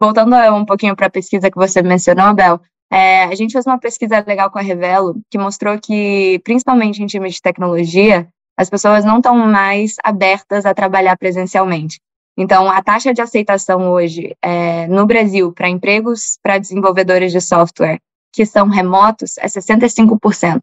voltando 0.00 0.34
um 0.54 0.64
pouquinho 0.64 0.96
para 0.96 1.08
a 1.08 1.10
pesquisa 1.10 1.50
que 1.50 1.58
você 1.58 1.82
mencionou, 1.82 2.32
Bel, 2.32 2.62
é, 2.90 3.24
a 3.24 3.34
gente 3.34 3.52
fez 3.52 3.66
uma 3.66 3.78
pesquisa 3.78 4.24
legal 4.26 4.50
com 4.50 4.58
a 4.58 4.62
Revelo, 4.62 5.20
que 5.30 5.36
mostrou 5.36 5.78
que, 5.78 6.40
principalmente 6.44 7.02
em 7.02 7.06
times 7.06 7.34
de 7.34 7.42
tecnologia, 7.42 8.26
as 8.56 8.70
pessoas 8.70 9.04
não 9.04 9.18
estão 9.18 9.36
mais 9.36 9.96
abertas 10.02 10.64
a 10.64 10.72
trabalhar 10.72 11.18
presencialmente. 11.18 12.00
Então, 12.40 12.70
a 12.70 12.80
taxa 12.80 13.12
de 13.12 13.20
aceitação 13.20 13.90
hoje 13.90 14.36
é, 14.40 14.86
no 14.86 15.04
Brasil 15.04 15.52
para 15.52 15.68
empregos 15.68 16.38
para 16.40 16.56
desenvolvedores 16.56 17.32
de 17.32 17.40
software 17.40 17.98
que 18.32 18.46
são 18.46 18.68
remotos 18.68 19.36
é 19.38 19.46
65%. 19.46 20.60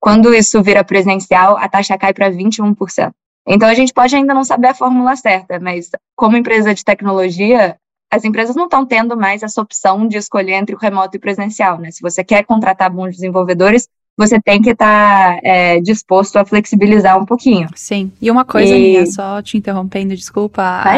Quando 0.00 0.32
isso 0.32 0.62
vira 0.62 0.82
presencial, 0.82 1.58
a 1.58 1.68
taxa 1.68 1.98
cai 1.98 2.14
para 2.14 2.30
21%. 2.30 3.12
Então, 3.46 3.68
a 3.68 3.74
gente 3.74 3.92
pode 3.92 4.16
ainda 4.16 4.32
não 4.32 4.42
saber 4.42 4.68
a 4.68 4.74
fórmula 4.74 5.16
certa, 5.16 5.60
mas 5.60 5.90
como 6.16 6.34
empresa 6.34 6.72
de 6.72 6.82
tecnologia, 6.82 7.76
as 8.10 8.24
empresas 8.24 8.56
não 8.56 8.64
estão 8.64 8.86
tendo 8.86 9.14
mais 9.14 9.42
essa 9.42 9.60
opção 9.60 10.08
de 10.08 10.16
escolher 10.16 10.54
entre 10.54 10.74
o 10.74 10.78
remoto 10.78 11.14
e 11.14 11.18
o 11.18 11.20
presencial, 11.20 11.76
né? 11.76 11.90
Se 11.90 12.00
você 12.00 12.24
quer 12.24 12.42
contratar 12.46 12.90
bons 12.90 13.16
desenvolvedores, 13.16 13.86
você 14.18 14.40
tem 14.40 14.60
que 14.60 14.70
estar 14.70 15.36
tá, 15.36 15.40
é, 15.44 15.80
disposto 15.80 16.36
a 16.38 16.44
flexibilizar 16.44 17.16
um 17.16 17.24
pouquinho. 17.24 17.68
Sim. 17.76 18.10
E 18.20 18.28
uma 18.32 18.44
coisa, 18.44 18.74
e... 18.74 18.80
Minha, 18.80 19.06
só 19.06 19.40
te 19.40 19.56
interrompendo, 19.56 20.16
desculpa. 20.16 20.60
A, 20.60 20.94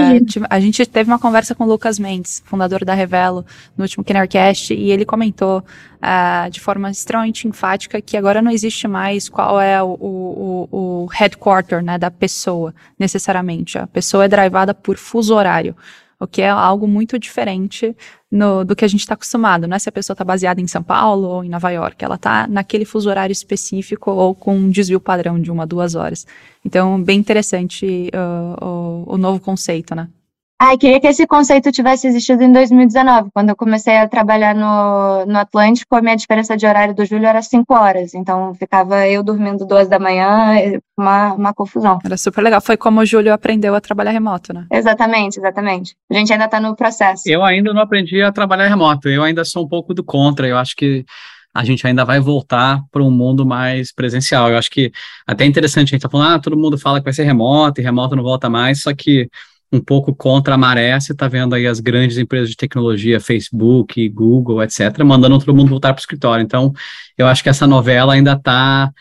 a, 0.49 0.59
gente 0.59 0.87
teve 0.87 1.11
uma 1.11 1.19
conversa 1.19 1.55
com 1.55 1.65
o 1.65 1.67
Lucas 1.67 1.99
Mendes, 1.99 2.43
fundador 2.47 2.83
da 2.83 2.95
Revelo, 2.95 3.45
no 3.77 3.85
último 3.85 4.03
Kennercast, 4.03 4.73
e 4.73 4.91
ele 4.91 5.05
comentou 5.05 5.59
uh, 5.59 6.51
de 6.51 6.61
forma 6.61 6.91
extremamente 6.91 7.47
enfática 7.47 8.01
que 8.01 8.17
agora 8.17 8.41
não 8.41 8.51
existe 8.51 8.89
mais 8.89 9.29
qual 9.29 9.61
é 9.61 9.83
o, 9.83 9.99
o, 10.01 10.69
o 10.73 11.07
headquarter 11.13 11.83
né, 11.85 11.99
da 11.99 12.11
pessoa, 12.11 12.75
necessariamente. 12.99 13.79
A 13.79 13.87
pessoa 13.87 14.25
é 14.25 14.29
drivada 14.29 14.73
por 14.73 14.97
fuso 14.97 15.35
horário 15.35 15.77
o 16.21 16.27
que 16.27 16.43
é 16.43 16.51
algo 16.51 16.87
muito 16.87 17.19
diferente 17.19 17.97
no, 18.31 18.63
do 18.63 18.77
que 18.77 18.85
a 18.85 18.89
gente 18.89 19.01
está 19.01 19.15
acostumado. 19.15 19.67
Não 19.67 19.75
é 19.75 19.79
se 19.79 19.89
a 19.89 19.93
pessoa 19.93 20.15
está 20.15 20.23
baseada 20.23 20.61
em 20.61 20.67
São 20.67 20.83
Paulo 20.83 21.27
ou 21.27 21.45
em 21.45 21.49
Nova 21.49 21.71
York, 21.71 22.05
ela 22.05 22.17
está 22.17 22.47
naquele 22.47 22.85
fuso 22.85 23.09
horário 23.09 23.33
específico 23.33 24.11
ou 24.11 24.35
com 24.35 24.55
um 24.55 24.71
desvio 24.71 25.01
padrão 25.01 25.41
de 25.41 25.51
uma, 25.51 25.67
duas 25.67 25.95
horas. 25.95 26.27
Então, 26.65 27.03
bem 27.03 27.19
interessante 27.19 28.11
uh, 28.15 28.65
o, 28.65 29.15
o 29.15 29.19
novo 29.19 29.41
conceito, 29.41 29.95
né? 29.95 30.09
Ai, 30.63 30.77
queria 30.77 31.01
que 31.01 31.07
esse 31.07 31.27
conceito 31.27 31.73
tivesse 31.73 32.07
existido 32.07 32.43
em 32.43 32.53
2019. 32.53 33.31
Quando 33.33 33.49
eu 33.49 33.57
comecei 33.57 33.97
a 33.97 34.07
trabalhar 34.07 34.55
no, 34.55 35.25
no 35.25 35.39
Atlântico, 35.39 35.97
a 35.97 36.03
minha 36.03 36.15
diferença 36.15 36.55
de 36.55 36.67
horário 36.67 36.95
do 36.95 37.03
Júlio 37.03 37.27
era 37.27 37.41
cinco 37.41 37.73
horas. 37.73 38.13
Então, 38.13 38.53
ficava 38.53 39.09
eu 39.09 39.23
dormindo 39.23 39.67
duas 39.67 39.89
da 39.89 39.99
manhã, 39.99 40.53
uma, 40.95 41.33
uma 41.33 41.55
confusão. 41.55 41.99
Era 42.05 42.19
super 42.19 42.43
legal. 42.43 42.61
Foi 42.61 42.77
como 42.77 43.01
o 43.01 43.07
Júlio 43.07 43.33
aprendeu 43.33 43.75
a 43.75 43.81
trabalhar 43.81 44.11
remoto, 44.11 44.53
né? 44.53 44.67
Exatamente, 44.71 45.39
exatamente. 45.39 45.97
A 46.11 46.15
gente 46.15 46.31
ainda 46.31 46.45
está 46.45 46.61
no 46.61 46.77
processo. 46.77 47.23
Eu 47.25 47.43
ainda 47.43 47.73
não 47.73 47.81
aprendi 47.81 48.21
a 48.21 48.31
trabalhar 48.31 48.69
remoto. 48.69 49.09
Eu 49.09 49.23
ainda 49.23 49.47
sou 49.47 49.65
um 49.65 49.69
pouco 49.69 49.95
do 49.95 50.05
contra. 50.05 50.47
Eu 50.47 50.59
acho 50.59 50.77
que 50.77 51.07
a 51.55 51.65
gente 51.65 51.87
ainda 51.87 52.05
vai 52.05 52.21
voltar 52.21 52.83
para 52.93 53.03
um 53.03 53.11
mundo 53.11 53.47
mais 53.47 53.95
presencial. 53.95 54.51
Eu 54.51 54.59
acho 54.59 54.71
que 54.71 54.93
até 55.27 55.45
é 55.45 55.47
interessante, 55.47 55.89
a 55.89 55.91
gente 55.93 55.97
está 55.97 56.11
falando, 56.11 56.35
ah, 56.35 56.39
todo 56.39 56.55
mundo 56.55 56.77
fala 56.77 57.01
que 57.01 57.05
vai 57.05 57.15
ser 57.15 57.25
remoto 57.25 57.81
e 57.81 57.85
remoto 57.85 58.15
não 58.15 58.23
volta 58.23 58.51
mais, 58.51 58.83
só 58.83 58.93
que 58.95 59.27
um 59.73 59.81
pouco 59.81 60.15
contra 60.15 60.55
a 60.55 60.59
maré, 60.59 60.99
você 60.99 61.13
está 61.13 61.29
vendo 61.29 61.55
aí 61.55 61.67
as 61.67 61.79
grandes 61.79 62.19
empresas 62.19 62.51
de 62.51 62.57
tecnologia, 62.57 63.21
Facebook, 63.21 64.09
Google, 64.09 64.63
etc., 64.63 65.05
mandando 65.05 65.39
todo 65.39 65.55
mundo 65.55 65.69
voltar 65.69 65.93
para 65.93 66.01
o 66.01 66.03
escritório. 66.03 66.43
Então, 66.43 66.73
eu 67.17 67.27
acho 67.27 67.43
que 67.43 67.49
essa 67.49 67.67
novela 67.67 68.15
ainda 68.15 68.33
está 68.33 68.93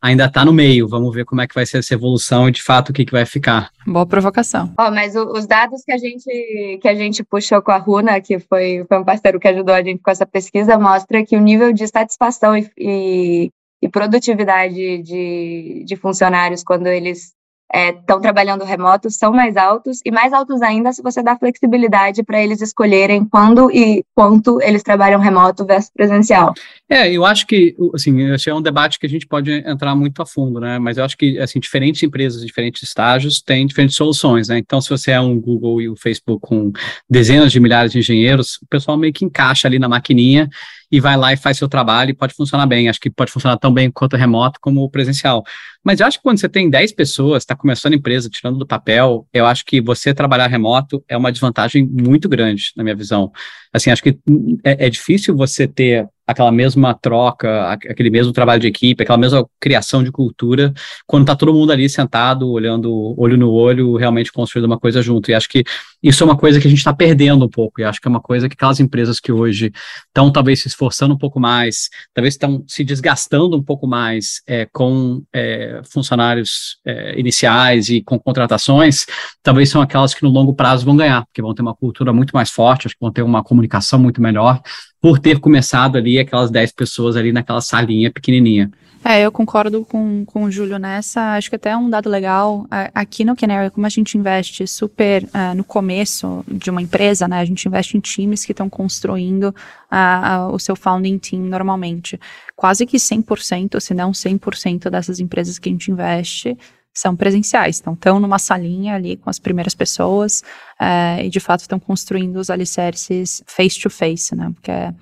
ainda 0.00 0.26
está 0.26 0.44
no 0.44 0.52
meio. 0.52 0.86
Vamos 0.88 1.12
ver 1.12 1.24
como 1.24 1.40
é 1.40 1.46
que 1.46 1.54
vai 1.54 1.66
ser 1.66 1.78
essa 1.78 1.94
evolução 1.94 2.48
e 2.48 2.52
de 2.52 2.62
fato 2.62 2.90
o 2.90 2.92
que, 2.92 3.04
que 3.04 3.12
vai 3.12 3.26
ficar. 3.26 3.70
Boa 3.86 4.06
provocação. 4.06 4.72
Oh, 4.78 4.90
mas 4.90 5.16
o, 5.16 5.32
os 5.32 5.46
dados 5.46 5.82
que 5.84 5.92
a 5.92 5.98
gente 5.98 6.78
que 6.80 6.88
a 6.88 6.94
gente 6.94 7.24
puxou 7.24 7.60
com 7.60 7.72
a 7.72 7.78
Runa, 7.78 8.20
que 8.20 8.38
foi, 8.38 8.84
foi 8.88 8.98
um 8.98 9.04
parceiro 9.04 9.40
que 9.40 9.48
ajudou 9.48 9.74
a 9.74 9.82
gente 9.82 10.00
com 10.00 10.10
essa 10.10 10.26
pesquisa, 10.26 10.78
mostra 10.78 11.24
que 11.24 11.36
o 11.36 11.40
nível 11.40 11.72
de 11.72 11.86
satisfação 11.88 12.56
e, 12.56 12.70
e, 12.78 13.50
e 13.82 13.88
produtividade 13.88 15.02
de, 15.02 15.84
de 15.84 15.96
funcionários 15.96 16.62
quando 16.62 16.86
eles 16.86 17.32
estão 17.72 18.18
é, 18.18 18.20
trabalhando 18.20 18.64
remoto 18.64 19.10
são 19.10 19.32
mais 19.32 19.56
altos 19.56 20.00
e 20.04 20.10
mais 20.10 20.32
altos 20.32 20.62
ainda 20.62 20.92
se 20.92 21.02
você 21.02 21.22
dá 21.22 21.36
flexibilidade 21.36 22.22
para 22.22 22.42
eles 22.42 22.62
escolherem 22.62 23.26
quando 23.26 23.70
e 23.70 24.04
quanto 24.14 24.60
eles 24.62 24.82
trabalham 24.82 25.20
remoto 25.20 25.66
versus 25.66 25.90
presencial. 25.90 26.54
É, 26.88 27.12
eu 27.12 27.24
acho 27.24 27.46
que, 27.46 27.76
assim, 27.94 28.32
esse 28.32 28.48
é 28.48 28.54
um 28.54 28.62
debate 28.62 28.98
que 28.98 29.04
a 29.04 29.08
gente 29.08 29.26
pode 29.26 29.52
entrar 29.52 29.94
muito 29.94 30.22
a 30.22 30.26
fundo, 30.26 30.58
né? 30.58 30.78
Mas 30.78 30.96
eu 30.96 31.04
acho 31.04 31.18
que, 31.18 31.38
assim, 31.38 31.60
diferentes 31.60 32.02
empresas, 32.02 32.44
diferentes 32.44 32.82
estágios 32.82 33.42
têm 33.42 33.66
diferentes 33.66 33.96
soluções, 33.96 34.48
né? 34.48 34.56
Então, 34.56 34.80
se 34.80 34.88
você 34.88 35.10
é 35.10 35.20
um 35.20 35.38
Google 35.38 35.82
e 35.82 35.88
o 35.90 35.96
Facebook 35.96 36.40
com 36.40 36.72
dezenas 37.08 37.52
de 37.52 37.60
milhares 37.60 37.92
de 37.92 37.98
engenheiros, 37.98 38.56
o 38.62 38.66
pessoal 38.66 38.96
meio 38.96 39.12
que 39.12 39.24
encaixa 39.24 39.68
ali 39.68 39.78
na 39.78 39.88
maquininha 39.88 40.48
e 40.90 41.00
vai 41.00 41.16
lá 41.16 41.32
e 41.32 41.36
faz 41.36 41.58
seu 41.58 41.68
trabalho 41.68 42.10
e 42.10 42.14
pode 42.14 42.34
funcionar 42.34 42.66
bem. 42.66 42.88
Acho 42.88 43.00
que 43.00 43.10
pode 43.10 43.30
funcionar 43.30 43.56
tão 43.58 43.72
bem 43.72 43.90
quanto 43.90 44.16
remoto 44.16 44.58
como 44.60 44.88
presencial. 44.90 45.44
Mas 45.84 46.00
eu 46.00 46.06
acho 46.06 46.18
que 46.18 46.22
quando 46.22 46.38
você 46.38 46.48
tem 46.48 46.68
10 46.68 46.92
pessoas, 46.92 47.42
está 47.42 47.54
começando 47.54 47.92
a 47.92 47.96
empresa, 47.96 48.28
tirando 48.30 48.58
do 48.58 48.66
papel, 48.66 49.26
eu 49.32 49.46
acho 49.46 49.64
que 49.64 49.80
você 49.80 50.14
trabalhar 50.14 50.46
remoto 50.46 51.02
é 51.08 51.16
uma 51.16 51.32
desvantagem 51.32 51.86
muito 51.86 52.28
grande, 52.28 52.72
na 52.76 52.82
minha 52.82 52.96
visão. 52.96 53.30
Assim, 53.72 53.90
acho 53.90 54.02
que 54.02 54.18
é, 54.64 54.86
é 54.86 54.90
difícil 54.90 55.36
você 55.36 55.66
ter 55.68 56.08
aquela 56.28 56.52
mesma 56.52 56.92
troca, 56.92 57.72
aquele 57.72 58.10
mesmo 58.10 58.34
trabalho 58.34 58.60
de 58.60 58.66
equipe, 58.66 59.02
aquela 59.02 59.16
mesma 59.16 59.48
criação 59.58 60.04
de 60.04 60.12
cultura, 60.12 60.74
quando 61.06 61.22
está 61.22 61.34
todo 61.34 61.54
mundo 61.54 61.72
ali 61.72 61.88
sentado, 61.88 62.50
olhando 62.50 63.14
olho 63.18 63.38
no 63.38 63.50
olho, 63.50 63.96
realmente 63.96 64.30
construindo 64.30 64.66
uma 64.66 64.78
coisa 64.78 65.00
junto. 65.00 65.30
E 65.30 65.34
acho 65.34 65.48
que 65.48 65.64
isso 66.02 66.22
é 66.22 66.26
uma 66.26 66.36
coisa 66.36 66.60
que 66.60 66.66
a 66.66 66.70
gente 66.70 66.80
está 66.80 66.92
perdendo 66.92 67.46
um 67.46 67.48
pouco, 67.48 67.80
e 67.80 67.84
acho 67.84 67.98
que 67.98 68.06
é 68.06 68.10
uma 68.10 68.20
coisa 68.20 68.46
que 68.46 68.52
aquelas 68.52 68.78
empresas 68.78 69.18
que 69.18 69.32
hoje 69.32 69.72
estão 70.06 70.30
talvez 70.30 70.60
se 70.60 70.68
esforçando 70.68 71.14
um 71.14 71.18
pouco 71.18 71.40
mais, 71.40 71.88
talvez 72.12 72.34
estão 72.34 72.62
se 72.66 72.84
desgastando 72.84 73.56
um 73.56 73.62
pouco 73.62 73.86
mais 73.86 74.42
é, 74.46 74.68
com 74.70 75.22
é, 75.32 75.80
funcionários 75.90 76.76
é, 76.86 77.18
iniciais 77.18 77.88
e 77.88 78.02
com 78.02 78.18
contratações, 78.18 79.06
talvez 79.42 79.70
são 79.70 79.80
aquelas 79.80 80.12
que 80.12 80.22
no 80.22 80.28
longo 80.28 80.54
prazo 80.54 80.84
vão 80.84 80.94
ganhar, 80.94 81.24
porque 81.24 81.40
vão 81.40 81.54
ter 81.54 81.62
uma 81.62 81.74
cultura 81.74 82.12
muito 82.12 82.32
mais 82.32 82.50
forte, 82.50 82.86
acho 82.86 82.94
que 82.94 83.00
vão 83.00 83.10
ter 83.10 83.22
uma 83.22 83.42
comunicação 83.42 83.98
muito 83.98 84.20
melhor, 84.20 84.60
por 85.00 85.18
ter 85.18 85.38
começado 85.38 85.96
ali 85.96 86.18
aquelas 86.18 86.50
10 86.50 86.72
pessoas 86.72 87.16
ali 87.16 87.32
naquela 87.32 87.60
salinha 87.60 88.10
pequenininha. 88.10 88.70
É, 89.04 89.22
eu 89.22 89.30
concordo 89.30 89.84
com, 89.84 90.24
com 90.26 90.44
o 90.44 90.50
Júlio 90.50 90.78
nessa. 90.78 91.34
Acho 91.34 91.48
que 91.48 91.56
até 91.56 91.76
um 91.76 91.88
dado 91.88 92.10
legal. 92.10 92.66
Aqui 92.94 93.24
no 93.24 93.36
Canary, 93.36 93.70
como 93.70 93.86
a 93.86 93.88
gente 93.88 94.18
investe 94.18 94.66
super 94.66 95.22
uh, 95.24 95.54
no 95.56 95.62
começo 95.62 96.44
de 96.48 96.68
uma 96.68 96.82
empresa, 96.82 97.28
né? 97.28 97.38
A 97.38 97.44
gente 97.44 97.66
investe 97.66 97.96
em 97.96 98.00
times 98.00 98.44
que 98.44 98.52
estão 98.52 98.68
construindo 98.68 99.54
uh, 99.90 100.52
o 100.52 100.58
seu 100.58 100.74
founding 100.74 101.16
team 101.18 101.42
normalmente. 101.42 102.18
Quase 102.56 102.84
que 102.84 102.96
100%, 102.96 103.78
se 103.78 103.94
não 103.94 104.10
100% 104.10 104.90
dessas 104.90 105.20
empresas 105.20 105.58
que 105.58 105.68
a 105.68 105.72
gente 105.72 105.90
investe 105.92 106.58
são 106.98 107.14
presenciais. 107.14 107.78
Então, 107.78 107.92
estão 107.92 108.18
numa 108.18 108.38
salinha 108.38 108.96
ali 108.96 109.16
com 109.16 109.30
as 109.30 109.38
primeiras 109.38 109.74
pessoas 109.74 110.42
uh, 110.80 111.22
e, 111.22 111.30
de 111.30 111.38
fato, 111.38 111.60
estão 111.60 111.78
construindo 111.78 112.36
os 112.36 112.50
alicerces 112.50 113.42
face-to-face, 113.46 114.34
né? 114.34 114.50
Porque 114.52 114.70
é 114.70 114.92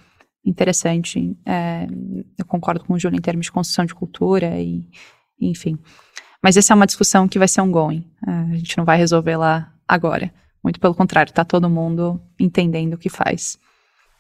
interessante. 0.45 1.35
É, 1.47 1.87
eu 2.39 2.45
concordo 2.45 2.85
com 2.85 2.93
o 2.93 2.99
Júlio 2.99 3.17
em 3.17 3.23
termos 3.23 3.47
de 3.47 3.53
construção 3.53 3.87
de 3.87 3.95
cultura 3.95 4.61
e, 4.61 4.85
enfim. 5.41 5.79
Mas 6.43 6.59
essa 6.59 6.75
é 6.75 6.77
uma 6.77 6.87
discussão 6.87 7.27
que 7.27 7.39
vai 7.39 7.49
ser 7.49 7.63
ongoing. 7.63 8.05
Uh, 8.27 8.53
a 8.53 8.57
gente 8.57 8.77
não 8.77 8.85
vai 8.85 8.99
resolver 8.99 9.37
lá 9.37 9.73
agora. 9.89 10.31
Muito 10.63 10.79
pelo 10.79 10.95
contrário, 10.95 11.31
está 11.31 11.45
todo 11.45 11.71
mundo 11.71 12.21
entendendo 12.39 12.95
o 12.95 12.99
que 12.99 13.09
faz. 13.09 13.59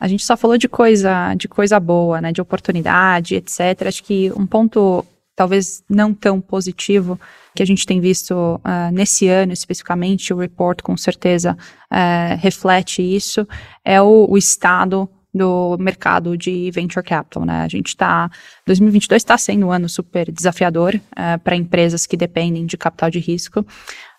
A 0.00 0.08
gente 0.08 0.24
só 0.24 0.34
falou 0.36 0.56
de 0.56 0.68
coisa, 0.68 1.34
de 1.34 1.46
coisa 1.46 1.78
boa, 1.78 2.20
né, 2.20 2.32
de 2.32 2.40
oportunidade, 2.40 3.34
etc. 3.34 3.86
Acho 3.86 4.02
que 4.02 4.32
um 4.32 4.46
ponto 4.46 5.04
talvez 5.36 5.84
não 5.88 6.14
tão 6.14 6.40
positivo 6.40 7.20
que 7.54 7.62
a 7.62 7.66
gente 7.66 7.86
tem 7.86 8.00
visto 8.00 8.32
uh, 8.34 8.92
nesse 8.92 9.28
ano 9.28 9.52
especificamente, 9.52 10.32
o 10.32 10.38
report 10.38 10.82
com 10.82 10.96
certeza 10.96 11.56
uh, 11.92 12.36
reflete 12.38 13.02
isso, 13.02 13.46
é 13.84 14.00
o, 14.00 14.26
o 14.28 14.36
estado 14.36 15.08
do 15.32 15.76
mercado 15.78 16.36
de 16.36 16.70
venture 16.70 17.04
capital, 17.04 17.44
né? 17.44 17.62
A 17.62 17.68
gente 17.68 17.88
está 17.88 18.30
2022 18.66 19.20
está 19.20 19.36
sendo 19.36 19.66
um 19.66 19.70
ano 19.70 19.86
super 19.88 20.32
desafiador 20.32 20.94
uh, 20.94 21.38
para 21.44 21.54
empresas 21.54 22.06
que 22.06 22.16
dependem 22.16 22.64
de 22.64 22.78
capital 22.78 23.10
de 23.10 23.18
risco. 23.18 23.64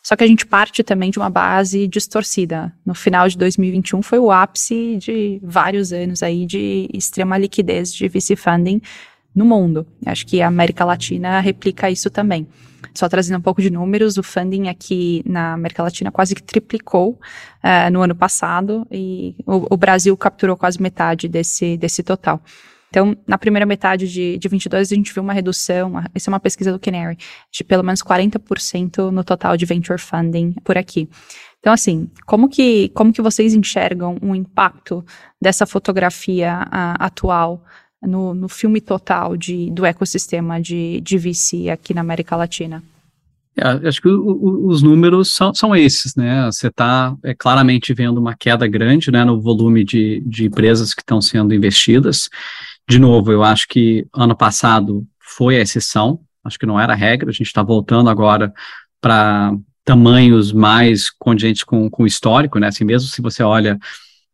Só 0.03 0.15
que 0.15 0.23
a 0.23 0.27
gente 0.27 0.45
parte 0.45 0.83
também 0.83 1.09
de 1.09 1.19
uma 1.19 1.29
base 1.29 1.87
distorcida. 1.87 2.71
No 2.85 2.93
final 2.93 3.27
de 3.27 3.37
2021 3.37 4.01
foi 4.01 4.19
o 4.19 4.31
ápice 4.31 4.97
de 4.97 5.39
vários 5.43 5.91
anos 5.91 6.23
aí 6.23 6.45
de 6.45 6.87
extrema 6.93 7.37
liquidez 7.37 7.91
de 7.93 8.07
VC 8.07 8.35
funding 8.35 8.79
no 9.37 9.45
mundo. 9.45 9.85
Acho 10.03 10.25
que 10.25 10.41
a 10.41 10.47
América 10.47 10.83
Latina 10.83 11.39
replica 11.39 11.91
isso 11.91 12.09
também. 12.09 12.47
Só 12.93 13.07
trazendo 13.07 13.37
um 13.37 13.41
pouco 13.41 13.61
de 13.61 13.69
números, 13.69 14.17
o 14.17 14.23
funding 14.23 14.67
aqui 14.67 15.21
na 15.25 15.53
América 15.53 15.83
Latina 15.83 16.11
quase 16.11 16.33
que 16.33 16.41
triplicou 16.41 17.11
uh, 17.63 17.91
no 17.91 18.01
ano 18.01 18.15
passado 18.15 18.87
e 18.91 19.35
o, 19.45 19.75
o, 19.75 19.77
Brasil 19.77 20.17
capturou 20.17 20.57
quase 20.57 20.81
metade 20.81 21.27
desse, 21.27 21.77
desse 21.77 22.01
total. 22.01 22.41
Então, 22.89 23.15
na 23.27 23.37
primeira 23.37 23.65
metade 23.65 24.07
de, 24.07 24.39
de 24.39 24.47
22, 24.47 24.91
a 24.91 24.95
gente 24.95 25.13
viu 25.13 25.21
uma 25.21 25.33
redução, 25.33 26.01
essa 26.15 26.29
é 26.29 26.31
uma 26.31 26.39
pesquisa 26.39 26.71
do 26.71 26.79
Canary, 26.79 27.17
de 27.51 27.63
pelo 27.63 27.83
menos 27.83 28.01
40% 28.01 29.11
no 29.11 29.23
total 29.23 29.55
de 29.55 29.65
venture 29.65 29.99
funding 29.99 30.53
por 30.63 30.77
aqui. 30.77 31.07
Então, 31.59 31.73
assim, 31.73 32.09
como 32.25 32.47
que, 32.47 32.89
como 32.89 33.11
que 33.11 33.21
vocês 33.21 33.53
enxergam 33.53 34.17
o 34.21 34.33
impacto 34.33 35.05
dessa 35.39 35.65
fotografia 35.65 36.61
uh, 36.65 37.03
atual 37.03 37.63
no, 38.01 38.33
no 38.33 38.47
filme 38.47 38.79
total 38.79 39.35
de, 39.35 39.69
do 39.71 39.85
ecossistema 39.85 40.61
de, 40.61 41.01
de 41.01 41.17
VC 41.17 41.69
aqui 41.69 41.93
na 41.93 42.01
América 42.01 42.35
Latina? 42.35 42.83
É, 43.57 43.87
acho 43.87 44.01
que 44.01 44.07
o, 44.07 44.21
o, 44.21 44.67
os 44.67 44.83
números 44.83 45.33
são, 45.33 45.53
são 45.53 45.75
esses, 45.75 46.15
né? 46.15 46.45
Você 46.45 46.67
está 46.67 47.15
é, 47.23 47.33
claramente 47.33 47.91
vendo 47.93 48.19
uma 48.19 48.35
queda 48.35 48.67
grande 48.67 49.09
né, 49.09 49.25
no 49.25 49.41
volume 49.41 49.83
de, 49.83 50.21
de 50.25 50.45
empresas 50.45 50.93
que 50.93 51.01
estão 51.01 51.19
sendo 51.19 51.55
investidas. 51.55 52.29
De 52.87 52.99
novo, 52.99 53.31
eu 53.31 53.43
acho 53.43 53.67
que 53.67 54.05
ano 54.13 54.35
passado 54.35 55.05
foi 55.19 55.57
a 55.57 55.61
exceção, 55.61 56.19
acho 56.43 56.59
que 56.59 56.67
não 56.67 56.79
era 56.79 56.93
a 56.93 56.95
regra, 56.95 57.29
a 57.29 57.33
gente 57.33 57.47
está 57.47 57.63
voltando 57.63 58.09
agora 58.09 58.53
para 59.01 59.53
tamanhos 59.83 60.51
mais 60.51 61.09
condizentes 61.09 61.63
com, 61.63 61.89
o 61.97 62.05
histórico, 62.05 62.59
né? 62.59 62.67
Assim, 62.67 62.85
mesmo 62.85 63.09
se 63.09 63.21
você 63.21 63.41
olha 63.41 63.79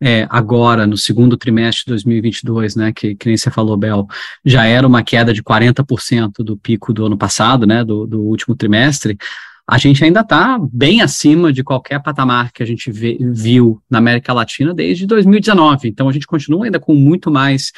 é, 0.06 0.28
agora, 0.30 0.86
no 0.86 0.98
segundo 0.98 1.38
trimestre 1.38 1.86
de 1.86 1.92
2022, 1.92 2.76
né, 2.76 2.92
que, 2.92 3.16
que 3.16 3.28
nem 3.28 3.38
você 3.38 3.50
falou, 3.50 3.78
Bel, 3.78 4.06
já 4.44 4.66
era 4.66 4.86
uma 4.86 5.02
queda 5.02 5.34
de 5.34 5.42
40% 5.42 6.44
do 6.44 6.58
pico 6.58 6.92
do 6.92 7.06
ano 7.06 7.18
passado, 7.18 7.66
né, 7.66 7.86
do, 7.86 8.06
do 8.06 8.22
último 8.22 8.54
trimestre, 8.54 9.18
a 9.66 9.78
gente 9.78 10.04
ainda 10.04 10.20
está 10.20 10.60
bem 10.60 11.02
acima 11.02 11.54
de 11.54 11.64
qualquer 11.64 12.04
patamar 12.04 12.52
que 12.52 12.62
a 12.62 12.66
gente 12.66 12.92
vê, 12.92 13.18
viu 13.22 13.82
na 13.90 14.00
América 14.00 14.34
Latina 14.34 14.74
desde 14.74 15.06
2019. 15.06 15.88
Então, 15.88 16.10
a 16.10 16.12
gente 16.12 16.28
continua 16.28 16.66
ainda 16.66 16.82
com 16.82 16.94
muito 16.94 17.32
mais 17.32 17.72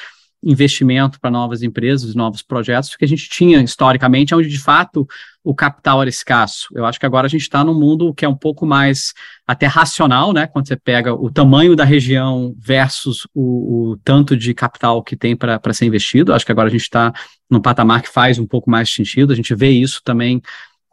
investimento 0.45 1.19
para 1.19 1.31
novas 1.31 1.63
empresas, 1.63 2.13
novos 2.13 2.43
projetos, 2.43 2.95
que 2.95 3.03
a 3.03 3.07
gente 3.07 3.27
tinha 3.27 3.61
historicamente, 3.61 4.35
onde 4.35 4.47
de 4.47 4.59
fato 4.59 5.07
o 5.43 5.53
capital 5.53 6.01
era 6.01 6.09
escasso. 6.09 6.67
Eu 6.73 6.85
acho 6.85 6.99
que 6.99 7.05
agora 7.05 7.25
a 7.25 7.29
gente 7.29 7.41
está 7.41 7.63
num 7.63 7.73
mundo 7.73 8.13
que 8.13 8.23
é 8.23 8.29
um 8.29 8.35
pouco 8.35 8.65
mais 8.65 9.13
até 9.45 9.65
racional, 9.65 10.31
né? 10.31 10.47
Quando 10.47 10.67
você 10.67 10.75
pega 10.75 11.13
o 11.13 11.31
tamanho 11.31 11.75
da 11.75 11.83
região 11.83 12.55
versus 12.57 13.27
o, 13.33 13.91
o 13.91 13.97
tanto 14.03 14.37
de 14.37 14.53
capital 14.53 15.03
que 15.03 15.15
tem 15.15 15.35
para 15.35 15.73
ser 15.73 15.85
investido. 15.85 16.33
Acho 16.33 16.45
que 16.45 16.51
agora 16.51 16.67
a 16.67 16.71
gente 16.71 16.81
está 16.81 17.11
num 17.49 17.61
patamar 17.61 18.01
que 18.01 18.09
faz 18.09 18.37
um 18.39 18.47
pouco 18.47 18.69
mais 18.69 18.89
sentido. 18.89 19.33
A 19.33 19.35
gente 19.35 19.53
vê 19.53 19.69
isso 19.69 20.01
também 20.03 20.41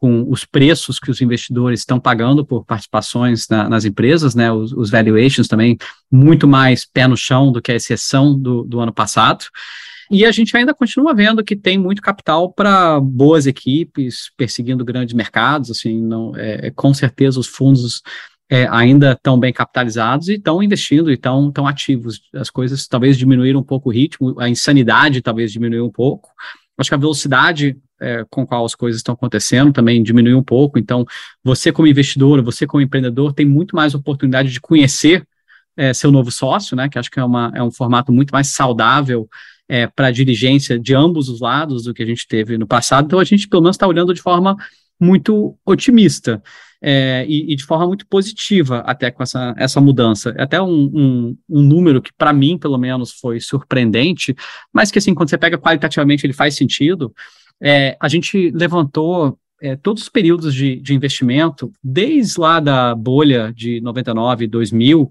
com 0.03 0.29
os 0.29 0.45
preços 0.45 0.99
que 0.99 1.13
os 1.13 1.21
investidores 1.21 1.79
estão 1.79 2.01
pagando 2.01 2.45
por 2.45 2.65
participações 2.65 3.47
na, 3.49 3.69
nas 3.69 3.85
empresas, 3.85 4.35
né, 4.35 4.51
os, 4.51 4.73
os, 4.73 4.91
valuations 4.91 5.47
também 5.47 5.79
muito 6.11 6.49
mais 6.49 6.85
pé 6.85 7.07
no 7.07 7.17
chão 7.17 7.53
do 7.53 7.63
que 7.63 7.71
a 7.71 7.77
exceção 7.77 8.37
do, 8.37 8.65
do 8.65 8.81
ano 8.81 8.93
passado. 8.93 9.45
E 10.11 10.25
a 10.25 10.33
gente 10.33 10.57
ainda 10.57 10.75
continua 10.75 11.15
vendo 11.15 11.45
que 11.45 11.55
tem 11.55 11.79
muito 11.79 12.03
capital 12.03 12.53
para 12.53 12.99
boas 12.99 13.47
equipes, 13.47 14.33
perseguindo 14.37 14.85
grandes 14.85 15.15
mercados, 15.15 15.71
assim, 15.71 16.03
não, 16.03 16.33
é, 16.35 16.73
com 16.73 16.93
certeza 16.93 17.39
os 17.39 17.47
fundos 17.47 18.03
é, 18.51 18.67
ainda 18.73 19.13
estão 19.13 19.39
bem 19.39 19.53
capitalizados 19.53 20.27
e 20.27 20.33
estão 20.33 20.61
investindo 20.61 21.13
e 21.13 21.15
estão 21.15 21.49
tão 21.53 21.65
ativos. 21.65 22.23
As 22.35 22.51
coisas 22.51 22.89
talvez 22.89 23.17
diminuíram 23.17 23.61
um 23.61 23.65
pouco 23.65 23.89
o 23.89 23.93
ritmo, 23.93 24.35
a 24.41 24.49
insanidade 24.49 25.23
talvez 25.23 25.53
diminuiu 25.53 25.87
um 25.87 25.93
pouco. 25.93 26.29
Acho 26.77 26.91
que 26.91 26.95
a 26.97 26.99
velocidade 26.99 27.77
é, 28.03 28.25
com 28.29 28.47
qual 28.47 28.65
as 28.65 28.75
coisas 28.75 28.99
estão 28.99 29.15
acontecendo 29.15 29.73
também 29.73 30.03
diminuiu 30.03 30.39
um 30.39 30.43
pouco. 30.43 30.79
Então, 30.79 31.07
você 31.43 31.73
como 31.73 31.89
investidor, 31.89 32.43
você 32.43 32.67
como 32.67 32.83
empreendedor, 32.83 33.33
tem 33.33 33.47
muito 33.47 33.77
mais 33.77 33.95
oportunidade 33.95 34.51
de 34.51 34.61
conhecer 34.61 35.27
é, 35.77 35.95
seu 35.95 36.11
novo 36.11 36.31
sócio, 36.31 36.77
né? 36.77 36.89
Que 36.89 36.99
acho 36.99 37.11
que 37.11 37.21
é, 37.21 37.25
uma, 37.25 37.53
é 37.55 37.63
um 37.63 37.71
formato 37.71 38.13
muito 38.13 38.31
mais 38.31 38.49
saudável 38.49 39.29
é, 39.69 39.87
para 39.87 40.09
a 40.09 40.11
dirigência 40.11 40.79
de 40.79 40.95
ambos 40.95 41.29
os 41.29 41.41
lados 41.41 41.85
do 41.85 41.95
que 41.95 42.03
a 42.03 42.07
gente 42.07 42.27
teve 42.27 42.59
no 42.59 42.67
passado. 42.67 43.07
Então, 43.07 43.19
a 43.19 43.25
gente 43.25 43.49
pelo 43.49 43.63
menos 43.63 43.77
está 43.77 43.87
olhando 43.87 44.13
de 44.13 44.21
forma 44.21 44.57
muito 45.01 45.57
otimista 45.65 46.43
é, 46.81 47.25
e, 47.29 47.53
e, 47.53 47.57
de 47.57 47.65
forma 47.65 47.87
muito 47.87 48.07
positiva 48.07 48.79
até 48.81 49.11
com 49.11 49.23
essa, 49.23 49.55
essa 49.57 49.81
mudança. 49.81 50.35
Até 50.37 50.61
um, 50.61 50.91
um, 50.93 51.37
um 51.49 51.63
número 51.63 52.03
que, 52.03 52.13
para 52.13 52.33
mim, 52.33 52.59
pelo 52.59 52.77
menos, 52.77 53.13
foi 53.13 53.41
surpreendente, 53.41 54.35
mas 54.73 54.91
que, 54.91 54.99
assim, 54.99 55.15
quando 55.15 55.31
você 55.31 55.39
pega 55.39 55.57
qualitativamente, 55.57 56.27
ele 56.27 56.33
faz 56.33 56.55
sentido. 56.57 57.15
É, 57.63 57.97
a 58.01 58.09
gente 58.09 58.51
levantou 58.51 59.39
é, 59.63 59.77
todos 59.77 60.03
os 60.03 60.09
períodos 60.09 60.53
de, 60.53 60.77
de 60.81 60.93
investimento, 60.93 61.73
desde 61.83 62.41
lá 62.41 62.59
da 62.59 62.95
bolha 62.95 63.53
de 63.55 63.81
99, 63.81 64.49
2000, 64.49 65.11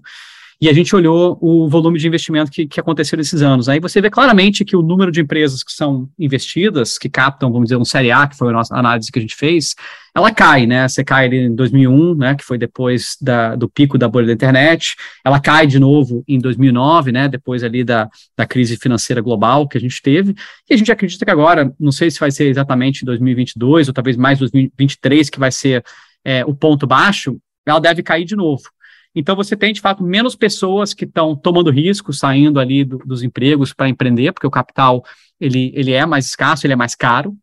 e 0.62 0.68
a 0.68 0.72
gente 0.72 0.94
olhou 0.94 1.36
o 1.40 1.68
volume 1.68 1.98
de 1.98 2.06
investimento 2.06 2.48
que, 2.48 2.68
que 2.68 2.78
aconteceu 2.78 3.16
nesses 3.16 3.42
anos. 3.42 3.68
Aí 3.68 3.80
você 3.80 4.00
vê 4.00 4.08
claramente 4.08 4.64
que 4.64 4.76
o 4.76 4.80
número 4.80 5.10
de 5.10 5.20
empresas 5.20 5.64
que 5.64 5.72
são 5.72 6.08
investidas, 6.16 6.98
que 6.98 7.10
captam, 7.10 7.50
vamos 7.50 7.66
dizer, 7.66 7.76
um 7.76 7.84
série 7.84 8.12
A, 8.12 8.28
que 8.28 8.36
foi 8.36 8.50
a 8.50 8.52
nossa 8.52 8.72
análise 8.76 9.10
que 9.10 9.18
a 9.18 9.22
gente 9.22 9.34
fez, 9.34 9.74
ela 10.14 10.30
cai, 10.30 10.64
né? 10.64 10.86
Você 10.86 11.02
cai 11.02 11.26
em 11.26 11.52
2001, 11.52 12.14
né? 12.14 12.36
Que 12.36 12.44
foi 12.44 12.58
depois 12.58 13.16
da, 13.20 13.56
do 13.56 13.68
pico 13.68 13.98
da 13.98 14.06
bolha 14.06 14.28
da 14.28 14.34
internet. 14.34 14.94
Ela 15.24 15.40
cai 15.40 15.66
de 15.66 15.80
novo 15.80 16.22
em 16.28 16.38
2009, 16.38 17.10
né? 17.10 17.28
Depois 17.28 17.64
ali 17.64 17.82
da, 17.82 18.08
da 18.36 18.46
crise 18.46 18.76
financeira 18.76 19.20
global 19.20 19.66
que 19.66 19.76
a 19.76 19.80
gente 19.80 20.00
teve. 20.00 20.32
E 20.70 20.74
a 20.74 20.76
gente 20.76 20.92
acredita 20.92 21.24
que 21.24 21.30
agora, 21.32 21.74
não 21.80 21.90
sei 21.90 22.08
se 22.08 22.20
vai 22.20 22.30
ser 22.30 22.46
exatamente 22.46 23.04
2022 23.04 23.88
ou 23.88 23.94
talvez 23.94 24.16
mais 24.16 24.38
2023 24.38 25.28
que 25.28 25.40
vai 25.40 25.50
ser 25.50 25.82
é, 26.24 26.44
o 26.44 26.54
ponto 26.54 26.86
baixo, 26.86 27.36
ela 27.66 27.80
deve 27.80 28.00
cair 28.00 28.24
de 28.24 28.36
novo. 28.36 28.62
Então, 29.14 29.36
você 29.36 29.56
tem, 29.56 29.72
de 29.72 29.80
fato, 29.80 30.02
menos 30.02 30.34
pessoas 30.34 30.94
que 30.94 31.04
estão 31.04 31.36
tomando 31.36 31.70
risco, 31.70 32.12
saindo 32.12 32.58
ali 32.58 32.84
do, 32.84 32.98
dos 32.98 33.22
empregos 33.22 33.72
para 33.72 33.88
empreender, 33.88 34.32
porque 34.32 34.46
o 34.46 34.50
capital 34.50 35.04
ele, 35.38 35.72
ele 35.74 35.92
é 35.92 36.06
mais 36.06 36.26
escasso, 36.26 36.66
ele 36.66 36.72
é 36.72 36.76
mais 36.76 36.94
caro. 36.94 37.36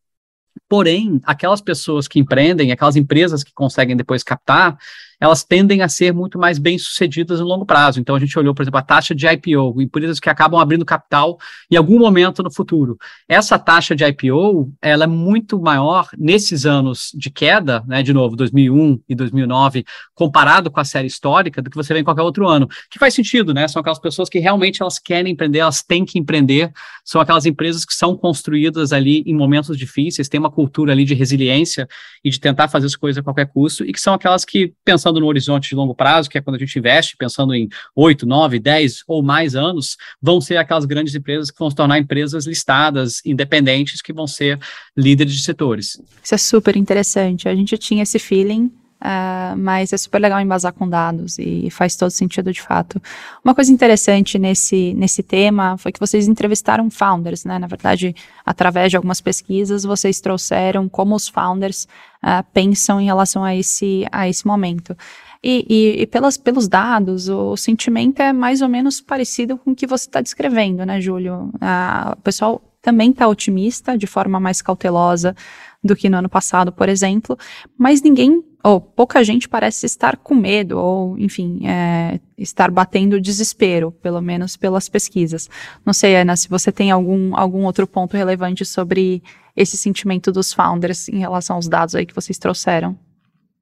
Porém, 0.67 1.19
aquelas 1.23 1.61
pessoas 1.61 2.07
que 2.07 2.19
empreendem, 2.19 2.71
aquelas 2.71 2.95
empresas 2.95 3.43
que 3.43 3.53
conseguem 3.53 3.95
depois 3.95 4.23
captar, 4.23 4.77
elas 5.19 5.43
tendem 5.43 5.81
a 5.81 5.89
ser 5.89 6.13
muito 6.13 6.39
mais 6.39 6.57
bem-sucedidas 6.57 7.39
no 7.39 7.45
longo 7.45 7.65
prazo. 7.65 7.99
Então, 7.99 8.15
a 8.15 8.19
gente 8.19 8.37
olhou, 8.37 8.53
por 8.53 8.61
exemplo, 8.61 8.79
a 8.79 8.83
taxa 8.83 9.13
de 9.13 9.27
IPO, 9.27 9.81
empresas 9.81 10.19
que 10.19 10.29
acabam 10.29 10.59
abrindo 10.59 10.85
capital 10.85 11.37
em 11.69 11.75
algum 11.75 11.99
momento 11.99 12.41
no 12.41 12.51
futuro. 12.51 12.97
Essa 13.27 13.59
taxa 13.59 13.95
de 13.95 14.05
IPO, 14.05 14.71
ela 14.81 15.03
é 15.03 15.07
muito 15.07 15.59
maior 15.59 16.07
nesses 16.17 16.65
anos 16.65 17.11
de 17.13 17.29
queda, 17.29 17.83
né, 17.87 18.01
de 18.01 18.13
novo, 18.13 18.35
2001 18.35 19.01
e 19.09 19.15
2009, 19.15 19.85
comparado 20.13 20.71
com 20.71 20.79
a 20.79 20.85
série 20.85 21.07
histórica, 21.07 21.61
do 21.61 21.69
que 21.69 21.75
você 21.75 21.93
vê 21.93 21.99
em 21.99 22.03
qualquer 22.03 22.21
outro 22.21 22.47
ano. 22.47 22.67
Que 22.89 22.99
faz 22.99 23.13
sentido, 23.13 23.53
né? 23.53 23.67
São 23.67 23.79
aquelas 23.79 23.99
pessoas 23.99 24.29
que 24.29 24.39
realmente 24.39 24.81
elas 24.81 24.99
querem 24.99 25.33
empreender, 25.33 25.59
elas 25.59 25.81
têm 25.81 26.05
que 26.05 26.19
empreender, 26.19 26.71
são 27.03 27.19
aquelas 27.19 27.45
empresas 27.45 27.83
que 27.83 27.93
são 27.93 28.15
construídas 28.15 28.93
ali 28.93 29.23
em 29.25 29.35
momentos 29.35 29.77
difíceis, 29.77 30.29
têm 30.29 30.39
uma 30.39 30.51
cultura 30.51 30.91
ali 30.91 31.03
de 31.03 31.13
resiliência 31.13 31.87
e 32.23 32.29
de 32.29 32.39
tentar 32.39 32.67
fazer 32.67 32.85
as 32.85 32.95
coisas 32.95 33.19
a 33.19 33.23
qualquer 33.23 33.47
custo, 33.47 33.83
e 33.83 33.91
que 33.91 33.99
são 33.99 34.13
aquelas 34.13 34.45
que, 34.45 34.73
pensando 34.85 35.08
pensando 35.09 35.19
no 35.19 35.27
horizonte 35.27 35.69
de 35.69 35.75
longo 35.75 35.95
prazo, 35.95 36.29
que 36.29 36.37
é 36.37 36.41
quando 36.41 36.55
a 36.55 36.59
gente 36.59 36.77
investe, 36.77 37.17
pensando 37.17 37.53
em 37.53 37.67
8, 37.95 38.25
9, 38.25 38.59
10 38.59 39.03
ou 39.07 39.23
mais 39.23 39.55
anos, 39.55 39.97
vão 40.21 40.39
ser 40.39 40.57
aquelas 40.57 40.85
grandes 40.85 41.15
empresas 41.15 41.49
que 41.51 41.59
vão 41.59 41.69
se 41.69 41.75
tornar 41.75 41.97
empresas 41.97 42.45
listadas, 42.45 43.21
independentes, 43.25 44.01
que 44.01 44.13
vão 44.13 44.27
ser 44.27 44.59
líderes 44.95 45.33
de 45.33 45.41
setores. 45.41 46.01
Isso 46.23 46.35
é 46.35 46.37
super 46.37 46.75
interessante. 46.75 47.49
A 47.49 47.55
gente 47.55 47.77
tinha 47.77 48.03
esse 48.03 48.19
feeling 48.19 48.71
Uh, 49.01 49.55
mas 49.57 49.93
é 49.93 49.97
super 49.97 50.19
legal 50.19 50.41
embasar 50.41 50.73
com 50.73 50.87
dados 50.87 51.39
e 51.39 51.69
faz 51.71 51.95
todo 51.95 52.11
sentido 52.11 52.51
de 52.51 52.61
fato. 52.61 53.01
Uma 53.43 53.55
coisa 53.55 53.71
interessante 53.71 54.37
nesse, 54.37 54.93
nesse 54.93 55.23
tema 55.23 55.77
foi 55.77 55.93
que 55.93 55.99
vocês 55.99 56.27
entrevistaram 56.27 56.89
founders, 56.89 57.45
né? 57.45 57.57
Na 57.57 57.67
verdade, 57.67 58.13
através 58.45 58.89
de 58.89 58.97
algumas 58.97 59.21
pesquisas, 59.21 59.83
vocês 59.83 60.19
trouxeram 60.19 60.89
como 60.89 61.15
os 61.15 61.29
founders 61.29 61.87
uh, 62.23 62.43
pensam 62.53 62.99
em 62.99 63.05
relação 63.05 63.41
a 63.41 63.55
esse, 63.55 64.05
a 64.11 64.27
esse 64.27 64.45
momento. 64.45 64.95
E, 65.41 65.65
e, 65.69 66.01
e 66.01 66.07
pelas, 66.07 66.35
pelos 66.35 66.67
dados, 66.67 67.29
o, 67.29 67.51
o, 67.51 67.57
sentimento 67.57 68.21
é 68.21 68.33
mais 68.33 68.61
ou 68.61 68.67
menos 68.67 68.99
parecido 68.99 69.57
com 69.57 69.71
o 69.71 69.75
que 69.75 69.87
você 69.87 70.05
está 70.09 70.19
descrevendo, 70.19 70.85
né, 70.85 70.99
Júlio? 70.99 71.51
Uh, 71.55 72.11
o 72.11 72.21
pessoal 72.21 72.61
também 72.81 73.11
está 73.11 73.27
otimista, 73.27 73.97
de 73.97 74.07
forma 74.07 74.39
mais 74.39 74.61
cautelosa 74.61 75.35
do 75.83 75.95
que 75.95 76.09
no 76.09 76.17
ano 76.17 76.29
passado, 76.29 76.71
por 76.71 76.89
exemplo, 76.89 77.37
mas 77.77 78.01
ninguém 78.01 78.43
ou 78.63 78.81
pouca 78.81 79.23
gente 79.23 79.47
parece 79.47 79.85
estar 79.85 80.17
com 80.17 80.35
medo, 80.35 80.77
ou, 80.77 81.17
enfim, 81.17 81.65
é, 81.65 82.19
estar 82.37 82.69
batendo 82.69 83.21
desespero, 83.21 83.91
pelo 83.91 84.21
menos 84.21 84.57
pelas 84.57 84.89
pesquisas. 84.89 85.49
Não 85.85 85.93
sei, 85.93 86.17
Ana, 86.17 86.35
se 86.35 86.49
você 86.49 86.71
tem 86.71 86.91
algum, 86.91 87.37
algum 87.37 87.63
outro 87.63 87.87
ponto 87.87 88.17
relevante 88.17 88.65
sobre 88.65 89.23
esse 89.55 89.77
sentimento 89.77 90.31
dos 90.31 90.53
founders 90.53 91.07
em 91.07 91.19
relação 91.19 91.55
aos 91.55 91.69
dados 91.69 91.95
aí 91.95 92.05
que 92.05 92.15
vocês 92.15 92.37
trouxeram. 92.37 92.97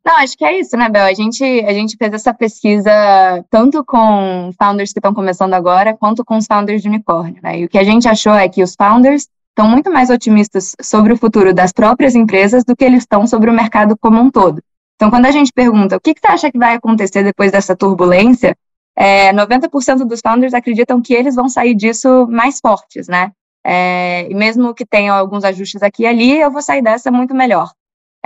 Não, 0.08 0.16
acho 0.20 0.38
que 0.38 0.46
é 0.46 0.58
isso, 0.58 0.78
né, 0.78 0.88
Bel? 0.88 1.04
A 1.04 1.14
gente, 1.14 1.44
a 1.44 1.74
gente 1.74 1.98
fez 1.98 2.14
essa 2.14 2.34
pesquisa 2.34 2.90
tanto 3.50 3.84
com 3.84 4.54
founders 4.58 4.94
que 4.94 5.00
estão 5.00 5.14
começando 5.14 5.54
agora, 5.54 5.98
quanto 5.98 6.24
com 6.24 6.38
os 6.38 6.46
founders 6.46 6.82
de 6.82 6.88
unicórnio, 6.88 7.42
né? 7.44 7.60
E 7.60 7.66
o 7.66 7.70
que 7.70 7.78
a 7.78 7.84
gente 7.84 8.08
achou 8.08 8.34
é 8.34 8.48
que 8.48 8.64
os 8.64 8.74
founders 8.74 9.28
estão 9.50 9.68
muito 9.68 9.92
mais 9.92 10.10
otimistas 10.10 10.78
sobre 10.82 11.12
o 11.12 11.18
futuro 11.18 11.54
das 11.54 11.74
próprias 11.74 12.16
empresas 12.16 12.64
do 12.64 12.74
que 12.74 12.86
eles 12.86 13.00
estão 13.00 13.28
sobre 13.28 13.50
o 13.50 13.54
mercado 13.54 13.98
como 14.00 14.18
um 14.18 14.32
todo. 14.32 14.64
Então, 14.96 15.10
quando 15.10 15.26
a 15.26 15.32
gente 15.32 15.52
pergunta 15.52 15.98
o 15.98 16.00
que, 16.00 16.14
que 16.14 16.22
você 16.22 16.28
acha 16.28 16.52
que 16.54 16.58
vai 16.58 16.76
acontecer 16.76 17.22
depois 17.22 17.52
dessa 17.52 17.76
turbulência, 17.76 18.56
é, 18.96 19.34
90% 19.34 20.06
dos 20.06 20.22
founders 20.22 20.54
acreditam 20.54 21.02
que 21.02 21.14
eles 21.14 21.36
vão 21.36 21.50
sair 21.50 21.76
disso 21.76 22.26
mais 22.30 22.62
fortes, 22.62 23.10
né? 23.10 23.34
É, 23.62 24.26
e 24.32 24.34
mesmo 24.34 24.74
que 24.74 24.86
tenham 24.86 25.14
alguns 25.14 25.44
ajustes 25.44 25.84
aqui 25.84 26.04
e 26.04 26.08
ali, 26.08 26.40
eu 26.40 26.50
vou 26.50 26.62
sair 26.62 26.82
dessa 26.82 27.12
muito 27.12 27.36
melhor. 27.36 27.70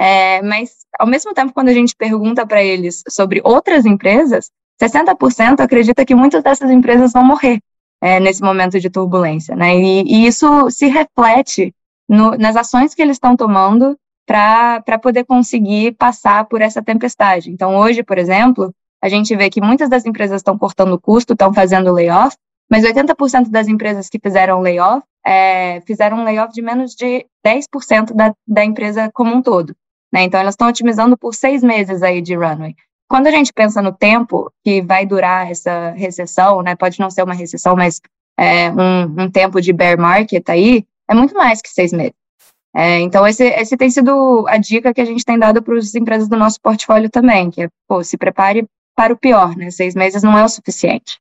É, 0.02 0.42
mas, 0.42 0.78
ao 0.98 1.06
mesmo 1.06 1.32
tempo, 1.32 1.54
quando 1.54 1.70
a 1.70 1.74
gente 1.74 1.96
pergunta 1.96 2.44
para 2.44 2.64
eles 2.64 3.04
sobre 3.08 3.40
outras 3.44 3.86
empresas, 3.86 4.50
60% 4.82 5.60
acredita 5.60 6.04
que 6.04 6.16
muitas 6.16 6.42
dessas 6.42 6.72
empresas 6.72 7.14
vão 7.14 7.24
morrer 7.24 7.60
é, 8.02 8.20
nesse 8.20 8.42
momento 8.42 8.80
de 8.80 8.90
turbulência, 8.90 9.56
né? 9.56 9.78
E, 9.78 10.02
e 10.02 10.26
isso 10.26 10.72
se 10.72 10.88
reflete 10.88 11.72
no, 12.10 12.32
nas 12.32 12.56
ações 12.56 12.96
que 12.96 13.02
eles 13.04 13.18
estão 13.18 13.36
tomando 13.36 13.96
para 14.26 14.98
poder 15.00 15.24
conseguir 15.24 15.92
passar 15.92 16.46
por 16.46 16.62
essa 16.62 16.82
tempestade. 16.82 17.52
Então, 17.52 17.76
hoje, 17.76 18.02
por 18.02 18.18
exemplo, 18.18 18.74
a 19.04 19.08
gente 19.08 19.36
vê 19.36 19.52
que 19.52 19.62
muitas 19.62 19.88
das 19.88 20.04
empresas 20.04 20.38
estão 20.38 20.58
cortando 20.58 21.00
custo, 21.00 21.34
estão 21.34 21.54
fazendo 21.54 21.94
layoff, 21.94 22.36
mas 22.68 22.84
80% 22.84 23.50
das 23.52 23.68
empresas 23.68 24.10
que 24.10 24.18
fizeram 24.18 24.62
layoff 24.62 25.04
é, 25.24 25.80
fizeram 25.82 26.18
um 26.18 26.24
layoff 26.24 26.52
de 26.52 26.64
menos 26.64 26.96
de 26.96 27.28
10% 27.46 28.16
da, 28.16 28.34
da 28.48 28.66
empresa 28.66 29.12
como 29.14 29.36
um 29.36 29.44
todo. 29.44 29.76
Né? 30.12 30.24
Então, 30.24 30.40
elas 30.40 30.54
estão 30.54 30.68
otimizando 30.68 31.18
por 31.18 31.34
seis 31.34 31.64
meses 31.64 32.04
aí 32.04 32.22
de 32.22 32.36
runway. 32.36 32.76
Quando 33.10 33.28
a 33.28 33.32
gente 33.32 33.52
pensa 33.54 33.82
no 33.82 33.92
tempo 33.92 34.52
que 34.64 34.82
vai 34.82 35.06
durar 35.06 35.50
essa 35.50 35.92
recessão, 35.92 36.62
né, 36.62 36.76
pode 36.76 37.00
não 37.00 37.10
ser 37.10 37.24
uma 37.24 37.34
recessão, 37.34 37.76
mas 37.76 38.00
é, 38.38 38.72
um, 38.72 39.24
um 39.24 39.30
tempo 39.30 39.62
de 39.62 39.74
bear 39.74 40.00
market 40.00 40.48
aí, 40.50 40.86
é 41.10 41.14
muito 41.14 41.36
mais 41.36 41.62
que 41.62 41.70
seis 41.70 41.92
meses. 41.92 42.14
É, 42.74 43.00
então, 43.00 43.28
esse, 43.28 43.44
esse 43.44 43.76
tem 43.76 43.90
sido 43.90 44.46
a 44.48 44.58
dica 44.58 44.94
que 44.94 45.02
a 45.02 45.06
gente 45.06 45.26
tem 45.26 45.38
dado 45.38 45.62
para 45.62 45.78
as 45.78 45.94
empresas 45.94 46.30
do 46.30 46.38
nosso 46.38 46.60
portfólio 46.62 47.10
também, 47.10 47.52
que 47.52 47.64
é, 47.64 47.70
pô, 47.88 48.02
se 48.02 48.18
prepare 48.18 48.66
para 48.96 49.14
o 49.14 49.18
pior, 49.18 49.56
né? 49.58 49.70
Seis 49.72 49.94
meses 49.94 50.24
não 50.24 50.38
é 50.38 50.44
o 50.44 50.50
suficiente. 50.50 51.20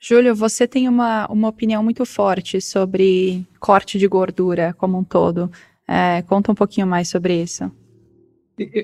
Júlio, 0.00 0.34
você 0.34 0.66
tem 0.66 0.88
uma, 0.88 1.26
uma 1.28 1.48
opinião 1.48 1.82
muito 1.82 2.04
forte 2.04 2.60
sobre 2.60 3.46
corte 3.60 3.98
de 3.98 4.06
gordura 4.06 4.74
como 4.76 4.98
um 4.98 5.04
todo. 5.04 5.50
É, 5.88 6.22
conta 6.22 6.52
um 6.52 6.54
pouquinho 6.54 6.86
mais 6.86 7.08
sobre 7.08 7.40
isso. 7.40 7.70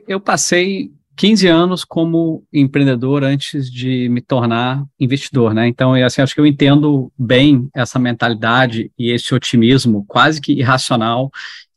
Eu 0.06 0.20
passei 0.20 0.90
15 1.16 1.46
anos 1.46 1.84
como 1.84 2.44
empreendedor 2.52 3.22
antes 3.22 3.70
de 3.70 4.08
me 4.08 4.20
tornar 4.20 4.84
investidor, 4.98 5.54
né? 5.54 5.68
Então, 5.68 5.96
eu, 5.96 6.06
assim, 6.06 6.22
acho 6.22 6.34
que 6.34 6.40
eu 6.40 6.46
entendo 6.46 7.12
bem 7.18 7.68
essa 7.74 7.98
mentalidade 7.98 8.90
e 8.98 9.10
esse 9.10 9.34
otimismo 9.34 10.04
quase 10.06 10.40
que 10.40 10.52
irracional 10.52 11.30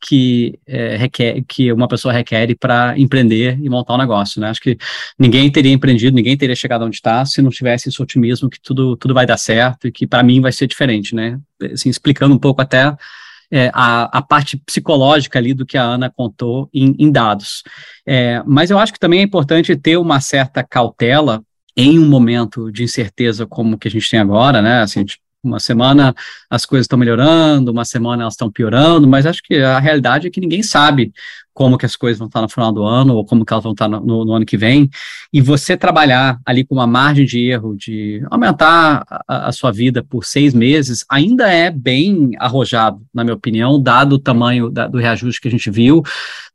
que 0.08 0.60
é, 0.68 0.96
requer 0.98 1.44
que 1.48 1.72
uma 1.72 1.88
pessoa 1.88 2.14
requer 2.14 2.56
para 2.60 2.98
empreender 2.98 3.60
e 3.60 3.70
montar 3.70 3.96
um 3.96 3.98
negócio, 3.98 4.40
né? 4.40 4.50
Acho 4.50 4.62
que 4.62 4.78
ninguém 5.18 5.52
teria 5.52 5.72
empreendido, 5.72 6.16
ninguém 6.16 6.38
teria 6.38 6.56
chegado 6.56 6.86
onde 6.86 6.96
está 6.96 7.26
se 7.26 7.42
não 7.42 7.50
tivesse 7.50 7.90
esse 7.90 8.02
otimismo 8.02 8.50
que 8.50 8.62
tudo 8.62 8.96
tudo 8.98 9.16
vai 9.16 9.26
dar 9.26 9.38
certo 9.38 9.88
e 9.88 9.92
que 9.92 10.06
para 10.06 10.22
mim 10.22 10.42
vai 10.42 10.52
ser 10.52 10.68
diferente, 10.68 11.16
né? 11.16 11.40
Assim, 11.74 11.90
explicando 11.90 12.36
um 12.36 12.40
pouco 12.40 12.62
até 12.62 12.96
é, 13.52 13.70
a, 13.74 14.18
a, 14.18 14.22
parte 14.22 14.58
psicológica 14.58 15.40
ali 15.40 15.54
do 15.54 15.66
que 15.66 15.78
a 15.78 15.84
Ana 15.84 16.10
contou 16.10 16.70
em, 16.74 16.96
em 16.98 17.12
dados. 17.12 17.64
É, 18.06 18.42
mas 18.46 18.72
eu 18.72 18.80
acho 18.80 18.94
que 18.94 19.00
também 19.00 19.20
é 19.20 19.24
importante 19.24 19.76
ter 19.76 19.98
uma 19.98 20.20
certa 20.20 20.64
cautela 20.64 21.44
em 21.78 22.00
um 22.00 22.08
momento 22.08 22.72
de 22.72 22.84
incerteza 22.84 23.46
como 23.46 23.78
que 23.78 23.88
a 23.88 23.92
gente 23.92 24.10
tem 24.10 24.20
agora, 24.20 24.62
né? 24.62 24.82
Assim, 24.82 25.06
uma 25.44 25.60
semana 25.60 26.16
as 26.50 26.66
coisas 26.66 26.86
estão 26.86 26.98
melhorando, 26.98 27.72
uma 27.72 27.86
semana 27.86 28.24
elas 28.24 28.34
estão 28.34 28.52
piorando, 28.52 29.08
mas 29.08 29.26
acho 29.26 29.44
que 29.44 29.56
a 29.56 29.80
realidade 29.80 30.28
é 30.28 30.32
que 30.32 30.42
ninguém 30.42 30.64
sabe 30.64 31.14
como 31.56 31.78
que 31.78 31.86
as 31.86 31.96
coisas 31.96 32.20
vão 32.20 32.28
estar 32.28 32.42
no 32.42 32.50
final 32.50 32.72
do 32.72 32.84
ano 32.84 33.16
ou 33.16 33.26
como 33.26 33.46
que 33.46 33.54
elas 33.54 33.64
vão 33.64 33.72
estar 33.72 33.88
no, 33.88 34.02
no, 34.02 34.26
no 34.26 34.34
ano 34.34 34.46
que 34.46 34.58
vem, 34.58 34.90
e 35.32 35.42
você 35.42 35.78
trabalhar 35.78 36.38
ali 36.46 36.66
com 36.66 36.76
uma 36.76 36.86
margem 36.86 37.26
de 37.26 37.40
erro 37.50 37.76
de 37.76 38.22
aumentar 38.30 39.06
a, 39.26 39.48
a, 39.48 39.52
sua 39.54 39.72
vida 39.72 40.04
por 40.04 40.26
seis 40.26 40.54
meses 40.54 41.06
ainda 41.10 41.50
é 41.50 41.72
bem 41.72 42.32
arrojado, 42.38 43.02
na 43.14 43.24
minha 43.24 43.34
opinião, 43.34 43.82
dado 43.82 44.14
o 44.14 44.20
tamanho 44.20 44.70
da, 44.70 44.86
do 44.86 44.98
reajuste 44.98 45.40
que 45.40 45.48
a 45.48 45.52
gente 45.52 45.72
viu, 45.72 46.04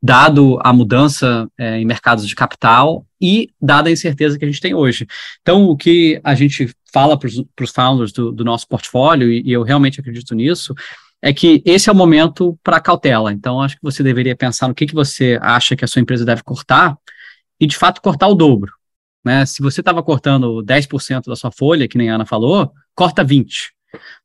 dado 0.01 0.59
a 0.63 0.71
mudança 0.71 1.49
é, 1.57 1.79
em 1.79 1.85
mercados 1.85 2.27
de 2.27 2.35
capital 2.35 3.03
e 3.19 3.49
dada 3.59 3.89
a 3.89 3.91
incerteza 3.91 4.37
que 4.37 4.45
a 4.45 4.47
gente 4.47 4.61
tem 4.61 4.75
hoje. 4.75 5.07
Então, 5.41 5.65
o 5.65 5.75
que 5.75 6.21
a 6.23 6.35
gente 6.35 6.69
fala 6.93 7.17
para 7.17 7.27
os 7.27 7.71
founders 7.71 8.11
do, 8.11 8.31
do, 8.31 8.45
nosso 8.45 8.67
portfólio, 8.67 9.31
e, 9.31 9.41
e 9.43 9.51
eu 9.51 9.63
realmente 9.63 9.99
acredito 9.99 10.35
nisso, 10.35 10.75
é 11.21 11.31
que 11.31 11.61
esse 11.65 11.89
é 11.89 11.93
o 11.93 11.95
momento 11.95 12.57
para 12.63 12.79
cautela. 12.79 13.31
Então, 13.31 13.61
acho 13.61 13.75
que 13.75 13.83
você 13.83 14.01
deveria 14.01 14.35
pensar 14.35 14.67
no 14.67 14.73
que, 14.73 14.87
que 14.87 14.95
você 14.95 15.37
acha 15.41 15.75
que 15.75 15.85
a 15.85 15.87
sua 15.87 16.01
empresa 16.01 16.25
deve 16.25 16.43
cortar 16.43 16.97
e, 17.59 17.67
de 17.67 17.77
fato, 17.77 18.01
cortar 18.01 18.27
o 18.27 18.35
dobro. 18.35 18.73
Né? 19.23 19.45
Se 19.45 19.61
você 19.61 19.81
estava 19.81 20.01
cortando 20.01 20.63
10% 20.63 21.25
da 21.27 21.35
sua 21.35 21.51
folha, 21.51 21.87
que 21.87 21.97
nem 21.97 22.09
a 22.09 22.15
Ana 22.15 22.25
falou, 22.25 22.73
corta 22.95 23.23
20%. 23.23 23.45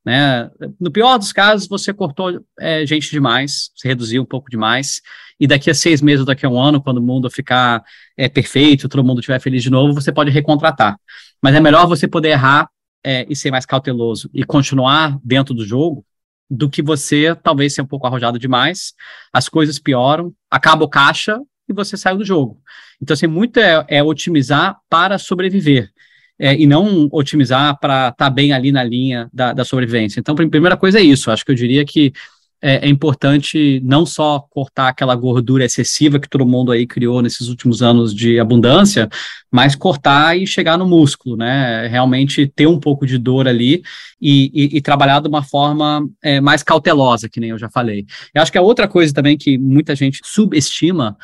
Né? 0.03 0.49
No 0.79 0.89
pior 0.89 1.17
dos 1.19 1.31
casos, 1.31 1.67
você 1.67 1.93
cortou 1.93 2.43
é, 2.59 2.85
gente 2.85 3.11
demais, 3.11 3.69
você 3.75 3.89
reduziu 3.89 4.23
um 4.23 4.25
pouco 4.25 4.49
demais, 4.49 5.01
e 5.39 5.45
daqui 5.45 5.69
a 5.69 5.75
seis 5.75 6.01
meses, 6.01 6.25
daqui 6.25 6.45
a 6.45 6.49
um 6.49 6.59
ano, 6.59 6.81
quando 6.81 6.97
o 6.97 7.01
mundo 7.01 7.29
ficar 7.29 7.83
é, 8.15 8.27
perfeito, 8.27 8.89
todo 8.89 9.03
mundo 9.03 9.19
estiver 9.19 9.39
feliz 9.39 9.61
de 9.61 9.69
novo, 9.69 9.93
você 9.93 10.11
pode 10.11 10.31
recontratar. 10.31 10.97
Mas 11.43 11.53
é 11.53 11.59
melhor 11.59 11.85
você 11.85 12.07
poder 12.07 12.29
errar 12.29 12.69
é, 13.03 13.25
e 13.29 13.35
ser 13.35 13.51
mais 13.51 13.65
cauteloso 13.65 14.29
e 14.33 14.43
continuar 14.43 15.19
dentro 15.23 15.53
do 15.53 15.63
jogo 15.63 16.03
do 16.49 16.69
que 16.69 16.81
você 16.81 17.35
talvez 17.35 17.73
ser 17.73 17.81
um 17.81 17.87
pouco 17.87 18.07
arrojado 18.07 18.39
demais, 18.39 18.93
as 19.33 19.49
coisas 19.49 19.79
pioram, 19.79 20.33
acaba 20.49 20.85
o 20.85 20.89
caixa 20.89 21.39
e 21.67 21.73
você 21.73 21.97
sai 21.97 22.15
do 22.15 22.23
jogo. 22.23 22.59
Então, 23.01 23.13
assim, 23.13 23.27
muito 23.27 23.59
é, 23.59 23.85
é 23.87 24.03
otimizar 24.03 24.77
para 24.89 25.17
sobreviver. 25.17 25.91
É, 26.39 26.55
e 26.55 26.67
não 26.67 27.09
otimizar 27.11 27.79
para 27.79 28.09
estar 28.09 28.25
tá 28.25 28.29
bem 28.29 28.53
ali 28.53 28.71
na 28.71 28.83
linha 28.83 29.27
da, 29.33 29.53
da 29.53 29.65
sobrevivência. 29.65 30.19
Então, 30.19 30.35
a 30.35 30.49
primeira 30.49 30.77
coisa 30.77 30.99
é 30.99 31.01
isso. 31.03 31.31
Acho 31.31 31.43
que 31.43 31.51
eu 31.51 31.55
diria 31.55 31.83
que 31.83 32.13
é, 32.61 32.87
é, 32.87 32.89
importante 32.89 33.79
não 33.83 34.05
só 34.05 34.39
cortar 34.39 34.87
aquela 34.87 35.15
gordura 35.15 35.63
excessiva 35.63 36.19
que 36.19 36.29
todo 36.29 36.45
mundo 36.45 36.71
aí 36.71 36.87
criou 36.87 37.21
nesses 37.21 37.49
últimos 37.49 37.81
anos 37.81 38.13
de 38.13 38.39
abundância, 38.39 39.07
mas 39.51 39.75
cortar 39.75 40.37
e 40.37 40.47
chegar 40.47 40.77
no 40.77 40.87
músculo, 40.87 41.37
né? 41.37 41.87
Realmente 41.87 42.47
ter 42.47 42.67
um 42.67 42.79
pouco 42.79 43.05
de 43.05 43.17
dor 43.17 43.47
ali 43.47 43.83
e, 44.19 44.51
e, 44.53 44.77
e 44.77 44.81
trabalhar 44.81 45.19
de 45.19 45.27
uma 45.27 45.43
forma 45.43 46.07
é, 46.21 46.41
mais 46.41 46.63
cautelosa, 46.63 47.29
que 47.29 47.39
nem 47.39 47.51
eu 47.51 47.59
já 47.59 47.69
falei. 47.69 48.05
Eu 48.33 48.41
acho 48.41 48.51
que 48.51 48.57
a 48.57 48.61
outra 48.61 48.87
coisa 48.87 49.13
também 49.13 49.37
que 49.37 49.57
muita 49.57 49.95
gente 49.95 50.19
subestima 50.23 51.15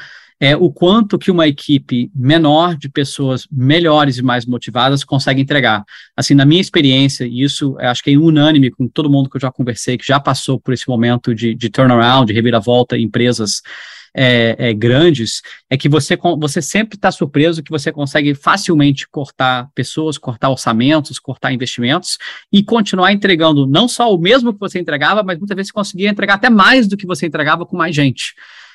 é 0.44 0.58
o 0.58 0.70
quanto 0.70 1.18
que 1.18 1.32
uma 1.32 1.48
equipe 1.48 2.12
menor 2.14 2.76
de 2.76 2.90
pessoas 2.90 3.48
melhores 3.50 4.18
e 4.18 4.22
mais 4.22 4.46
motivadas 4.46 5.02
consegue 5.02 5.42
entregar. 5.42 5.86
Assim, 6.18 6.34
na 6.34 6.44
minha 6.44 6.60
experiência, 6.60 7.24
e 7.24 7.42
isso 7.42 7.78
acho 7.80 8.04
que 8.04 8.12
é 8.12 8.18
unânime 8.18 8.70
com 8.70 8.86
todo 8.86 9.10
mundo 9.10 9.30
que 9.30 9.38
eu 9.38 9.42
já 9.42 9.50
conversei, 9.50 9.98
que 9.98 10.06
já 10.06 10.20
passou 10.20 10.60
por 10.60 10.74
esse 10.74 10.86
momento 10.86 11.34
de, 11.34 11.56
de 11.56 11.70
turnaround, 11.70 12.28
de 12.28 12.34
reviravolta 12.34 12.98
em 12.98 13.04
empresas 13.04 13.62
é, 14.14 14.56
é, 14.60 14.74
grandes, 14.74 15.42
é 15.70 15.78
que 15.78 15.88
você, 15.88 16.18
você 16.38 16.62
sempre 16.62 16.98
está 16.98 17.10
surpreso 17.10 17.64
que 17.64 17.72
você 17.72 17.90
consegue 17.90 18.36
facilmente 18.36 19.08
cortar 19.08 19.70
pessoas, 19.74 20.18
cortar 20.18 20.50
orçamentos, 20.50 21.20
cortar 21.20 21.54
investimentos 21.54 22.18
e 22.52 22.62
continuar 22.62 23.14
entregando 23.14 23.66
não 23.66 23.88
só 23.88 24.14
o 24.14 24.20
mesmo 24.20 24.54
que 24.54 24.60
você 24.60 24.78
entregava, 24.78 25.24
mas 25.24 25.40
muitas 25.40 25.56
vezes 25.56 25.72
conseguia 25.72 26.10
entregar 26.10 26.34
até 26.34 26.50
mais 26.50 26.86
do 26.86 26.98
que 26.98 27.08
você 27.08 27.28
entregava 27.28 27.66
com 27.66 27.78
mais 27.78 27.96
gente. 27.96 28.34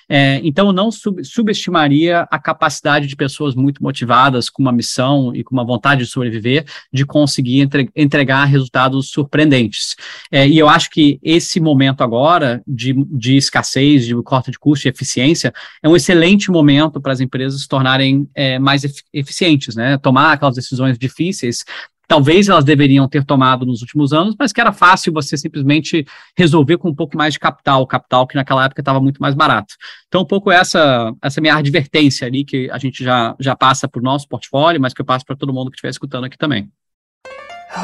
É, 0.09 0.41
então, 0.43 0.73
não 0.73 0.91
sub, 0.91 1.23
subestimaria 1.25 2.27
a 2.31 2.39
capacidade 2.39 3.07
de 3.07 3.15
pessoas 3.15 3.55
muito 3.55 3.83
motivadas, 3.83 4.49
com 4.49 4.63
uma 4.63 4.73
missão 4.73 5.35
e 5.35 5.45
com 5.45 5.55
uma 5.55 5.65
vontade 5.65 6.05
de 6.05 6.11
sobreviver, 6.11 6.65
de 6.93 7.05
conseguir 7.05 7.61
entre, 7.61 7.91
entregar 7.95 8.45
resultados 8.45 9.11
surpreendentes. 9.11 9.95
É, 10.31 10.49
e 10.49 10.59
eu 10.59 10.69
acho 10.69 10.91
que 10.91 11.19
esse 11.23 11.61
momento 11.61 12.03
agora 12.03 12.63
de, 12.67 12.95
de 13.11 13.37
escassez, 13.37 14.07
de 14.07 14.15
corte 14.23 14.51
de 14.51 14.59
custo 14.59 14.89
e 14.89 14.91
eficiência, 14.91 15.53
é 15.83 15.89
um 15.89 15.97
excelente 15.97 16.51
momento 16.51 17.01
para 17.01 17.13
as 17.13 17.21
empresas 17.21 17.63
se 17.63 17.69
tornarem 17.69 18.29
é, 18.35 18.59
mais 18.59 18.83
eficientes, 19.13 19.77
né? 19.77 19.99
Tomar 19.99 20.33
aquelas 20.33 20.55
decisões 20.55 20.99
difíceis 20.99 21.65
talvez 22.09 22.49
elas 22.49 22.65
deveriam 22.65 23.07
ter 23.07 23.23
tomado 23.23 23.67
nos 23.67 23.83
últimos 23.83 24.15
anos, 24.15 24.35
mas 24.39 24.51
que 24.51 24.61
era 24.61 24.73
fácil 24.73 25.13
você 25.13 25.37
simplesmente 25.37 26.07
resolver 26.37 26.79
com 26.79 26.89
um 26.89 26.95
pouco 26.95 27.17
mais 27.17 27.35
de 27.35 27.39
capital, 27.39 27.87
capital 27.87 28.27
que 28.27 28.35
naquela 28.35 28.65
época 28.65 28.81
estava 28.81 28.99
muito 28.99 29.21
mais 29.21 29.35
barato. 29.35 29.75
Então, 30.09 30.23
um 30.23 30.27
pouco 30.27 30.51
essa, 30.51 31.13
essa 31.23 31.41
minha 31.41 31.55
advertência 31.55 32.27
ali, 32.27 32.45
que 32.45 32.71
a 32.71 32.79
gente 32.79 33.05
já, 33.05 33.37
já 33.39 33.55
passa 33.55 33.87
para 33.87 34.01
o 34.01 34.03
nosso 34.03 34.27
portfólio, 34.27 34.81
mas 34.81 34.95
que 34.95 35.03
eu 35.03 35.07
passo 35.07 35.25
para 35.25 35.37
todo 35.37 35.53
mundo 35.53 35.71
que 35.71 35.77
estiver 35.77 35.91
escutando 35.91 36.25
aqui 36.25 36.39
também. 36.39 36.71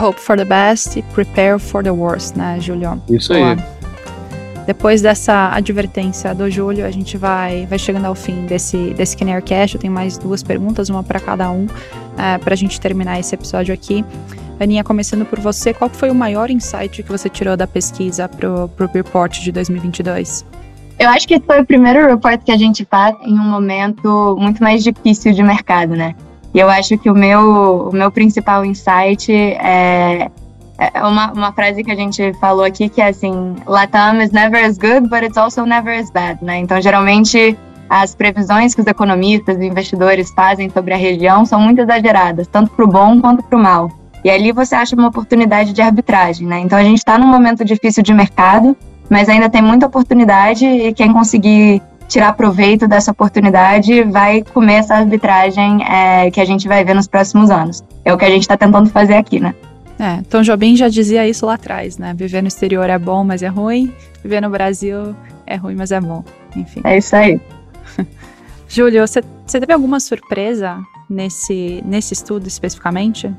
Hope 0.00 0.18
for 0.18 0.36
the 0.36 0.46
best 0.46 0.98
e 0.98 1.02
prepare 1.02 1.58
for 1.60 1.84
the 1.84 1.90
worst, 1.90 2.34
né, 2.34 2.58
Julião? 2.58 3.02
Isso 3.10 3.34
aí. 3.34 3.73
Depois 4.66 5.02
dessa 5.02 5.50
advertência 5.52 6.34
do 6.34 6.50
Júlio, 6.50 6.86
a 6.86 6.90
gente 6.90 7.18
vai, 7.18 7.66
vai 7.66 7.78
chegando 7.78 8.06
ao 8.06 8.14
fim 8.14 8.46
desse, 8.46 8.94
desse 8.94 9.16
Canary 9.16 9.42
Cash. 9.42 9.74
Eu 9.74 9.80
tenho 9.80 9.92
mais 9.92 10.16
duas 10.16 10.42
perguntas, 10.42 10.88
uma 10.88 11.02
para 11.02 11.20
cada 11.20 11.50
um, 11.50 11.66
é, 12.16 12.38
para 12.38 12.54
a 12.54 12.56
gente 12.56 12.80
terminar 12.80 13.20
esse 13.20 13.34
episódio 13.34 13.74
aqui. 13.74 14.04
Aninha, 14.58 14.82
começando 14.82 15.26
por 15.26 15.38
você, 15.38 15.74
qual 15.74 15.90
foi 15.90 16.10
o 16.10 16.14
maior 16.14 16.50
insight 16.50 17.02
que 17.02 17.10
você 17.10 17.28
tirou 17.28 17.56
da 17.56 17.66
pesquisa 17.66 18.28
para 18.28 18.48
o 18.48 18.70
report 18.92 19.40
de 19.40 19.52
2022? 19.52 20.46
Eu 20.98 21.10
acho 21.10 21.26
que 21.26 21.40
foi 21.40 21.60
o 21.60 21.66
primeiro 21.66 22.06
report 22.06 22.40
que 22.42 22.52
a 22.52 22.56
gente 22.56 22.86
faz 22.88 23.16
em 23.22 23.34
um 23.34 23.44
momento 23.44 24.36
muito 24.38 24.62
mais 24.62 24.82
difícil 24.82 25.32
de 25.32 25.42
mercado, 25.42 25.94
né? 25.94 26.14
E 26.54 26.60
eu 26.60 26.70
acho 26.70 26.96
que 26.96 27.10
o 27.10 27.14
meu, 27.14 27.88
o 27.88 27.92
meu 27.92 28.12
principal 28.12 28.64
insight 28.64 29.30
é 29.32 30.30
é, 30.92 31.04
uma, 31.04 31.32
uma 31.32 31.52
frase 31.52 31.82
que 31.82 31.90
a 31.90 31.94
gente 31.94 32.32
falou 32.34 32.64
aqui 32.64 32.88
que 32.88 33.00
é 33.00 33.08
assim: 33.08 33.54
Latam 33.66 34.20
is 34.20 34.30
never 34.30 34.64
as 34.64 34.76
good, 34.76 35.08
but 35.08 35.22
it's 35.22 35.36
also 35.36 35.64
never 35.64 35.98
as 35.98 36.10
bad, 36.10 36.44
né? 36.44 36.58
Então, 36.58 36.80
geralmente, 36.80 37.56
as 37.88 38.14
previsões 38.14 38.74
que 38.74 38.80
os 38.80 38.86
economistas 38.86 39.58
e 39.60 39.66
investidores 39.66 40.30
fazem 40.30 40.68
sobre 40.70 40.94
a 40.94 40.96
região 40.96 41.44
são 41.44 41.60
muito 41.60 41.80
exageradas, 41.80 42.46
tanto 42.46 42.70
para 42.70 42.84
o 42.84 42.88
bom 42.88 43.20
quanto 43.20 43.42
para 43.42 43.58
o 43.58 43.62
mal. 43.62 43.90
E 44.24 44.30
ali 44.30 44.52
você 44.52 44.74
acha 44.74 44.96
uma 44.96 45.08
oportunidade 45.08 45.72
de 45.72 45.82
arbitragem, 45.82 46.46
né? 46.46 46.60
Então, 46.60 46.78
a 46.78 46.82
gente 46.82 46.98
está 46.98 47.18
num 47.18 47.26
momento 47.26 47.64
difícil 47.64 48.02
de 48.02 48.14
mercado, 48.14 48.76
mas 49.08 49.28
ainda 49.28 49.48
tem 49.50 49.60
muita 49.60 49.86
oportunidade 49.86 50.64
e 50.64 50.92
quem 50.94 51.12
conseguir 51.12 51.82
tirar 52.08 52.32
proveito 52.34 52.86
dessa 52.86 53.10
oportunidade 53.10 54.02
vai 54.04 54.42
comer 54.42 54.74
essa 54.74 54.94
arbitragem 54.94 55.84
é, 55.84 56.30
que 56.30 56.40
a 56.40 56.44
gente 56.44 56.68
vai 56.68 56.84
ver 56.84 56.94
nos 56.94 57.06
próximos 57.06 57.50
anos. 57.50 57.82
É 58.04 58.12
o 58.12 58.18
que 58.18 58.24
a 58.24 58.30
gente 58.30 58.42
está 58.42 58.56
tentando 58.56 58.88
fazer 58.88 59.14
aqui, 59.14 59.40
né? 59.40 59.54
É, 59.98 60.22
Tom 60.28 60.42
Jobim 60.42 60.76
já 60.76 60.88
dizia 60.88 61.26
isso 61.28 61.46
lá 61.46 61.54
atrás, 61.54 61.98
né? 61.98 62.14
Viver 62.14 62.42
no 62.42 62.48
exterior 62.48 62.88
é 62.90 62.98
bom, 62.98 63.24
mas 63.24 63.42
é 63.42 63.48
ruim. 63.48 63.92
Viver 64.22 64.40
no 64.40 64.50
Brasil 64.50 65.14
é 65.46 65.56
ruim, 65.56 65.74
mas 65.74 65.92
é 65.92 66.00
bom. 66.00 66.24
Enfim. 66.56 66.80
É 66.84 66.98
isso 66.98 67.14
aí. 67.14 67.40
Júlio, 68.68 69.06
você, 69.06 69.22
você 69.46 69.60
teve 69.60 69.72
alguma 69.72 70.00
surpresa 70.00 70.82
nesse, 71.08 71.82
nesse 71.86 72.14
estudo 72.14 72.48
especificamente? 72.48 73.32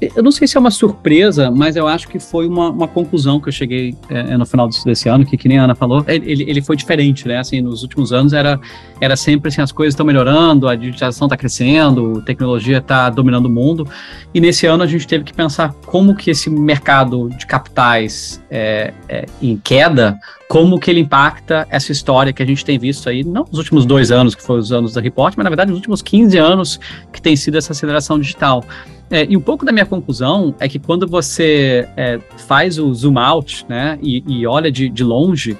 Eu 0.00 0.22
não 0.22 0.32
sei 0.32 0.48
se 0.48 0.56
é 0.56 0.60
uma 0.60 0.70
surpresa, 0.70 1.50
mas 1.50 1.76
eu 1.76 1.86
acho 1.86 2.08
que 2.08 2.18
foi 2.18 2.46
uma, 2.46 2.70
uma 2.70 2.88
conclusão 2.88 3.38
que 3.38 3.48
eu 3.48 3.52
cheguei 3.52 3.94
é, 4.08 4.36
no 4.36 4.46
final 4.46 4.68
desse, 4.68 5.08
ano, 5.08 5.26
que, 5.26 5.36
que 5.36 5.46
nem 5.46 5.58
a 5.58 5.64
Ana 5.64 5.74
falou, 5.74 6.02
ele, 6.08 6.44
ele 6.48 6.62
foi 6.62 6.74
diferente, 6.74 7.28
né? 7.28 7.38
Assim, 7.38 7.60
nos 7.60 7.82
últimos 7.82 8.12
anos 8.12 8.32
era, 8.32 8.58
era 9.00 9.14
sempre 9.14 9.48
assim, 9.48 9.60
as 9.60 9.72
coisas 9.72 9.92
estão 9.92 10.06
melhorando, 10.06 10.68
a 10.68 10.74
digitalização 10.74 11.26
está 11.26 11.36
crescendo, 11.36 12.18
a 12.18 12.22
tecnologia 12.22 12.78
está 12.78 13.10
dominando 13.10 13.46
o 13.46 13.50
mundo, 13.50 13.86
e 14.32 14.40
nesse 14.40 14.66
ano 14.66 14.82
a 14.82 14.86
gente 14.86 15.06
teve 15.06 15.24
que 15.24 15.34
pensar 15.34 15.74
como 15.86 16.14
que 16.14 16.30
esse 16.30 16.48
mercado 16.48 17.28
de 17.28 17.46
capitais 17.46 18.42
é, 18.50 18.94
é, 19.08 19.26
em 19.42 19.56
queda 19.56 20.18
como 20.50 20.80
que 20.80 20.90
ele 20.90 20.98
impacta 20.98 21.64
essa 21.70 21.92
história 21.92 22.32
que 22.32 22.42
a 22.42 22.44
gente 22.44 22.64
tem 22.64 22.76
visto 22.76 23.08
aí, 23.08 23.22
não 23.22 23.44
nos 23.48 23.58
últimos 23.58 23.86
dois 23.86 24.10
anos, 24.10 24.34
que 24.34 24.42
foram 24.42 24.58
os 24.58 24.72
anos 24.72 24.92
da 24.92 25.00
Report, 25.00 25.32
mas 25.36 25.44
na 25.44 25.48
verdade 25.48 25.70
nos 25.70 25.78
últimos 25.78 26.02
15 26.02 26.36
anos 26.38 26.80
que 27.12 27.22
tem 27.22 27.36
sido 27.36 27.56
essa 27.56 27.70
aceleração 27.70 28.18
digital. 28.18 28.64
É, 29.08 29.24
e 29.30 29.36
um 29.36 29.40
pouco 29.40 29.64
da 29.64 29.70
minha 29.70 29.86
conclusão 29.86 30.52
é 30.58 30.68
que 30.68 30.80
quando 30.80 31.06
você 31.06 31.88
é, 31.96 32.18
faz 32.48 32.80
o 32.80 32.92
zoom 32.92 33.16
out 33.16 33.64
né, 33.68 33.96
e, 34.02 34.24
e 34.26 34.44
olha 34.44 34.72
de, 34.72 34.88
de 34.88 35.04
longe, 35.04 35.56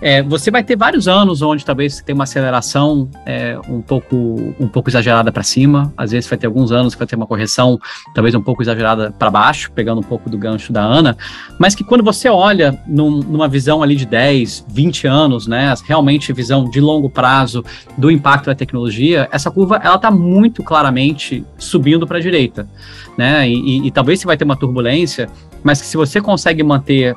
é, 0.00 0.22
você 0.22 0.50
vai 0.50 0.62
ter 0.62 0.76
vários 0.76 1.08
anos 1.08 1.42
onde 1.42 1.64
talvez 1.64 1.94
você 1.94 2.04
tenha 2.04 2.14
uma 2.14 2.24
aceleração 2.24 3.08
é, 3.24 3.58
um, 3.68 3.80
pouco, 3.80 4.54
um 4.60 4.68
pouco 4.68 4.90
exagerada 4.90 5.32
para 5.32 5.42
cima, 5.42 5.92
às 5.96 6.10
vezes 6.10 6.28
vai 6.28 6.38
ter 6.38 6.46
alguns 6.46 6.72
anos 6.72 6.94
que 6.94 6.98
vai 6.98 7.06
ter 7.06 7.16
uma 7.16 7.26
correção 7.26 7.78
talvez 8.14 8.34
um 8.34 8.42
pouco 8.42 8.62
exagerada 8.62 9.12
para 9.12 9.30
baixo, 9.30 9.70
pegando 9.72 10.00
um 10.00 10.04
pouco 10.04 10.28
do 10.28 10.36
gancho 10.36 10.72
da 10.72 10.82
Ana, 10.82 11.16
mas 11.58 11.74
que 11.74 11.84
quando 11.84 12.02
você 12.02 12.28
olha 12.28 12.78
num, 12.86 13.20
numa 13.20 13.48
visão 13.48 13.82
ali 13.82 13.96
de 13.96 14.06
10, 14.06 14.66
20 14.68 15.06
anos, 15.06 15.46
né, 15.46 15.72
realmente 15.86 16.32
visão 16.32 16.68
de 16.68 16.80
longo 16.80 17.08
prazo 17.08 17.64
do 17.96 18.10
impacto 18.10 18.46
da 18.46 18.54
tecnologia, 18.54 19.28
essa 19.32 19.50
curva 19.50 19.80
ela 19.82 19.96
está 19.96 20.10
muito 20.10 20.62
claramente 20.62 21.44
subindo 21.56 22.06
para 22.06 22.18
a 22.18 22.20
direita, 22.20 22.68
né, 23.16 23.48
e, 23.48 23.54
e, 23.54 23.86
e 23.86 23.90
talvez 23.90 24.20
você 24.20 24.26
vai 24.26 24.36
ter 24.36 24.44
uma 24.44 24.56
turbulência, 24.56 25.28
mas 25.62 25.80
que 25.80 25.86
se 25.86 25.96
você 25.96 26.20
consegue 26.20 26.62
manter 26.62 27.16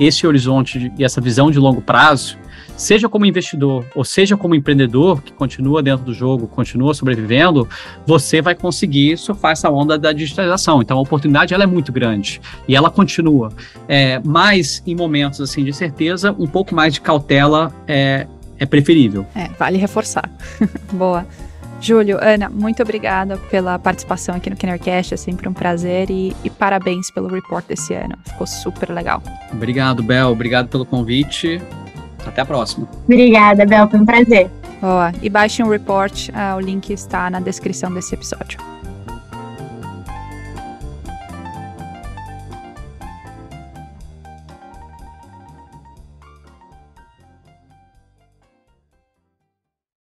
esse 0.00 0.26
horizonte 0.26 0.90
e 0.98 1.04
essa 1.04 1.20
visão 1.20 1.50
de 1.50 1.58
longo 1.58 1.82
prazo, 1.82 2.38
seja 2.74 3.08
como 3.08 3.26
investidor 3.26 3.84
ou 3.94 4.02
seja 4.02 4.36
como 4.36 4.54
empreendedor 4.54 5.20
que 5.20 5.32
continua 5.32 5.82
dentro 5.82 6.06
do 6.06 6.14
jogo, 6.14 6.46
continua 6.46 6.94
sobrevivendo, 6.94 7.68
você 8.06 8.40
vai 8.40 8.54
conseguir 8.54 9.18
surfar 9.18 9.52
essa 9.52 9.70
onda 9.70 9.98
da 9.98 10.12
digitalização. 10.12 10.80
Então 10.80 10.96
a 10.96 11.00
oportunidade 11.02 11.52
ela 11.52 11.64
é 11.64 11.66
muito 11.66 11.92
grande 11.92 12.40
e 12.66 12.74
ela 12.74 12.90
continua. 12.90 13.52
É, 13.86 14.18
mas 14.24 14.82
em 14.86 14.96
momentos 14.96 15.40
assim 15.42 15.62
de 15.62 15.72
certeza, 15.74 16.34
um 16.38 16.46
pouco 16.46 16.74
mais 16.74 16.94
de 16.94 17.02
cautela 17.02 17.70
é, 17.86 18.26
é 18.58 18.64
preferível. 18.64 19.26
É, 19.34 19.48
vale 19.58 19.76
reforçar. 19.76 20.30
Boa. 20.90 21.26
Júlio, 21.80 22.18
Ana, 22.20 22.48
muito 22.50 22.82
obrigada 22.82 23.38
pela 23.50 23.78
participação 23.78 24.34
aqui 24.34 24.50
no 24.50 24.56
KennerCast, 24.56 25.14
é 25.14 25.16
sempre 25.16 25.48
um 25.48 25.52
prazer 25.52 26.10
e, 26.10 26.36
e, 26.44 26.50
parabéns 26.50 27.10
pelo 27.10 27.26
report 27.28 27.66
desse 27.66 27.94
ano, 27.94 28.16
ficou 28.26 28.46
super 28.46 28.90
legal. 28.90 29.22
Obrigado, 29.50 30.02
Bel, 30.02 30.28
obrigado 30.28 30.68
pelo 30.68 30.84
convite, 30.84 31.60
até 32.26 32.42
a 32.42 32.44
próxima. 32.44 32.86
Obrigada, 33.04 33.64
Bel, 33.64 33.88
foi 33.88 33.98
um 33.98 34.04
prazer. 34.04 34.50
Boa, 34.80 35.12
e 35.22 35.30
baixem 35.30 35.64
o 35.64 35.70
report, 35.70 36.28
uh, 36.28 36.56
o 36.56 36.60
link 36.60 36.90
está 36.90 37.30
na 37.30 37.40
descrição 37.40 37.92
desse 37.92 38.14
episódio. 38.14 38.58